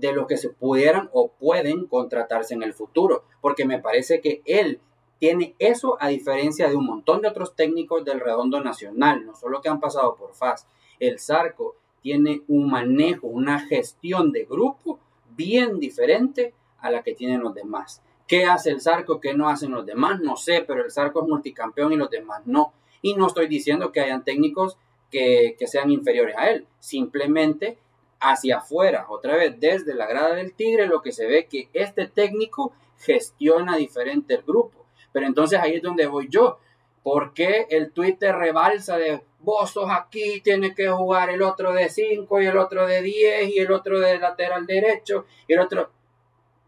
de 0.00 0.12
los 0.12 0.26
que 0.26 0.36
se 0.36 0.50
pudieran 0.50 1.10
o 1.12 1.28
pueden 1.32 1.86
contratarse 1.86 2.54
en 2.54 2.62
el 2.62 2.74
futuro, 2.74 3.24
porque 3.40 3.64
me 3.64 3.78
parece 3.78 4.20
que 4.20 4.42
él 4.44 4.80
tiene 5.18 5.54
eso 5.58 5.98
a 6.00 6.08
diferencia 6.08 6.68
de 6.68 6.76
un 6.76 6.86
montón 6.86 7.20
de 7.20 7.28
otros 7.28 7.54
técnicos 7.54 8.04
del 8.04 8.20
redondo 8.20 8.60
nacional, 8.62 9.26
no 9.26 9.34
solo 9.34 9.60
que 9.60 9.68
han 9.68 9.78
pasado 9.78 10.16
por 10.16 10.34
FAS. 10.34 10.66
El 10.98 11.18
Zarco 11.20 11.76
tiene 12.00 12.42
un 12.48 12.70
manejo, 12.70 13.26
una 13.26 13.60
gestión 13.60 14.32
de 14.32 14.46
grupo 14.46 14.98
bien 15.36 15.78
diferente 15.78 16.54
a 16.78 16.90
la 16.90 17.02
que 17.02 17.14
tienen 17.14 17.40
los 17.40 17.54
demás. 17.54 18.02
¿Qué 18.26 18.46
hace 18.46 18.70
el 18.70 18.80
Zarco? 18.80 19.20
¿Qué 19.20 19.34
no 19.34 19.48
hacen 19.48 19.72
los 19.72 19.84
demás? 19.84 20.20
No 20.20 20.36
sé, 20.36 20.64
pero 20.66 20.84
el 20.84 20.90
Zarco 20.90 21.20
es 21.22 21.28
multicampeón 21.28 21.92
y 21.92 21.96
los 21.96 22.10
demás 22.10 22.42
no. 22.46 22.72
Y 23.02 23.14
no 23.14 23.26
estoy 23.26 23.46
diciendo 23.46 23.92
que 23.92 24.00
hayan 24.00 24.24
técnicos 24.24 24.78
que, 25.10 25.56
que 25.58 25.66
sean 25.66 25.90
inferiores 25.90 26.36
a 26.38 26.50
él. 26.50 26.66
Simplemente 26.78 27.76
hacia 28.20 28.58
afuera, 28.58 29.06
otra 29.08 29.34
vez 29.34 29.58
desde 29.58 29.94
la 29.94 30.06
grada 30.06 30.34
del 30.34 30.52
Tigre, 30.52 30.86
lo 30.86 31.00
que 31.00 31.12
se 31.12 31.26
ve 31.26 31.46
que 31.46 31.68
este 31.72 32.06
técnico 32.06 32.72
gestiona 32.98 33.76
diferente 33.76 34.34
el 34.34 34.42
grupo. 34.42 34.84
Pero 35.12 35.26
entonces 35.26 35.58
ahí 35.58 35.74
es 35.76 35.82
donde 35.82 36.06
voy 36.06 36.28
yo. 36.28 36.58
¿Por 37.02 37.32
qué 37.32 37.66
el 37.70 37.92
Twitter 37.92 38.36
rebalsa 38.36 38.98
de 38.98 39.22
vos 39.40 39.70
sos 39.70 39.90
aquí, 39.90 40.42
tiene 40.42 40.74
que 40.74 40.88
jugar 40.88 41.30
el 41.30 41.40
otro 41.40 41.72
de 41.72 41.88
5 41.88 42.42
y 42.42 42.46
el 42.46 42.58
otro 42.58 42.86
de 42.86 43.00
10 43.00 43.48
y 43.48 43.58
el 43.58 43.72
otro 43.72 43.98
de 43.98 44.18
lateral 44.18 44.66
derecho 44.66 45.24
y 45.48 45.54
el 45.54 45.60
otro... 45.60 45.90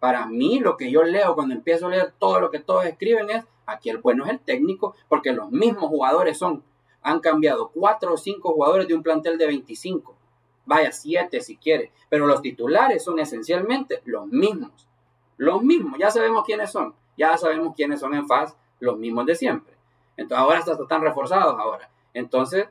Para 0.00 0.26
mí 0.26 0.59
lo 0.59 0.76
que 0.76 0.90
yo 0.90 1.05
leo 1.05 1.36
cuando 1.36 1.55
empiezo 1.55 1.86
a 1.86 1.90
leer 1.90 2.12
todo 2.18 2.40
lo 2.40 2.50
que 2.50 2.59
todos 2.59 2.86
escriben 2.86 3.30
es, 3.30 3.44
aquí 3.66 3.88
el 3.88 3.98
bueno 3.98 4.24
es 4.24 4.30
el 4.30 4.40
técnico, 4.40 4.96
porque 5.09 5.32
los 5.32 5.53
mismos 5.53 5.84
jugadores 5.84 6.38
son, 6.38 6.64
han 7.03 7.20
cambiado 7.20 7.70
4 7.72 8.14
o 8.14 8.16
5 8.16 8.53
jugadores 8.53 8.88
de 8.88 8.94
un 8.94 9.03
plantel 9.05 9.38
de 9.38 9.46
25 9.46 10.16
vaya 10.66 10.92
siete 10.92 11.40
si 11.40 11.56
quiere, 11.56 11.92
pero 12.08 12.26
los 12.26 12.42
titulares 12.42 13.04
son 13.04 13.18
esencialmente 13.18 14.02
los 14.04 14.26
mismos, 14.26 14.86
los 15.36 15.62
mismos, 15.62 15.98
ya 15.98 16.10
sabemos 16.10 16.44
quiénes 16.44 16.70
son, 16.70 16.94
ya 17.16 17.36
sabemos 17.36 17.74
quiénes 17.74 18.00
son 18.00 18.14
en 18.14 18.26
FAS, 18.26 18.56
los 18.80 18.98
mismos 18.98 19.26
de 19.26 19.34
siempre. 19.34 19.74
Entonces 20.16 20.42
ahora 20.42 20.58
están 20.58 21.02
reforzados 21.02 21.58
ahora. 21.58 21.88
Entonces, 22.14 22.68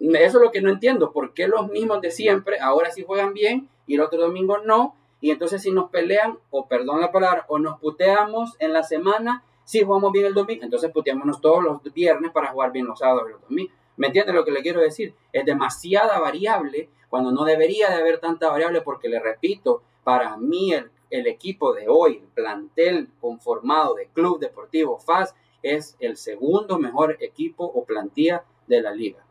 eso 0.00 0.38
es 0.38 0.44
lo 0.44 0.50
que 0.50 0.60
no 0.60 0.70
entiendo, 0.70 1.12
¿por 1.12 1.34
qué 1.34 1.48
los 1.48 1.68
mismos 1.68 2.00
de 2.00 2.10
siempre 2.10 2.58
ahora 2.60 2.90
sí 2.90 3.04
juegan 3.06 3.34
bien 3.34 3.68
y 3.86 3.96
el 3.96 4.00
otro 4.00 4.20
domingo 4.20 4.58
no? 4.58 4.94
Y 5.20 5.30
entonces 5.30 5.62
si 5.62 5.72
nos 5.72 5.90
pelean, 5.90 6.38
o 6.50 6.66
perdón 6.66 7.00
la 7.00 7.10
palabra, 7.10 7.44
o 7.48 7.58
nos 7.58 7.80
puteamos 7.80 8.54
en 8.60 8.72
la 8.72 8.84
semana, 8.84 9.42
si 9.64 9.82
jugamos 9.82 10.12
bien 10.12 10.26
el 10.26 10.34
domingo, 10.34 10.62
entonces 10.62 10.90
puteémonos 10.92 11.40
todos 11.40 11.62
los 11.62 11.82
viernes 11.92 12.30
para 12.30 12.52
jugar 12.52 12.72
bien 12.72 12.86
los 12.86 13.00
sábados 13.00 13.28
y 13.28 13.32
los 13.32 13.42
domingos. 13.42 13.74
¿Me 13.98 14.06
entiendes 14.06 14.34
lo 14.34 14.44
que 14.44 14.52
le 14.52 14.62
quiero 14.62 14.80
decir? 14.80 15.14
Es 15.32 15.44
demasiada 15.44 16.18
variable 16.20 16.88
cuando 17.10 17.32
no 17.32 17.44
debería 17.44 17.90
de 17.90 17.96
haber 17.96 18.20
tanta 18.20 18.48
variable 18.48 18.80
porque 18.80 19.08
le 19.08 19.18
repito, 19.18 19.82
para 20.04 20.36
mí 20.36 20.72
el, 20.72 20.90
el 21.10 21.26
equipo 21.26 21.74
de 21.74 21.86
hoy, 21.88 22.18
el 22.22 22.28
plantel 22.28 23.08
conformado 23.20 23.94
de 23.94 24.06
Club 24.06 24.38
Deportivo 24.38 24.98
FAS, 24.98 25.34
es 25.62 25.96
el 25.98 26.16
segundo 26.16 26.78
mejor 26.78 27.16
equipo 27.20 27.64
o 27.64 27.84
plantilla 27.84 28.44
de 28.68 28.80
la 28.80 28.92
liga. 28.92 29.24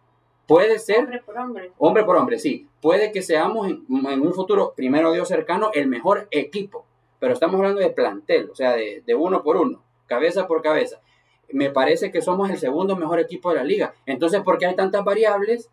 Puede 0.45 0.79
ser. 0.79 0.99
Hombre 0.99 1.21
por 1.25 1.37
hombre. 1.37 1.71
Hombre 1.77 2.03
por 2.03 2.15
hombre, 2.17 2.39
sí. 2.39 2.67
Puede 2.81 3.13
que 3.13 3.21
seamos 3.21 3.67
en, 3.67 3.85
en 3.89 4.21
un 4.21 4.33
futuro, 4.33 4.73
primero 4.75 5.13
Dios 5.13 5.29
cercano, 5.29 5.71
el 5.73 5.87
mejor 5.87 6.27
equipo. 6.31 6.85
Pero 7.19 7.33
estamos 7.33 7.55
hablando 7.55 7.79
de 7.79 7.89
plantel, 7.89 8.49
o 8.51 8.55
sea, 8.55 8.73
de, 8.73 9.01
de 9.05 9.15
uno 9.15 9.43
por 9.43 9.57
uno, 9.57 9.81
cabeza 10.07 10.45
por 10.45 10.61
cabeza 10.61 11.01
me 11.49 11.69
parece 11.69 12.11
que 12.11 12.21
somos 12.21 12.49
el 12.49 12.57
segundo 12.57 12.95
mejor 12.95 13.19
equipo 13.19 13.49
de 13.49 13.55
la 13.57 13.63
liga. 13.63 13.93
Entonces, 14.05 14.41
¿por 14.41 14.57
qué 14.57 14.65
hay 14.65 14.75
tantas 14.75 15.03
variables 15.03 15.69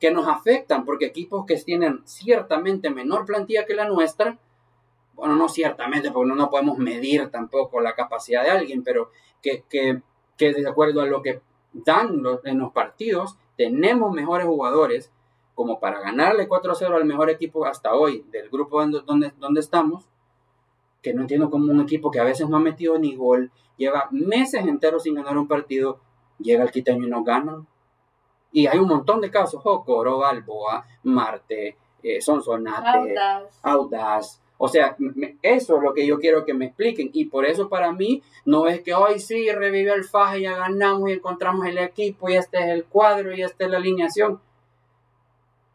que 0.00 0.10
nos 0.10 0.28
afectan? 0.28 0.84
Porque 0.84 1.06
equipos 1.06 1.46
que 1.46 1.56
tienen 1.56 2.02
ciertamente 2.04 2.90
menor 2.90 3.24
plantilla 3.24 3.64
que 3.64 3.74
la 3.74 3.88
nuestra, 3.88 4.38
bueno, 5.14 5.36
no 5.36 5.48
ciertamente, 5.48 6.10
porque 6.10 6.34
no, 6.34 6.50
podemos 6.50 6.78
medir 6.78 7.28
tampoco 7.30 7.80
la 7.80 7.94
capacidad 7.94 8.42
de 8.42 8.50
alguien, 8.50 8.82
pero 8.82 9.10
que, 9.42 9.64
que, 9.68 10.02
que 10.36 10.52
de 10.52 10.68
acuerdo 10.68 11.00
a 11.00 11.06
lo 11.06 11.22
que 11.22 11.40
dan 11.72 12.22
en 12.44 12.58
los 12.58 12.72
partidos, 12.72 13.36
tenemos 13.56 14.12
mejores 14.12 14.46
jugadores 14.46 15.10
como 15.54 15.78
para 15.78 16.00
ganarle 16.00 16.48
4-0 16.48 16.94
al 16.94 17.04
mejor 17.04 17.30
equipo 17.30 17.64
hasta 17.64 17.94
hoy 17.94 18.24
del 18.30 18.50
grupo 18.50 18.80
donde, 18.80 19.00
donde, 19.02 19.32
donde 19.38 19.60
estamos, 19.60 20.08
que 21.04 21.12
no 21.12 21.20
entiendo 21.20 21.50
cómo 21.50 21.70
un 21.70 21.82
equipo 21.82 22.10
que 22.10 22.18
a 22.18 22.24
veces 22.24 22.48
no 22.48 22.56
ha 22.56 22.60
metido 22.60 22.98
ni 22.98 23.14
gol, 23.14 23.52
lleva 23.76 24.08
meses 24.10 24.66
enteros 24.66 25.02
sin 25.02 25.14
ganar 25.14 25.36
un 25.36 25.46
partido, 25.46 26.00
llega 26.38 26.64
el 26.64 26.70
quiteño 26.70 27.06
y 27.06 27.10
no 27.10 27.22
ganan. 27.22 27.66
Y 28.50 28.66
hay 28.66 28.78
un 28.78 28.88
montón 28.88 29.20
de 29.20 29.30
casos, 29.30 29.62
Jocoro, 29.62 30.18
Balboa, 30.18 30.86
Marte, 31.02 31.76
eh, 32.02 32.20
Sonsonate, 32.22 32.88
Audaz. 32.88 33.58
Audaz. 33.62 34.40
O 34.56 34.68
sea, 34.68 34.96
eso 35.42 35.76
es 35.76 35.82
lo 35.82 35.92
que 35.92 36.06
yo 36.06 36.18
quiero 36.18 36.44
que 36.46 36.54
me 36.54 36.66
expliquen. 36.66 37.10
Y 37.12 37.26
por 37.26 37.44
eso 37.44 37.68
para 37.68 37.92
mí 37.92 38.22
no 38.46 38.66
es 38.66 38.80
que 38.80 38.94
hoy 38.94 39.18
sí 39.20 39.50
revive 39.50 39.92
el 39.92 40.04
faje, 40.04 40.42
ya 40.42 40.56
ganamos 40.56 41.10
y 41.10 41.14
encontramos 41.14 41.66
el 41.66 41.76
equipo 41.76 42.30
y 42.30 42.36
este 42.36 42.58
es 42.58 42.68
el 42.68 42.84
cuadro 42.84 43.34
y 43.34 43.42
esta 43.42 43.64
es 43.64 43.70
la 43.70 43.76
alineación. 43.76 44.40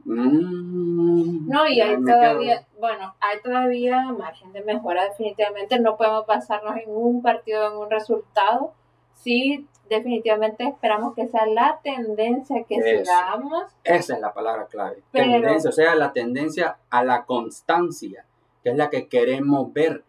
Mm, 0.10 1.48
no, 1.48 1.68
y 1.68 1.82
hay 1.82 2.04
todavía, 2.04 2.66
bueno, 2.80 3.16
hay 3.20 3.40
todavía 3.42 4.02
margen 4.12 4.52
de 4.54 4.64
mejora 4.64 5.06
definitivamente. 5.06 5.80
No 5.80 5.98
podemos 5.98 6.26
basarnos 6.26 6.78
en 6.78 6.90
un 6.90 7.22
partido, 7.22 7.72
en 7.72 7.78
un 7.78 7.90
resultado. 7.90 8.74
Sí, 9.14 9.68
definitivamente 9.88 10.64
esperamos 10.64 11.14
que 11.14 11.28
sea 11.28 11.46
la 11.46 11.80
tendencia 11.84 12.64
que 12.64 12.82
sigamos. 12.82 13.64
Esa 13.84 14.16
es 14.16 14.22
la 14.22 14.34
palabra 14.34 14.66
clave. 14.66 15.04
tendencia, 15.12 15.70
o 15.70 15.74
sea, 15.74 15.96
la 15.96 16.12
tendencia 16.14 16.78
a 16.90 17.04
la 17.04 17.26
constancia, 17.26 18.26
que 18.64 18.72
es 18.72 18.76
la 18.76 18.90
que 18.90 19.08
queremos 19.08 19.72
ver. 19.74 20.04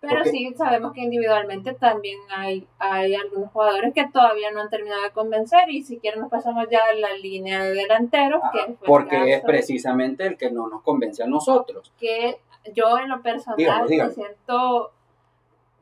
Pero 0.00 0.24
sí 0.24 0.52
sabemos 0.56 0.92
que 0.92 1.00
individualmente 1.00 1.74
también 1.74 2.18
hay, 2.30 2.66
hay 2.78 3.14
algunos 3.14 3.50
jugadores 3.50 3.94
que 3.94 4.06
todavía 4.08 4.50
no 4.50 4.60
han 4.60 4.68
terminado 4.68 5.02
de 5.02 5.10
convencer 5.10 5.68
y 5.68 5.82
si 5.82 5.98
quieren 5.98 6.20
nos 6.20 6.30
pasamos 6.30 6.66
ya 6.70 6.84
a 6.84 6.94
la 6.94 7.12
línea 7.14 7.62
de 7.62 7.74
delanteros. 7.74 8.42
que 8.52 8.76
porque 8.86 9.34
es 9.34 9.42
precisamente 9.42 10.26
el 10.26 10.36
que 10.36 10.50
no 10.50 10.68
nos 10.68 10.82
convence 10.82 11.22
a 11.22 11.26
nosotros. 11.26 11.92
Que 11.98 12.38
yo 12.74 12.98
en 12.98 13.08
lo 13.08 13.22
personal 13.22 13.88
me 13.88 14.10
siento 14.10 14.92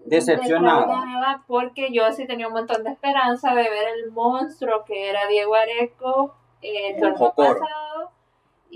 decepcionada 0.04 1.42
porque 1.46 1.90
yo 1.92 2.10
sí 2.12 2.26
tenía 2.26 2.46
un 2.46 2.54
montón 2.54 2.84
de 2.84 2.90
esperanza 2.90 3.54
de 3.54 3.62
ver 3.62 3.88
el 3.96 4.12
monstruo 4.12 4.84
que 4.84 5.08
era 5.08 5.26
Diego 5.28 5.54
Areco 5.54 6.34
el 6.60 7.00
torneo 7.00 7.32
pasado 7.34 8.10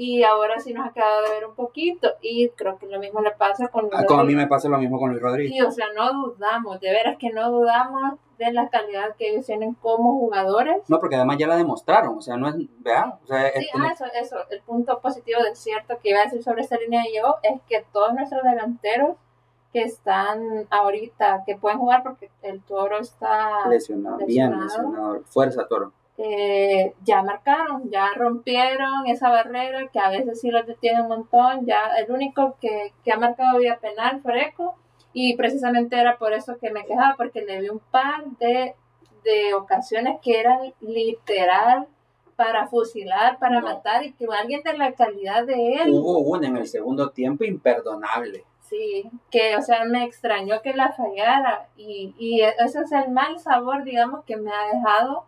y 0.01 0.23
ahora 0.23 0.61
sí 0.61 0.73
nos 0.73 0.87
ha 0.87 0.93
quedado 0.93 1.23
de 1.23 1.31
ver 1.31 1.45
un 1.45 1.57
poquito 1.57 2.09
y 2.23 2.51
creo 2.51 2.79
que 2.79 2.87
lo 2.87 3.01
mismo 3.01 3.21
le 3.21 3.33
pasa 3.33 3.67
con 3.67 3.83
Luis 3.91 3.95
ah, 3.95 4.21
a 4.21 4.23
mí 4.23 4.37
me 4.37 4.47
pasa 4.47 4.69
lo 4.69 4.79
mismo 4.79 4.97
con 4.97 5.11
Luis 5.11 5.21
Rodríguez. 5.21 5.53
Sí, 5.53 5.61
o 5.61 5.73
sea, 5.73 5.87
no 5.93 6.13
dudamos, 6.13 6.79
de 6.79 6.93
veras 6.93 7.17
que 7.19 7.31
no 7.31 7.51
dudamos 7.51 8.15
de 8.39 8.53
la 8.53 8.69
calidad 8.69 9.17
que 9.17 9.31
ellos 9.31 9.47
tienen 9.47 9.75
como 9.75 10.13
jugadores. 10.13 10.89
No, 10.89 11.01
porque 11.01 11.17
además 11.17 11.39
ya 11.39 11.49
la 11.49 11.57
demostraron, 11.57 12.17
o 12.17 12.23
sea, 12.23 12.37
no 12.37 12.49
es, 12.49 12.55
vea, 12.79 13.19
o 13.25 13.27
sea, 13.27 13.51
sí, 13.59 13.67
ah, 13.75 13.91
eso, 13.93 14.05
eso, 14.15 14.37
el 14.51 14.61
punto 14.61 15.01
positivo 15.01 15.43
de 15.43 15.57
cierto 15.57 15.99
que 16.01 16.11
iba 16.11 16.21
a 16.21 16.25
decir 16.27 16.45
sobre 16.45 16.63
esta 16.63 16.77
línea 16.77 17.03
de 17.03 17.17
yo 17.17 17.35
es 17.43 17.61
que 17.69 17.85
todos 17.93 18.15
nuestros 18.15 18.45
delanteros 18.45 19.17
que 19.73 19.83
están 19.83 20.69
ahorita, 20.71 21.43
que 21.45 21.57
pueden 21.57 21.79
jugar 21.79 22.05
porque 22.05 22.31
el 22.43 22.63
toro 22.63 23.01
está 23.01 23.69
lesionado, 23.69 24.19
bien 24.25 24.61
lesionado, 24.61 25.23
fuerza 25.25 25.67
toro 25.67 25.93
eh, 26.21 26.95
ya 27.05 27.23
marcaron, 27.23 27.89
ya 27.91 28.09
rompieron 28.17 29.07
esa 29.07 29.31
barrera 29.31 29.87
que 29.87 30.01
a 30.01 30.11
veces 30.11 30.41
sí 30.41 30.51
los 30.51 30.67
detiene 30.67 31.03
un 31.03 31.09
montón. 31.09 31.65
Ya 31.65 31.97
el 31.97 32.11
único 32.11 32.57
que, 32.61 32.93
que 33.05 33.13
ha 33.13 33.19
marcado 33.19 33.59
vía 33.59 33.79
penal 33.79 34.21
fue 34.21 34.43
Eco 34.43 34.75
y 35.13 35.37
precisamente 35.37 35.99
era 35.99 36.19
por 36.19 36.33
eso 36.33 36.59
que 36.61 36.73
me 36.73 36.85
quejaba 36.85 37.15
porque 37.17 37.43
le 37.43 37.61
vi 37.61 37.69
un 37.69 37.79
par 37.79 38.25
de, 38.41 38.75
de 39.23 39.55
ocasiones 39.55 40.19
que 40.21 40.41
eran 40.41 40.75
literal 40.81 41.87
para 42.35 42.67
fusilar, 42.67 43.39
para 43.39 43.61
matar 43.61 44.05
y 44.05 44.13
que 44.13 44.27
alguien 44.27 44.63
de 44.63 44.77
la 44.77 44.93
calidad 44.93 45.47
de 45.47 45.75
él. 45.75 45.91
Hubo 45.91 46.19
una 46.19 46.49
en 46.49 46.57
el 46.57 46.67
segundo 46.67 47.11
tiempo 47.11 47.45
imperdonable. 47.45 48.45
Sí, 48.63 49.09
que 49.31 49.57
o 49.57 49.63
sea, 49.63 49.85
me 49.85 50.05
extrañó 50.05 50.61
que 50.63 50.75
la 50.75 50.93
fallara 50.93 51.69
y, 51.77 52.15
y 52.19 52.43
ese 52.43 52.81
es 52.81 52.93
el 52.93 53.11
mal 53.11 53.39
sabor, 53.39 53.85
digamos, 53.85 54.25
que 54.25 54.37
me 54.37 54.51
ha 54.51 54.75
dejado 54.75 55.25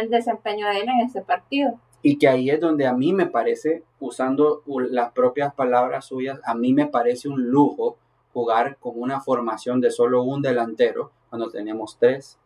el 0.00 0.10
desempeño 0.10 0.68
de 0.68 0.80
él 0.80 0.88
en 0.88 1.06
ese 1.06 1.22
partido. 1.22 1.78
Y 2.02 2.18
que 2.18 2.28
ahí 2.28 2.50
es 2.50 2.60
donde 2.60 2.86
a 2.86 2.92
mí 2.92 3.12
me 3.12 3.26
parece, 3.26 3.84
usando 3.98 4.62
las 4.90 5.12
propias 5.12 5.52
palabras 5.54 6.06
suyas, 6.06 6.40
a 6.44 6.54
mí 6.54 6.72
me 6.72 6.86
parece 6.86 7.28
un 7.28 7.50
lujo 7.50 7.96
jugar 8.32 8.76
con 8.78 8.92
una 8.96 9.20
formación 9.20 9.80
de 9.80 9.90
solo 9.90 10.22
un 10.22 10.42
delantero 10.42 11.10
cuando 11.28 11.50
tenemos 11.50 11.98
tres. 11.98 12.38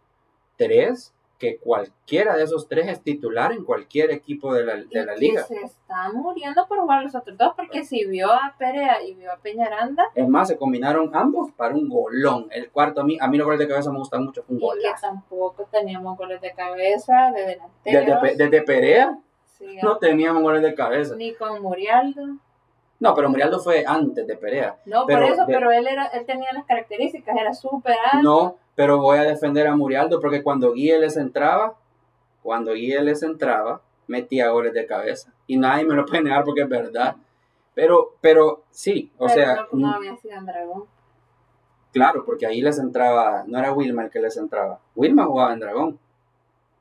Tres 0.56 1.12
que 1.42 1.58
cualquiera 1.58 2.36
de 2.36 2.44
esos 2.44 2.68
tres 2.68 2.86
es 2.86 3.02
titular 3.02 3.50
en 3.50 3.64
cualquier 3.64 4.12
equipo 4.12 4.54
de 4.54 4.64
la, 4.64 4.76
de 4.76 5.04
la 5.04 5.16
liga. 5.16 5.42
se 5.42 5.56
está 5.56 6.12
muriendo 6.12 6.68
por 6.68 6.78
jugar 6.78 7.02
los 7.02 7.16
otros 7.16 7.36
dos, 7.36 7.54
porque 7.56 7.84
si 7.84 8.04
vio 8.04 8.32
a 8.32 8.54
Perea 8.56 9.02
y 9.02 9.14
vio 9.14 9.32
a 9.32 9.38
Peñaranda. 9.38 10.04
Es 10.14 10.28
más, 10.28 10.46
se 10.46 10.56
combinaron 10.56 11.10
ambos 11.16 11.50
para 11.50 11.74
un 11.74 11.88
golón. 11.88 12.46
El 12.52 12.70
cuarto, 12.70 13.00
a 13.00 13.04
mí, 13.04 13.18
a 13.20 13.26
mí 13.26 13.38
los 13.38 13.44
goles 13.44 13.58
de 13.58 13.66
cabeza 13.66 13.90
me 13.90 13.98
gustan 13.98 14.22
mucho, 14.22 14.44
fue 14.44 14.54
un 14.54 14.60
gol. 14.60 14.78
Que 14.80 14.88
tampoco 15.00 15.66
teníamos 15.68 16.16
goles 16.16 16.40
de 16.40 16.52
cabeza, 16.52 17.32
de 17.34 17.40
delanteros. 17.40 18.22
Desde, 18.22 18.36
desde 18.36 18.62
Perea 18.62 19.18
sí, 19.58 19.78
no 19.82 19.98
teníamos 19.98 20.44
goles 20.44 20.62
de 20.62 20.76
cabeza. 20.76 21.16
Ni 21.16 21.34
con 21.34 21.60
Murialdo. 21.60 22.36
No, 23.00 23.16
pero 23.16 23.28
Murialdo 23.30 23.58
fue 23.58 23.82
antes 23.84 24.24
de 24.28 24.36
Perea. 24.36 24.76
No, 24.86 25.08
por 25.08 25.24
eso, 25.24 25.42
pero 25.48 25.72
él, 25.72 25.88
era, 25.88 26.06
él 26.06 26.24
tenía 26.24 26.52
las 26.52 26.64
características, 26.66 27.36
era 27.36 27.52
súper 27.52 27.96
alto. 28.12 28.22
No, 28.22 28.56
pero 28.74 28.98
voy 28.98 29.18
a 29.18 29.22
defender 29.22 29.66
a 29.66 29.76
Murialdo 29.76 30.20
porque 30.20 30.42
cuando 30.42 30.72
Guille 30.72 30.98
les 30.98 31.16
entraba, 31.16 31.76
cuando 32.42 32.72
Guille 32.72 33.02
les 33.02 33.22
entraba, 33.22 33.82
metía 34.06 34.50
goles 34.50 34.72
de 34.72 34.86
cabeza. 34.86 35.32
Y 35.46 35.56
nadie 35.56 35.84
me 35.84 35.94
lo 35.94 36.06
puede 36.06 36.22
negar 36.22 36.44
porque 36.44 36.62
es 36.62 36.68
verdad. 36.68 37.16
Pero, 37.74 38.14
pero 38.20 38.64
sí, 38.70 39.10
o 39.18 39.28
sea. 39.28 39.66
No, 39.72 39.94
sido 40.20 40.36
en 40.36 40.46
Dragón. 40.46 40.84
Claro, 41.92 42.24
porque 42.24 42.46
ahí 42.46 42.62
les 42.62 42.78
entraba, 42.78 43.44
no 43.46 43.58
era 43.58 43.72
Wilma 43.72 44.04
el 44.04 44.10
que 44.10 44.20
les 44.20 44.36
entraba. 44.36 44.80
Wilma 44.94 45.24
jugaba 45.24 45.52
en 45.52 45.60
Dragón. 45.60 45.98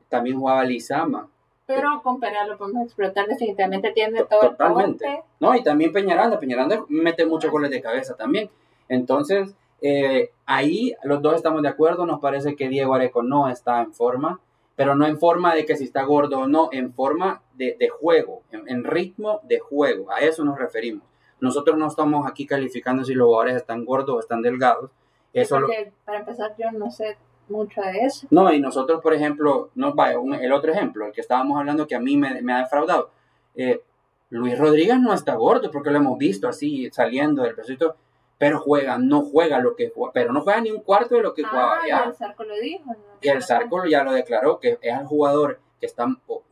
También 0.09 0.37
jugaba 0.37 0.63
Lizama. 0.63 1.29
Pero 1.65 2.01
con 2.01 2.19
Perea 2.19 2.45
lo 2.45 2.57
podemos 2.57 2.85
explotar, 2.85 3.27
definitivamente 3.27 3.91
tiene 3.91 4.23
todo 4.23 4.41
Totalmente. 4.41 5.05
El 5.05 5.19
no, 5.39 5.55
y 5.55 5.63
también 5.63 5.93
Peñaranda. 5.93 6.39
Peñaranda 6.39 6.83
mete 6.89 7.25
muchos 7.25 7.51
goles 7.51 7.71
de 7.71 7.81
cabeza 7.81 8.15
también. 8.15 8.49
Entonces, 8.89 9.55
eh, 9.81 10.31
ahí 10.45 10.93
los 11.03 11.21
dos 11.21 11.35
estamos 11.35 11.61
de 11.61 11.69
acuerdo. 11.69 12.05
Nos 12.05 12.19
parece 12.19 12.55
que 12.55 12.69
Diego 12.69 12.93
Areco 12.93 13.23
no 13.23 13.49
está 13.49 13.81
en 13.81 13.93
forma, 13.93 14.39
pero 14.75 14.95
no 14.95 15.05
en 15.05 15.17
forma 15.19 15.55
de 15.55 15.65
que 15.65 15.75
si 15.75 15.85
está 15.85 16.03
gordo 16.03 16.39
o 16.39 16.47
no, 16.47 16.69
en 16.71 16.93
forma 16.93 17.41
de, 17.55 17.89
juego, 17.89 18.43
en, 18.51 18.83
ritmo 18.83 19.39
de 19.43 19.59
juego. 19.59 20.11
A 20.11 20.19
eso 20.19 20.43
nos 20.43 20.57
referimos. 20.57 21.03
Nosotros 21.39 21.77
no 21.77 21.87
estamos 21.87 22.27
aquí 22.27 22.45
calificando 22.45 23.03
si 23.03 23.13
los 23.13 23.25
jugadores 23.25 23.55
están 23.55 23.85
gordos 23.85 24.15
o 24.15 24.19
están 24.19 24.41
delgados. 24.41 24.91
Eso 25.33 25.59
Para 26.05 26.19
empezar, 26.19 26.55
yo 26.57 26.71
no 26.71 26.91
sé 26.91 27.17
mucho 27.49 27.81
de 27.81 28.05
eso. 28.05 28.27
No, 28.29 28.51
y 28.53 28.59
nosotros, 28.59 29.01
por 29.01 29.13
ejemplo, 29.13 29.69
no, 29.75 29.93
vaya, 29.93 30.17
el 30.41 30.51
otro 30.51 30.71
ejemplo, 30.71 31.05
el 31.05 31.11
que 31.11 31.21
estábamos 31.21 31.57
hablando 31.57 31.87
que 31.87 31.95
a 31.95 31.99
mí 31.99 32.17
me, 32.17 32.41
me 32.41 32.53
ha 32.53 32.59
defraudado. 32.59 33.09
Eh, 33.55 33.81
Luis 34.29 34.57
Rodríguez 34.57 34.99
no 34.99 35.13
está 35.13 35.35
gordo 35.35 35.69
porque 35.71 35.91
lo 35.91 35.97
hemos 35.97 36.17
visto 36.17 36.47
así 36.47 36.89
saliendo 36.91 37.43
del 37.43 37.55
pesito 37.55 37.97
pero 38.41 38.59
juega, 38.59 38.97
no 38.97 39.21
juega 39.21 39.59
lo 39.59 39.75
que 39.75 39.91
juega, 39.91 40.13
pero 40.13 40.33
no 40.33 40.41
juega 40.41 40.61
ni 40.61 40.71
un 40.71 40.81
cuarto 40.81 41.13
de 41.13 41.21
lo 41.21 41.35
que 41.35 41.43
jugaba 41.43 41.75
ah, 41.75 41.87
ya. 41.87 42.05
Y 42.05 42.07
el 42.07 42.15
Zarco 42.15 42.43
lo 42.43 42.55
dijo. 42.55 42.95
Y 43.21 43.27
el 43.29 43.43
Zarco 43.43 43.85
ya 43.85 44.03
lo 44.03 44.13
declaró, 44.13 44.59
que 44.59 44.79
es 44.81 44.97
el 44.97 45.05
jugador 45.05 45.59
que 45.79 45.85
está, 45.85 46.07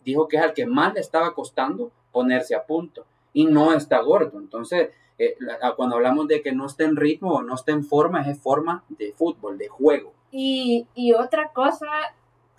dijo 0.05 0.27
que 0.27 0.37
es 0.37 0.43
el 0.43 0.53
que 0.53 0.67
más 0.67 0.93
le 0.93 0.99
estaba 0.99 1.33
costando 1.33 1.91
ponerse 2.11 2.53
a 2.53 2.63
punto 2.63 3.07
y 3.33 3.47
no 3.47 3.73
está 3.73 4.01
gordo. 4.01 4.37
Entonces, 4.37 4.91
eh, 5.17 5.35
cuando 5.75 5.95
hablamos 5.95 6.27
de 6.27 6.43
que 6.43 6.51
no 6.51 6.67
está 6.67 6.83
en 6.83 6.95
ritmo 6.95 7.33
o 7.33 7.41
no 7.41 7.55
está 7.55 7.71
en 7.71 7.83
forma, 7.83 8.21
es 8.29 8.39
forma 8.39 8.83
de 8.89 9.11
fútbol, 9.13 9.57
de 9.57 9.67
juego. 9.67 10.13
Y, 10.29 10.85
y 10.93 11.13
otra 11.13 11.49
cosa 11.53 11.87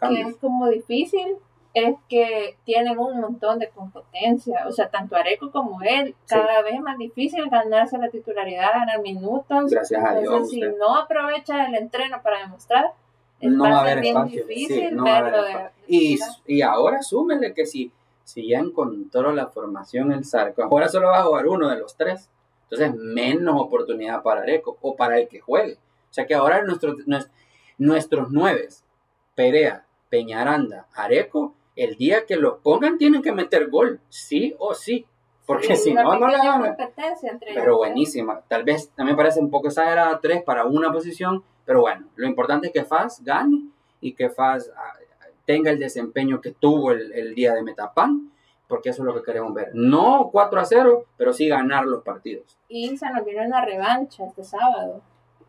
que 0.00 0.22
es 0.22 0.36
como 0.38 0.68
difícil 0.68 1.36
es 1.74 1.94
que 2.08 2.56
tienen 2.64 2.98
un 2.98 3.20
montón 3.20 3.58
de 3.58 3.68
competencia, 3.68 4.64
o 4.66 4.72
sea, 4.72 4.88
tanto 4.88 5.14
Areco 5.16 5.50
como 5.50 5.80
él, 5.82 6.16
cada 6.26 6.62
vez 6.62 6.74
es 6.74 6.80
más 6.80 6.98
difícil 6.98 7.48
ganarse 7.48 7.96
la 7.98 8.08
titularidad, 8.08 8.72
ganar 8.74 9.00
minutos. 9.00 9.70
Gracias 9.70 10.04
a 10.04 10.18
Dios. 10.18 10.50
si 10.50 10.60
no 10.60 10.96
aprovecha 10.96 11.66
el 11.66 11.74
entreno 11.76 12.20
para 12.22 12.40
demostrar, 12.40 12.86
es 13.40 13.50
no 13.50 13.64
va 13.64 13.78
a 13.78 13.80
haber 13.80 14.00
bien 14.00 14.26
difícil 14.26 15.00
verlo. 15.00 15.44
y, 15.86 16.18
y 16.46 16.62
ahora 16.62 17.02
súmele 17.02 17.54
que 17.54 17.64
si, 17.64 17.90
si 18.24 18.48
ya 18.48 18.58
encontró 18.58 19.32
la 19.32 19.46
formación 19.46 20.12
el 20.12 20.24
Zarco, 20.24 20.64
ahora 20.64 20.88
solo 20.88 21.08
va 21.08 21.20
a 21.20 21.24
jugar 21.24 21.46
uno 21.46 21.68
de 21.68 21.78
los 21.78 21.96
tres, 21.96 22.28
entonces 22.64 22.94
menos 22.94 23.60
oportunidad 23.60 24.22
para 24.22 24.42
Areco 24.42 24.76
o 24.80 24.96
para 24.96 25.18
el 25.18 25.28
que 25.28 25.40
juegue. 25.40 25.74
O 25.74 26.12
sea 26.12 26.26
que 26.26 26.34
ahora 26.34 26.62
nuestros, 26.64 26.96
nuestros 27.78 28.30
nueve, 28.30 28.68
Perea, 29.36 29.84
Peñaranda, 30.08 30.86
Areco, 30.94 31.54
el 31.80 31.96
día 31.96 32.26
que 32.26 32.36
los 32.36 32.58
pongan 32.58 32.98
tienen 32.98 33.22
que 33.22 33.32
meter 33.32 33.70
gol, 33.70 34.00
sí 34.10 34.54
o 34.58 34.74
sí. 34.74 35.06
Porque 35.46 35.74
si 35.76 35.94
no, 35.94 36.18
no 36.18 36.28
la 36.28 36.76
Pero 37.54 37.78
buenísima. 37.78 38.42
Tal 38.46 38.64
vez 38.64 38.90
también 38.90 39.16
parece 39.16 39.40
un 39.40 39.50
poco 39.50 39.68
exagerada 39.68 40.20
tres 40.20 40.42
para 40.42 40.66
una 40.66 40.92
posición, 40.92 41.42
pero 41.64 41.80
bueno, 41.80 42.06
lo 42.16 42.26
importante 42.26 42.66
es 42.66 42.72
que 42.74 42.84
Faz 42.84 43.24
gane 43.24 43.64
y 44.00 44.12
que 44.12 44.28
Faz 44.28 44.70
ah, 44.76 44.92
tenga 45.46 45.70
el 45.70 45.78
desempeño 45.78 46.42
que 46.42 46.50
tuvo 46.50 46.92
el, 46.92 47.34
día 47.34 47.54
de 47.54 47.62
Metapan, 47.62 48.30
porque 48.68 48.90
eso 48.90 49.02
es 49.02 49.06
lo 49.06 49.14
que 49.14 49.22
queremos 49.22 49.54
ver. 49.54 49.70
No 49.72 50.28
4 50.30 50.60
a 50.60 50.64
0, 50.66 51.06
pero 51.16 51.32
sí 51.32 51.48
ganar 51.48 51.86
los 51.86 52.04
partidos. 52.04 52.58
Y 52.68 52.94
se 52.98 53.10
nos 53.10 53.24
viene 53.24 53.46
una 53.46 53.64
revancha 53.64 54.26
este 54.26 54.44
sábado. 54.44 55.00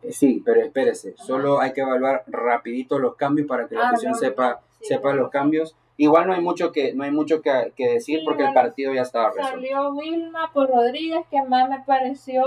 Eh, 0.02 0.12
sí, 0.12 0.42
pero 0.42 0.62
espérese, 0.62 1.14
solo 1.18 1.60
hay 1.60 1.74
que 1.74 1.82
evaluar 1.82 2.24
rapidito 2.26 2.98
los 2.98 3.16
cambios 3.16 3.46
para 3.46 3.68
que 3.68 3.74
la 3.74 3.90
ah, 3.90 4.14
sepa, 4.14 4.62
sepa 4.80 5.12
los 5.12 5.30
cambios 5.30 5.76
Igual 5.96 6.26
no 6.26 6.34
hay 6.34 6.40
mucho 6.40 6.72
que, 6.72 6.94
no 6.94 7.04
hay 7.04 7.10
mucho 7.10 7.42
que, 7.42 7.72
decir 7.76 8.22
porque 8.24 8.44
el 8.44 8.54
partido 8.54 8.92
ya 8.94 9.02
estaba 9.02 9.28
resuelto. 9.28 9.50
Salió 9.50 9.90
Wilma 9.90 10.50
por 10.52 10.70
Rodríguez, 10.70 11.24
que 11.30 11.42
más 11.42 11.68
me 11.68 11.80
pareció 11.80 12.44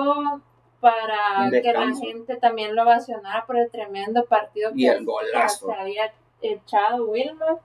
para 0.80 1.50
que 1.50 1.74
la 1.74 1.96
gente 1.96 2.36
también 2.38 2.76
lo 2.76 2.84
ovacionara 2.84 3.46
por 3.46 3.58
el 3.58 3.70
tremendo 3.70 4.26
partido 4.26 4.72
y 4.76 4.86
que, 4.86 4.92
el 4.92 5.06
golazo. 5.06 5.68
se 5.68 5.74
había 5.74 6.14
echado 6.42 7.06
Wilma. 7.06 7.58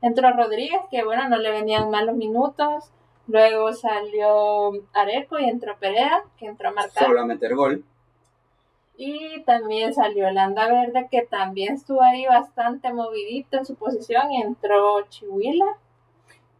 Entró 0.00 0.30
Rodríguez, 0.30 0.80
que 0.90 1.04
bueno, 1.04 1.28
no 1.28 1.38
le 1.38 1.50
venían 1.50 1.90
malos 1.90 2.14
minutos. 2.14 2.90
Luego 3.26 3.72
salió 3.72 4.72
Areco 4.94 5.38
y 5.38 5.48
entró 5.48 5.76
Perea, 5.78 6.22
que 6.38 6.46
entró 6.46 6.68
a 6.68 6.72
marcar. 6.72 7.06
Solo 7.06 7.20
a 7.20 7.26
meter 7.26 7.54
gol. 7.54 7.84
Y 9.00 9.44
también 9.44 9.94
salió 9.94 10.28
Landa 10.32 10.66
Verde, 10.66 11.06
que 11.08 11.22
también 11.22 11.74
estuvo 11.74 12.02
ahí 12.02 12.26
bastante 12.26 12.92
movidito 12.92 13.56
en 13.56 13.64
su 13.64 13.76
posición 13.76 14.32
y 14.32 14.42
entró 14.42 15.06
Chihuila. 15.08 15.78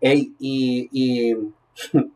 Ey, 0.01 0.32
y, 0.39 0.89
y 0.93 1.34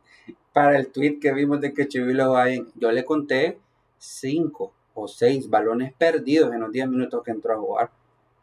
para 0.52 0.78
el 0.78 0.92
tweet 0.92 1.18
que 1.18 1.32
vimos 1.32 1.60
de 1.60 1.74
que 1.74 1.88
Chihuila 1.88 2.28
va 2.28 2.44
ahí, 2.44 2.64
yo 2.76 2.92
le 2.92 3.04
conté 3.04 3.58
cinco 3.98 4.72
o 4.94 5.08
seis 5.08 5.50
balones 5.50 5.92
perdidos 5.92 6.54
en 6.54 6.60
los 6.60 6.70
10 6.70 6.88
minutos 6.88 7.24
que 7.24 7.32
entró 7.32 7.54
a 7.54 7.58
jugar. 7.58 7.90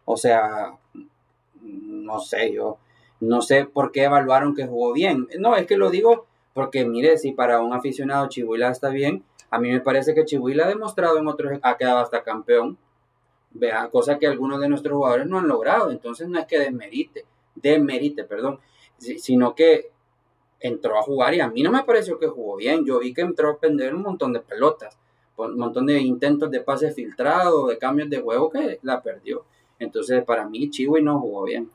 O 0.03 0.17
sea, 0.17 0.77
no 1.61 2.19
sé, 2.19 2.51
yo 2.51 2.77
no 3.21 3.41
sé 3.41 3.63
por 3.63 3.93
qué 3.93 4.03
evaluaron 4.03 4.53
que 4.53 4.67
jugó 4.67 4.91
bien. 4.91 5.29
No, 5.39 5.55
es 5.55 5.65
que 5.65 5.77
lo 5.77 5.89
digo 5.89 6.25
porque, 6.53 6.85
mire, 6.85 7.17
si 7.17 7.31
para 7.31 7.61
un 7.61 7.73
aficionado 7.73 8.27
Chihuila 8.27 8.69
está 8.69 8.89
bien, 8.89 9.23
a 9.49 9.59
mí 9.59 9.71
me 9.71 9.81
parece 9.81 10.13
que 10.13 10.25
Chihuahua 10.25 10.65
ha 10.65 10.67
demostrado 10.67 11.17
en 11.17 11.27
otros, 11.27 11.59
ha 11.61 11.77
quedado 11.77 11.99
hasta 11.99 12.23
campeón, 12.23 12.77
vea, 13.51 13.89
cosa 13.89 14.19
que 14.19 14.27
algunos 14.27 14.59
de 14.61 14.69
nuestros 14.69 14.95
jugadores 14.95 15.27
no 15.27 15.39
han 15.39 15.47
logrado. 15.47 15.91
Entonces 15.91 16.27
no 16.27 16.39
es 16.39 16.45
que 16.45 16.59
desmerite, 16.59 17.25
desmerite, 17.55 18.23
perdón, 18.23 18.59
sino 18.97 19.55
que 19.55 19.91
entró 20.59 20.99
a 20.99 21.01
jugar 21.01 21.33
y 21.33 21.39
a 21.39 21.47
mí 21.47 21.63
no 21.63 21.71
me 21.71 21.83
pareció 21.83 22.19
que 22.19 22.27
jugó 22.27 22.57
bien. 22.57 22.85
Yo 22.85 22.99
vi 22.99 23.13
que 23.13 23.21
entró 23.21 23.51
a 23.51 23.57
prender 23.57 23.95
un 23.95 24.03
montón 24.03 24.33
de 24.33 24.39
pelotas, 24.39 24.97
un 25.37 25.57
montón 25.57 25.85
de 25.85 25.99
intentos 25.99 26.51
de 26.51 26.59
pases 26.59 26.93
filtrados, 26.93 27.69
de 27.69 27.77
cambios 27.77 28.09
de 28.09 28.21
juego 28.21 28.49
que 28.49 28.79
la 28.83 29.01
perdió. 29.01 29.45
Entonces 29.79 30.23
para 30.23 30.47
mí 30.47 30.69
Chihuahua 30.69 31.01
no 31.01 31.19
jugó 31.19 31.43
bien 31.43 31.69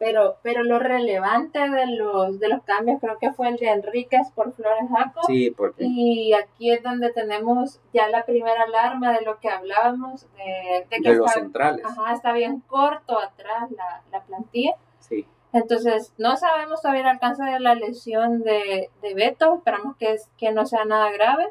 pero, 0.00 0.38
pero 0.42 0.64
lo 0.64 0.78
relevante 0.78 1.58
de 1.58 1.86
los, 1.86 2.40
de 2.40 2.48
los 2.48 2.62
cambios 2.62 2.98
creo 3.00 3.18
que 3.18 3.32
fue 3.32 3.48
el 3.48 3.56
de 3.58 3.68
Enríquez 3.68 4.30
por 4.34 4.54
Flores 4.54 4.88
Jaco. 4.90 5.20
Sí, 5.26 5.50
porque... 5.50 5.84
Y 5.84 6.32
aquí 6.32 6.72
es 6.72 6.82
donde 6.82 7.12
tenemos 7.12 7.80
ya 7.92 8.08
la 8.08 8.24
primera 8.24 8.62
alarma 8.62 9.12
de 9.12 9.20
lo 9.20 9.38
que 9.40 9.50
hablábamos, 9.50 10.26
de, 10.38 10.86
de 10.88 11.02
que 11.02 11.14
los 11.14 11.30
centrales. 11.30 11.84
Ajá, 11.84 12.14
está 12.14 12.32
bien 12.32 12.60
corto 12.66 13.18
atrás 13.18 13.70
la, 13.72 14.02
la 14.10 14.22
plantilla. 14.22 14.74
Sí. 15.00 15.26
Entonces, 15.52 16.14
no 16.16 16.36
sabemos 16.38 16.80
todavía 16.80 17.02
el 17.02 17.08
alcance 17.08 17.44
de 17.44 17.60
la 17.60 17.74
lesión 17.74 18.42
de, 18.42 18.88
de 19.02 19.14
Beto, 19.14 19.56
esperamos 19.56 19.96
que, 19.98 20.16
que 20.38 20.50
no 20.50 20.64
sea 20.64 20.86
nada 20.86 21.10
grave, 21.12 21.48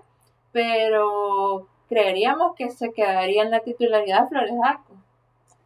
pero 0.52 1.68
creeríamos 1.88 2.56
que 2.56 2.72
se 2.72 2.94
quedaría 2.94 3.44
en 3.44 3.52
la 3.52 3.60
titularidad 3.60 4.28
Flores 4.28 4.56
Jaco. 4.64 4.94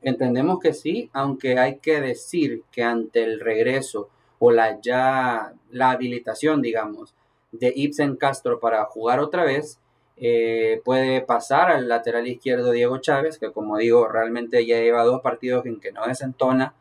Entendemos 0.03 0.59
que 0.59 0.73
sí, 0.73 1.09
aunque 1.13 1.57
hay 1.57 1.77
que 1.77 2.01
decir 2.01 2.63
que 2.71 2.83
ante 2.83 3.23
el 3.23 3.39
regreso 3.39 4.09
o 4.39 4.51
la 4.51 4.79
ya 4.81 5.53
la 5.71 5.91
habilitación, 5.91 6.61
digamos, 6.61 7.13
de 7.51 7.71
Ibsen 7.75 8.17
Castro 8.17 8.59
para 8.59 8.83
jugar 8.85 9.19
otra 9.19 9.43
vez, 9.45 9.79
eh, 10.17 10.81
puede 10.83 11.21
pasar 11.21 11.71
al 11.71 11.87
lateral 11.87 12.27
izquierdo 12.27 12.71
Diego 12.71 12.97
Chávez, 12.99 13.39
que 13.39 13.51
como 13.51 13.77
digo, 13.77 14.07
realmente 14.07 14.65
ya 14.65 14.79
lleva 14.79 15.03
dos 15.03 15.21
partidos 15.21 15.65
en 15.65 15.79
que 15.79 15.91
no 15.91 16.05
desentona, 16.05 16.73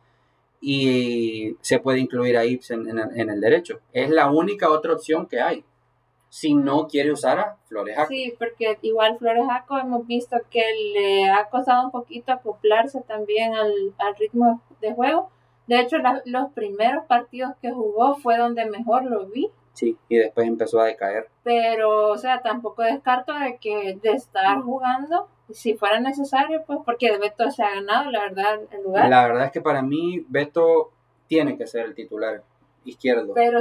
y 0.59 1.57
se 1.61 1.79
puede 1.79 1.99
incluir 1.99 2.37
a 2.37 2.45
Ibsen 2.45 2.87
en 2.87 3.29
el 3.29 3.41
derecho. 3.41 3.81
Es 3.91 4.09
la 4.09 4.31
única 4.31 4.69
otra 4.69 4.93
opción 4.93 5.27
que 5.27 5.41
hay 5.41 5.65
si 6.33 6.55
no 6.55 6.87
quiere 6.87 7.11
usar 7.11 7.37
a 7.37 7.57
Flores 7.65 7.95
Jaco. 7.95 8.07
Sí, 8.07 8.33
porque 8.39 8.79
igual 8.81 9.19
Flores 9.19 9.45
Jaco 9.47 9.77
hemos 9.77 10.07
visto 10.07 10.35
que 10.49 10.63
le 10.91 11.29
ha 11.29 11.47
costado 11.47 11.85
un 11.85 11.91
poquito 11.91 12.31
acoplarse 12.31 13.01
también 13.01 13.53
al, 13.53 13.93
ritmo 14.17 14.59
de 14.81 14.95
juego. 14.95 15.29
De 15.67 15.79
hecho, 15.79 15.97
los 16.25 16.51
primeros 16.53 17.05
partidos 17.05 17.51
que 17.61 17.69
jugó 17.69 18.15
fue 18.15 18.39
donde 18.39 18.65
mejor 18.65 19.05
lo 19.05 19.27
vi. 19.27 19.51
Sí, 19.73 19.95
y 20.09 20.17
después 20.17 20.47
empezó 20.47 20.81
a 20.81 20.85
decaer. 20.85 21.27
Pero, 21.43 22.09
o 22.09 22.17
sea, 22.17 22.41
tampoco 22.41 22.81
descarto 22.81 23.37
de 23.37 23.57
que 23.57 23.99
de 24.01 24.13
estar 24.13 24.59
jugando, 24.61 25.27
si 25.51 25.75
fuera 25.75 25.99
necesario, 25.99 26.63
pues 26.65 26.79
porque 26.83 27.15
Beto 27.15 27.51
se 27.51 27.61
ha 27.61 27.75
ganado, 27.75 28.09
la 28.09 28.21
verdad, 28.21 28.59
el 28.71 28.81
lugar. 28.81 29.07
La 29.07 29.27
verdad 29.27 29.45
es 29.45 29.51
que 29.51 29.61
para 29.61 29.83
mí 29.83 30.25
Beto 30.29 30.93
tiene 31.27 31.59
que 31.59 31.67
ser 31.67 31.85
el 31.85 31.93
titular 31.93 32.41
izquierdo. 32.85 33.33
Pero 33.33 33.59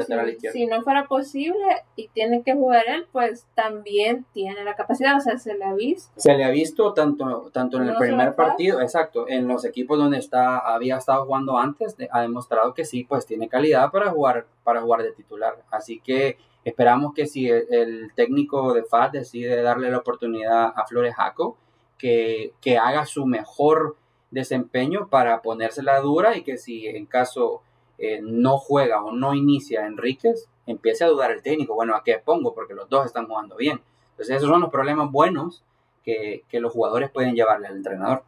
si, 0.52 0.66
no 0.66 0.82
fuera 0.82 1.06
posible 1.06 1.64
y 1.96 2.08
tiene 2.08 2.42
que 2.42 2.54
jugar 2.54 2.84
él, 2.88 3.06
pues 3.12 3.46
también 3.54 4.24
tiene 4.32 4.64
la 4.64 4.74
capacidad, 4.74 5.16
o 5.16 5.20
sea, 5.20 5.38
se 5.38 5.54
le 5.54 5.64
ha 5.64 5.74
visto. 5.74 6.12
Se 6.16 6.34
le 6.34 6.44
ha 6.44 6.50
visto 6.50 6.92
tanto, 6.92 7.50
tanto 7.52 7.78
en 7.78 7.88
el 7.88 7.96
primer 7.96 8.34
partido, 8.34 8.80
exacto, 8.80 9.26
en 9.28 9.48
los 9.48 9.64
equipos 9.64 9.98
donde 9.98 10.18
está, 10.18 10.58
había 10.58 10.96
estado 10.96 11.24
jugando 11.24 11.58
antes, 11.58 11.96
ha 12.10 12.22
demostrado 12.22 12.74
que 12.74 12.84
sí, 12.84 13.04
pues 13.04 13.26
tiene 13.26 13.48
calidad 13.48 13.90
para 13.90 14.10
jugar, 14.10 14.46
para 14.64 14.80
jugar 14.82 15.02
de 15.02 15.12
titular. 15.12 15.62
Así 15.70 16.00
que 16.00 16.36
esperamos 16.64 17.14
que 17.14 17.26
si 17.26 17.48
el, 17.48 18.12
técnico 18.14 18.72
de 18.74 18.84
FAD 18.84 19.12
decide 19.12 19.62
darle 19.62 19.90
la 19.90 19.98
oportunidad 19.98 20.72
a 20.74 20.86
Flores 20.86 21.14
Jaco, 21.14 21.56
que, 21.98 22.52
que 22.60 22.78
haga 22.78 23.06
su 23.06 23.26
mejor 23.26 23.96
desempeño 24.32 25.08
para 25.08 25.42
ponérsela 25.42 26.00
dura 26.00 26.36
y 26.36 26.42
que 26.42 26.56
si 26.56 26.86
en 26.86 27.06
caso 27.06 27.62
eh, 27.98 28.20
no 28.22 28.58
juega 28.58 29.04
o 29.04 29.12
no 29.12 29.34
inicia 29.34 29.86
Enríquez, 29.86 30.48
empiece 30.66 31.04
a 31.04 31.08
dudar 31.08 31.30
el 31.30 31.42
técnico, 31.42 31.74
bueno, 31.74 31.94
¿a 31.94 32.02
qué 32.04 32.18
pongo? 32.18 32.54
Porque 32.54 32.74
los 32.74 32.88
dos 32.88 33.06
están 33.06 33.26
jugando 33.26 33.56
bien. 33.56 33.80
Entonces 34.10 34.36
esos 34.36 34.48
son 34.48 34.60
los 34.60 34.70
problemas 34.70 35.10
buenos 35.10 35.64
que, 36.04 36.42
los 36.52 36.72
jugadores 36.72 37.10
pueden 37.10 37.34
llevarle 37.34 37.68
al 37.68 37.76
entrenador. 37.76 38.24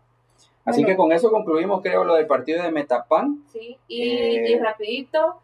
Así 0.65 0.85
que 0.85 0.97
con 0.97 1.13
eso 1.13 1.31
concluimos, 1.31 1.83
creo, 1.83 2.05
lo 2.05 2.15
del 2.15 2.27
partido 2.27 2.63
de 2.63 2.71
Metapan. 2.71 3.45
Sí, 3.53 3.77
y, 3.87 4.03
eh, 4.03 4.61
rapidito, 4.63 5.41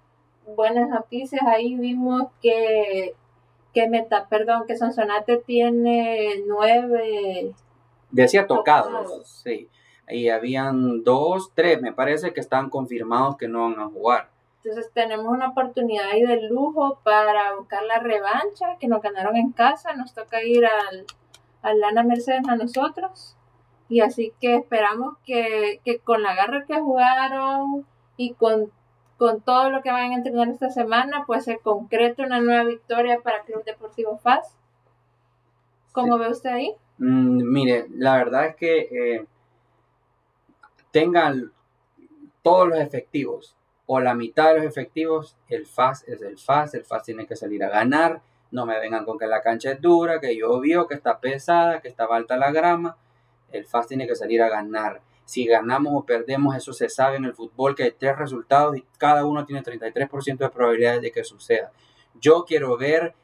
buenas 0.56 0.88
noticias, 0.88 1.42
ahí 1.46 1.74
vimos 1.74 2.28
que, 2.40 3.14
que 3.74 3.88
Meta, 3.88 4.28
perdón, 4.28 4.64
que 4.66 4.76
Sonsonate 4.76 5.36
tiene 5.38 6.42
nueve... 6.46 7.52
Decía 8.10 8.46
tocados, 8.46 9.28
sí 9.44 9.68
y 10.12 10.28
habían 10.28 11.04
dos, 11.04 11.52
tres, 11.54 11.80
me 11.80 11.92
parece, 11.92 12.32
que 12.32 12.40
están 12.40 12.70
confirmados 12.70 13.36
que 13.36 13.48
no 13.48 13.70
van 13.70 13.80
a 13.80 13.88
jugar. 13.88 14.28
Entonces 14.62 14.90
tenemos 14.92 15.26
una 15.26 15.48
oportunidad 15.48 16.06
ahí 16.10 16.22
de 16.22 16.48
lujo 16.48 16.98
para 17.02 17.54
buscar 17.56 17.82
la 17.84 17.98
revancha, 17.98 18.76
que 18.78 18.88
nos 18.88 19.00
ganaron 19.00 19.36
en 19.36 19.52
casa, 19.52 19.94
nos 19.94 20.12
toca 20.12 20.42
ir 20.42 20.66
al, 20.66 21.06
al 21.62 21.80
Lana 21.80 22.02
Mercedes 22.02 22.46
a 22.46 22.56
nosotros. 22.56 23.36
Y 23.88 24.00
así 24.02 24.32
que 24.40 24.54
esperamos 24.56 25.16
que, 25.24 25.80
con 26.04 26.22
la 26.22 26.34
garra 26.34 26.64
que 26.66 26.78
jugaron 26.78 27.86
y 28.16 28.34
con, 28.34 28.70
con 29.16 29.40
todo 29.40 29.70
lo 29.70 29.82
que 29.82 29.90
van 29.90 30.12
a 30.12 30.14
entrenar 30.14 30.48
esta 30.48 30.70
semana, 30.70 31.24
pues 31.26 31.44
se 31.44 31.58
concrete 31.58 32.22
una 32.22 32.40
nueva 32.40 32.64
victoria 32.64 33.18
para 33.20 33.42
Club 33.42 33.64
Deportivo 33.64 34.18
FAS. 34.18 34.56
¿Cómo 35.92 36.18
ve 36.18 36.28
usted 36.28 36.50
ahí? 36.50 36.74
Mm, 36.98 37.50
mire, 37.50 37.86
la 37.90 38.16
verdad 38.16 38.46
es 38.46 38.56
que 38.56 38.78
eh, 38.92 39.26
tengan 40.90 41.52
todos 42.42 42.68
los 42.68 42.78
efectivos 42.78 43.56
o 43.92 43.98
la 43.98 44.14
mitad 44.14 44.50
de 44.50 44.60
los 44.60 44.64
efectivos, 44.66 45.36
el 45.48 45.66
FAS 45.66 46.04
es 46.06 46.22
el 46.22 46.38
FAS, 46.38 46.74
el 46.74 46.84
FAS 46.84 47.02
tiene 47.02 47.26
que 47.26 47.34
salir 47.34 47.64
a 47.64 47.68
ganar, 47.68 48.22
no 48.52 48.64
me 48.64 48.78
vengan 48.78 49.04
con 49.04 49.18
que 49.18 49.26
la 49.26 49.42
cancha 49.42 49.72
es 49.72 49.80
dura, 49.80 50.20
que 50.20 50.36
llovió, 50.36 50.86
que 50.86 50.94
está 50.94 51.18
pesada, 51.18 51.80
que 51.80 51.88
está 51.88 52.04
alta 52.04 52.36
la 52.36 52.52
grama, 52.52 52.96
el 53.50 53.66
FAS 53.66 53.88
tiene 53.88 54.06
que 54.06 54.14
salir 54.14 54.42
a 54.42 54.48
ganar. 54.48 55.00
Si 55.24 55.44
ganamos 55.44 55.92
o 55.94 56.06
perdemos, 56.06 56.56
eso 56.56 56.72
se 56.72 56.88
sabe 56.88 57.16
en 57.16 57.24
el 57.24 57.34
fútbol, 57.34 57.74
que 57.74 57.82
hay 57.82 57.90
tres 57.90 58.16
resultados 58.16 58.76
y 58.76 58.84
cada 58.96 59.24
uno 59.24 59.44
tiene 59.44 59.62
33% 59.62 60.38
de 60.38 60.50
probabilidades 60.50 61.02
de 61.02 61.10
que 61.10 61.24
suceda. 61.24 61.72
Yo 62.20 62.44
quiero 62.44 62.76
ver 62.76 63.14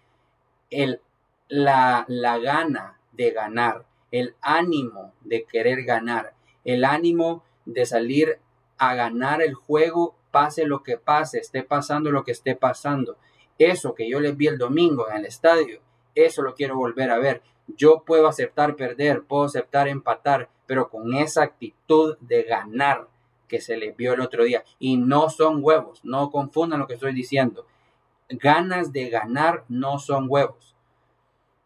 el, 0.70 1.00
la, 1.48 2.04
la 2.08 2.38
gana 2.38 2.98
de 3.12 3.30
ganar, 3.30 3.84
el 4.10 4.34
ánimo 4.40 5.12
de 5.22 5.44
querer 5.44 5.84
ganar, 5.84 6.34
el 6.64 6.84
ánimo 6.84 7.44
de 7.66 7.84
salir 7.84 8.38
a 8.78 8.94
ganar 8.94 9.42
el 9.42 9.54
juego, 9.54 10.16
pase 10.30 10.64
lo 10.64 10.82
que 10.82 10.96
pase, 10.96 11.38
esté 11.38 11.62
pasando 11.62 12.10
lo 12.10 12.24
que 12.24 12.32
esté 12.32 12.56
pasando. 12.56 13.16
Eso 13.58 13.94
que 13.94 14.08
yo 14.08 14.20
les 14.20 14.36
vi 14.36 14.46
el 14.46 14.58
domingo 14.58 15.08
en 15.08 15.18
el 15.18 15.26
estadio, 15.26 15.80
eso 16.14 16.42
lo 16.42 16.54
quiero 16.54 16.76
volver 16.76 17.10
a 17.10 17.18
ver. 17.18 17.42
Yo 17.68 18.02
puedo 18.06 18.28
aceptar 18.28 18.76
perder, 18.76 19.22
puedo 19.22 19.44
aceptar 19.44 19.88
empatar, 19.88 20.48
pero 20.66 20.88
con 20.88 21.14
esa 21.14 21.42
actitud 21.42 22.16
de 22.20 22.42
ganar 22.44 23.08
que 23.48 23.60
se 23.60 23.76
les 23.76 23.96
vio 23.96 24.14
el 24.14 24.20
otro 24.20 24.44
día. 24.44 24.64
Y 24.78 24.96
no 24.96 25.30
son 25.30 25.60
huevos, 25.62 26.00
no 26.04 26.30
confundan 26.30 26.80
lo 26.80 26.86
que 26.86 26.94
estoy 26.94 27.12
diciendo. 27.12 27.66
Ganas 28.28 28.92
de 28.92 29.08
ganar 29.08 29.64
no 29.68 29.98
son 29.98 30.26
huevos, 30.28 30.74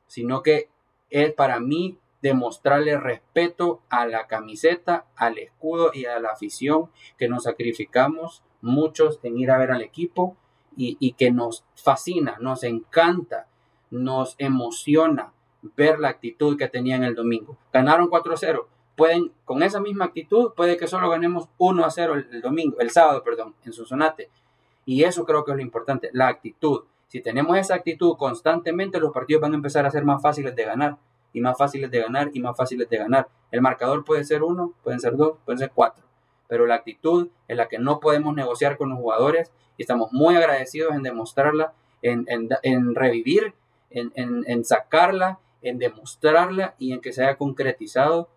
sino 0.07 0.43
que 0.43 0.69
es 1.09 1.33
para 1.33 1.59
mí 1.61 1.99
demostrarle 2.23 2.99
respeto 2.99 3.83
a 3.89 4.07
la 4.07 4.27
camiseta, 4.27 5.07
al 5.17 5.39
escudo 5.39 5.91
y 5.95 6.05
a 6.05 6.19
la 6.21 6.31
afición 6.31 6.91
que 7.19 7.29
nos 7.29 7.45
sacrificamos 7.45 8.43
muchos 8.61 9.21
en 9.23 9.39
ir 9.39 9.51
a 9.51 9.59
ver 9.59 9.71
al 9.71 9.83
equipo 9.83 10.37
y, 10.77 11.13
que 11.13 11.31
nos 11.31 11.65
fascina, 11.75 12.39
nos 12.41 12.63
encanta, 12.63 13.49
nos 13.91 14.35
emociona 14.39 15.33
ver 15.77 15.99
la 15.99 16.09
actitud 16.09 16.57
que 16.57 16.69
tenían 16.69 17.05
el 17.05 17.15
domingo. 17.15 17.59
Ganaron 17.71 18.09
4-0. 18.09 18.65
Pueden, 18.97 19.33
con 19.45 19.63
esa 19.63 19.81
misma 19.81 20.07
actitud, 20.07 20.53
puede 20.55 20.79
que 20.79 20.87
solo 20.87 21.11
ganemos 21.11 21.49
1 21.59 21.85
a 21.85 21.91
0 21.91 22.15
el, 22.15 22.41
domingo, 22.41 22.79
el 22.81 22.91
sábado, 22.91 23.23
perdón, 23.23 23.55
en 23.65 23.75
su 23.75 23.85
sonate. 23.85 24.31
Y 24.87 25.05
eso 25.05 25.27
creo 25.27 25.45
que 25.45 25.51
es 25.51 25.57
lo 25.57 25.63
importante, 25.63 26.09
la 26.15 26.29
actitud. 26.29 26.85
Si 27.09 27.21
tenemos 27.21 27.59
esa 27.59 27.75
actitud 27.75 28.17
constantemente, 28.17 29.01
los 29.01 29.13
partidos 29.13 29.43
van 29.43 29.53
a 29.53 29.57
empezar 29.57 29.85
a 29.85 29.91
ser 29.91 30.05
más 30.05 30.23
fáciles 30.23 30.55
de 30.57 30.65
ganar 30.65 30.97
y 31.33 31.41
más 31.41 31.57
fáciles 31.57 31.91
de 31.91 32.01
ganar 32.01 32.31
y 32.33 32.41
más 32.41 32.57
fáciles 32.57 32.89
de 32.89 32.99
ganar. 32.99 33.29
El 33.51 33.61
marcador 33.61 34.05
puede 34.05 34.25
ser 34.25 34.43
uno, 34.43 34.75
pueden 34.83 35.01
ser 35.01 35.17
dos, 35.17 35.39
pueden 35.45 35.59
ser 35.59 35.71
cuatro, 35.75 36.05
pero 36.49 36.67
la 36.67 36.77
actitud 36.77 37.29
es 37.49 37.57
la 37.57 37.69
que 37.69 37.79
no 37.79 38.01
podemos 38.01 38.35
negociar 38.35 38.77
con 38.77 38.91
los 38.91 38.99
jugadores 38.99 39.51
y 39.77 39.83
estamos 39.83 40.13
muy 40.13 40.37
agradecidos 40.37 40.95
en 40.95 41.03
demostrarla, 41.03 41.73
en, 42.03 42.27
en, 42.29 42.95
revivir, 42.95 43.55
en, 43.91 44.13
en, 44.15 44.65
sacarla, 44.65 45.39
en 45.63 45.79
demostrarla 45.79 46.75
y 46.79 46.93
en 46.93 47.01
que 47.01 47.13
se 47.13 47.25
haya 47.25 47.37
concretizado 47.37 48.29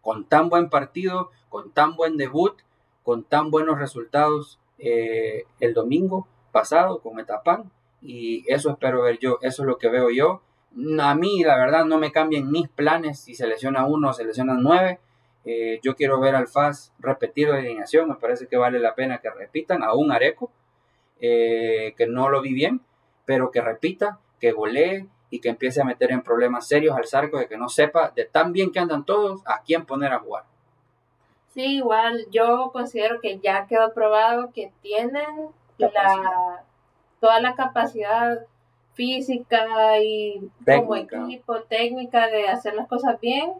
con 0.00 0.24
tan 0.24 0.48
buen 0.48 0.68
partido, 0.68 1.30
con 1.48 1.70
tan 1.70 1.96
buen 1.96 2.16
debut, 2.16 2.56
con 3.02 3.24
tan 3.24 3.50
buenos 3.50 3.78
resultados 3.78 4.58
eh, 4.78 5.44
el 5.60 5.74
domingo 5.74 6.26
pasado 6.50 7.00
con 7.00 7.14
Metapan 7.14 7.70
y 8.00 8.44
eso 8.52 8.70
espero 8.70 9.02
ver 9.02 9.18
yo, 9.18 9.38
eso 9.42 9.62
es 9.62 9.66
lo 9.66 9.78
que 9.78 9.88
veo 9.88 10.10
yo 10.10 10.42
a 11.00 11.14
mí, 11.14 11.44
la 11.44 11.56
verdad, 11.56 11.84
no 11.84 11.98
me 11.98 12.12
cambian 12.12 12.50
mis 12.50 12.68
planes 12.68 13.20
si 13.20 13.34
selecciona 13.34 13.86
uno 13.86 14.10
o 14.10 14.12
selecciona 14.12 14.54
nueve. 14.58 15.00
Eh, 15.44 15.80
yo 15.82 15.96
quiero 15.96 16.20
ver 16.20 16.34
al 16.34 16.48
FAS 16.48 16.92
repetir 16.98 17.48
la 17.48 17.56
alineación. 17.56 18.08
Me 18.08 18.14
parece 18.14 18.46
que 18.46 18.56
vale 18.56 18.78
la 18.78 18.94
pena 18.94 19.18
que 19.18 19.30
repitan 19.30 19.82
a 19.82 19.94
un 19.94 20.12
Areco, 20.12 20.50
eh, 21.20 21.94
que 21.96 22.06
no 22.06 22.28
lo 22.28 22.40
vi 22.40 22.54
bien, 22.54 22.80
pero 23.24 23.50
que 23.50 23.60
repita, 23.60 24.18
que 24.40 24.52
golee 24.52 25.06
y 25.30 25.40
que 25.40 25.48
empiece 25.48 25.80
a 25.80 25.84
meter 25.84 26.12
en 26.12 26.22
problemas 26.22 26.68
serios 26.68 26.96
al 26.96 27.06
Zarco 27.06 27.38
de 27.38 27.48
que 27.48 27.56
no 27.56 27.68
sepa 27.68 28.10
de 28.14 28.24
tan 28.24 28.52
bien 28.52 28.70
que 28.70 28.78
andan 28.78 29.04
todos 29.04 29.40
a 29.46 29.62
quién 29.62 29.86
poner 29.86 30.12
a 30.12 30.18
jugar. 30.18 30.44
Sí, 31.54 31.76
igual 31.76 32.26
yo 32.30 32.70
considero 32.72 33.20
que 33.20 33.38
ya 33.38 33.66
quedó 33.66 33.92
probado 33.92 34.52
que 34.52 34.72
tienen 34.80 35.50
la, 35.78 36.64
toda 37.20 37.40
la 37.40 37.54
capacidad 37.54 38.40
física 38.94 39.98
y 40.00 40.50
como 40.64 40.96
equipo, 40.96 41.60
técnica 41.62 42.26
de 42.28 42.48
hacer 42.48 42.74
las 42.74 42.88
cosas 42.88 43.20
bien. 43.20 43.52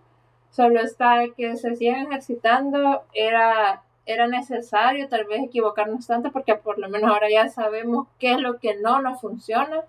Solo 0.50 0.80
está 0.80 1.24
que 1.36 1.56
se 1.56 1.76
sigan 1.76 2.06
ejercitando. 2.06 3.02
Era, 3.14 3.82
era 4.06 4.26
necesario 4.26 5.08
tal 5.08 5.24
vez 5.24 5.42
equivocarnos 5.42 6.06
tanto 6.06 6.30
porque 6.30 6.54
por 6.54 6.78
lo 6.78 6.88
menos 6.88 7.10
ahora 7.10 7.28
ya 7.30 7.48
sabemos 7.48 8.08
qué 8.18 8.32
es 8.32 8.38
lo 8.38 8.58
que 8.58 8.76
no 8.76 9.00
nos 9.00 9.20
funciona. 9.20 9.82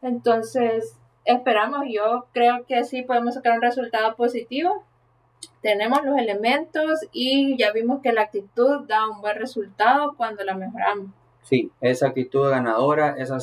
Entonces, 0.00 0.96
esperamos, 1.24 1.84
yo 1.88 2.26
creo 2.32 2.64
que 2.66 2.84
sí 2.84 3.02
podemos 3.02 3.34
sacar 3.34 3.54
un 3.54 3.62
resultado 3.62 4.16
positivo. 4.16 4.84
Tenemos 5.60 6.02
los 6.04 6.18
elementos 6.18 7.00
y 7.12 7.56
ya 7.56 7.72
vimos 7.72 8.00
que 8.00 8.12
la 8.12 8.22
actitud 8.22 8.86
da 8.86 9.08
un 9.08 9.20
buen 9.20 9.36
resultado 9.36 10.14
cuando 10.16 10.42
la 10.44 10.54
mejoramos. 10.54 11.10
Sí, 11.42 11.70
esa 11.80 12.08
actitud 12.08 12.48
ganadora, 12.48 13.16
esa 13.18 13.38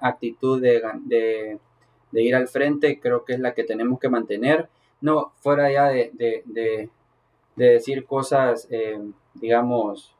actitud 0.00 0.62
de, 0.62 1.58
ir 2.12 2.34
al 2.34 2.48
frente, 2.48 3.00
creo 3.00 3.24
que 3.24 3.34
es 3.34 3.40
la 3.40 3.52
que 3.54 3.64
tenemos 3.64 3.98
que 3.98 4.08
mantener. 4.08 4.68
No, 5.00 5.32
fuera 5.40 5.70
ya 5.70 5.88
de, 5.88 6.88
decir 7.56 8.06
cosas, 8.06 8.68
eh, 8.70 9.00
digamos, 9.34 10.14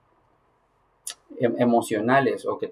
em, 1.38 1.54
emocionales 1.58 2.44
o, 2.46 2.58
que 2.58 2.70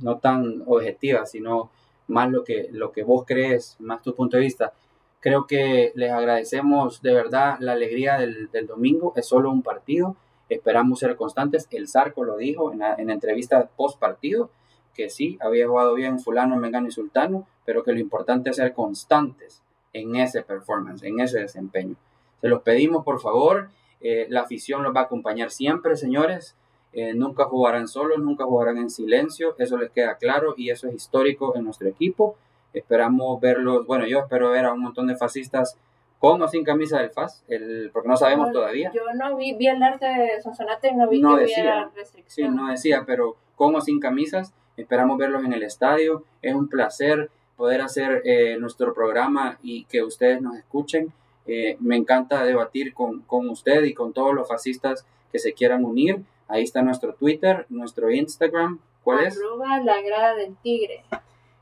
no 0.00 0.18
tan 0.18 0.62
objetivas, 0.66 1.30
sino 1.30 1.70
más 2.08 2.30
lo 2.30 2.44
que, 2.44 3.02
vos 3.04 3.24
crees, 3.26 3.76
más 3.78 4.02
tu 4.02 4.14
punto 4.14 4.36
de 4.36 4.42
vista. 4.42 4.72
Creo 5.20 5.46
que 5.46 5.92
les 5.94 6.10
agradecemos 6.10 7.00
de 7.02 7.14
verdad 7.14 7.56
la 7.60 7.72
alegría 7.72 8.18
del 8.18 8.66
domingo. 8.66 9.12
Es 9.16 9.26
solo 9.26 9.50
un 9.50 9.62
partido 9.62 10.16
Esperamos 10.48 10.98
ser 10.98 11.16
constantes. 11.16 11.68
El 11.70 11.88
Zarco 11.88 12.24
lo 12.24 12.36
dijo 12.36 12.72
en 12.72 12.80
la, 12.80 12.94
entrevista 12.96 13.68
post 13.76 13.98
partido, 13.98 14.50
que 14.94 15.08
sí, 15.08 15.38
había 15.40 15.66
jugado 15.66 15.94
bien 15.94 16.20
fulano, 16.20 16.56
mengano 16.56 16.88
y 16.88 16.92
sultano, 16.92 17.46
pero 17.64 17.82
que 17.82 17.92
lo 17.92 18.00
importante 18.00 18.50
es 18.50 18.56
ser 18.56 18.74
constantes 18.74 19.62
en 19.92 20.16
ese 20.16 20.42
performance, 20.42 21.02
en 21.02 21.20
ese 21.20 21.40
desempeño. 21.40 21.96
Se 22.40 22.48
los 22.48 22.62
pedimos, 22.62 23.04
por 23.04 23.20
favor. 23.20 23.70
Eh, 24.00 24.26
la 24.28 24.40
afición 24.40 24.82
los 24.82 24.94
va 24.94 25.00
a 25.00 25.04
acompañar 25.04 25.50
siempre, 25.50 25.96
señores. 25.96 26.56
Eh, 26.92 27.14
nunca 27.14 27.44
jugarán 27.44 27.88
solos, 27.88 28.18
nunca 28.18 28.44
jugarán 28.44 28.76
en 28.76 28.90
silencio, 28.90 29.54
eso 29.58 29.78
les 29.78 29.90
queda 29.90 30.16
claro 30.16 30.54
y 30.58 30.68
eso 30.68 30.88
es 30.88 30.94
histórico 30.94 31.56
en 31.56 31.64
nuestro 31.64 31.88
equipo. 31.88 32.36
Esperamos 32.74 33.40
verlos, 33.40 33.86
bueno, 33.86 34.06
yo 34.06 34.18
espero 34.18 34.50
ver 34.50 34.66
a 34.66 34.72
un 34.72 34.80
montón 34.80 35.06
de 35.06 35.16
fascistas 35.16 35.78
con 36.22 36.40
o 36.40 36.46
sin 36.46 36.62
camisa 36.62 37.00
del 37.00 37.10
FAS, 37.10 37.42
el, 37.48 37.90
porque 37.92 38.08
no 38.08 38.16
sabemos 38.16 38.52
todavía. 38.52 38.92
Yo 38.94 39.02
no 39.12 39.36
vi, 39.36 39.54
vi 39.54 39.66
el 39.66 39.82
arte 39.82 40.06
de 40.06 40.40
Sonsonate 40.40 40.90
y 40.90 40.94
no 40.94 41.08
vi 41.08 41.20
no 41.20 41.34
que 41.34 41.42
decía, 41.42 41.62
hubiera 41.62 41.90
restricción. 41.96 42.52
Sí, 42.52 42.56
no 42.56 42.70
decía, 42.70 43.02
pero 43.04 43.34
con 43.56 43.74
o 43.74 43.80
sin 43.80 43.98
camisas, 43.98 44.54
esperamos 44.76 45.18
verlos 45.18 45.44
en 45.44 45.52
el 45.52 45.64
estadio. 45.64 46.22
Es 46.40 46.54
un 46.54 46.68
placer 46.68 47.28
poder 47.56 47.80
hacer 47.80 48.22
eh, 48.24 48.56
nuestro 48.56 48.94
programa 48.94 49.58
y 49.64 49.84
que 49.86 50.04
ustedes 50.04 50.40
nos 50.40 50.54
escuchen. 50.56 51.12
Eh, 51.48 51.76
me 51.80 51.96
encanta 51.96 52.44
debatir 52.44 52.94
con, 52.94 53.22
con 53.22 53.48
usted 53.50 53.82
y 53.82 53.92
con 53.92 54.12
todos 54.12 54.32
los 54.32 54.46
fascistas 54.46 55.04
que 55.32 55.40
se 55.40 55.54
quieran 55.54 55.84
unir. 55.84 56.22
Ahí 56.46 56.62
está 56.62 56.82
nuestro 56.82 57.14
Twitter, 57.14 57.66
nuestro 57.68 58.12
Instagram. 58.12 58.78
¿Cuál 59.02 59.26
es? 59.26 59.40
La 59.84 60.00
grada 60.00 60.36
del 60.36 60.54
tigre. 60.62 61.02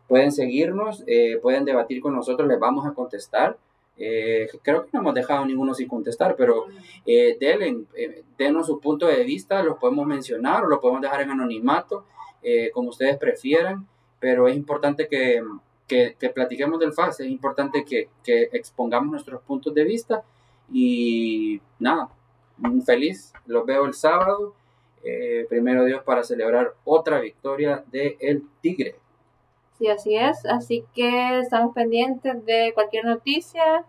Pueden 0.07 0.33
seguirnos, 0.33 1.03
eh, 1.07 1.39
pueden 1.41 1.65
debatir 1.65 2.03
con 2.03 2.15
nosotros, 2.15 2.47
les 2.47 2.61
vamos 2.61 2.87
a 2.87 2.93
contestar. 2.93 3.57
Eh, 3.97 4.49
creo 4.63 4.85
que 4.85 4.91
no 4.95 5.01
hemos 5.01 5.15
dejado 5.15 5.45
ninguno 5.45 5.75
sin 5.75 5.87
contestar, 5.87 6.35
pero 6.35 6.67
eh, 7.05 7.37
eh, 7.41 8.25
denos 8.39 8.67
su 8.67 8.81
punto 8.81 9.07
de 9.07 9.23
vista, 9.25 9.63
los 9.63 9.77
podemos 9.79 10.07
mencionar 10.07 10.65
o 10.65 10.69
lo 10.69 10.81
podemos 10.81 11.03
dejar 11.03 11.23
en 11.23 11.31
anonimato, 11.31 12.05
como 12.73 12.89
ustedes 12.89 13.19
prefieran, 13.19 13.87
pero 14.19 14.49
es 14.49 14.57
importante 14.57 15.07
que, 15.09 15.43
que, 15.87 16.17
que 16.19 16.31
platiquemos 16.31 16.81
del 16.81 16.95
FAS, 16.95 17.21
es 17.21 17.27
importante 17.27 17.85
que, 17.85 18.09
que 18.25 18.49
expongamos 18.53 19.11
nuestros 19.11 19.43
puntos 19.43 19.75
de 19.75 19.85
vista 19.85 20.23
y 20.73 21.61
nada, 21.79 22.09
feliz, 22.87 23.35
los 23.45 23.67
veo 23.67 23.85
el 23.85 23.93
sábado, 23.93 24.55
primero 25.51 25.85
Dios 25.85 26.03
para 26.03 26.25
celebrar 26.25 26.73
otra 26.85 27.21
victoria 27.21 27.85
de 27.93 28.17
El 28.21 28.45
Tigre. 28.63 28.97
Sí, 29.81 29.89
así 29.89 30.15
es. 30.15 30.45
Así 30.45 30.85
que 30.95 31.41
estamos 31.41 31.75
pendientes 31.75 32.45
de 32.45 32.73
cualquier 32.75 33.07
noticia 33.07 33.87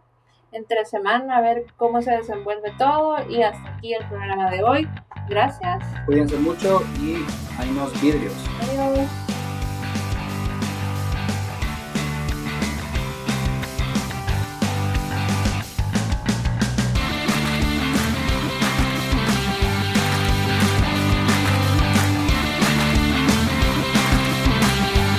entre 0.54 0.86
semana, 0.86 1.38
a 1.38 1.42
ver 1.42 1.66
cómo 1.76 2.02
se 2.02 2.12
desenvuelve 2.12 2.72
todo. 2.78 3.18
Y 3.30 3.42
hasta 3.42 3.76
aquí 3.76 3.94
el 3.94 4.08
programa 4.08 4.50
de 4.50 4.64
hoy. 4.64 4.88
Gracias. 5.28 5.84
Cuídense 6.06 6.38
mucho 6.38 6.82
y 7.02 7.18
hay 7.60 7.70
unos 7.72 8.02
vidrios. 8.02 8.34
Adiós. 8.62 9.41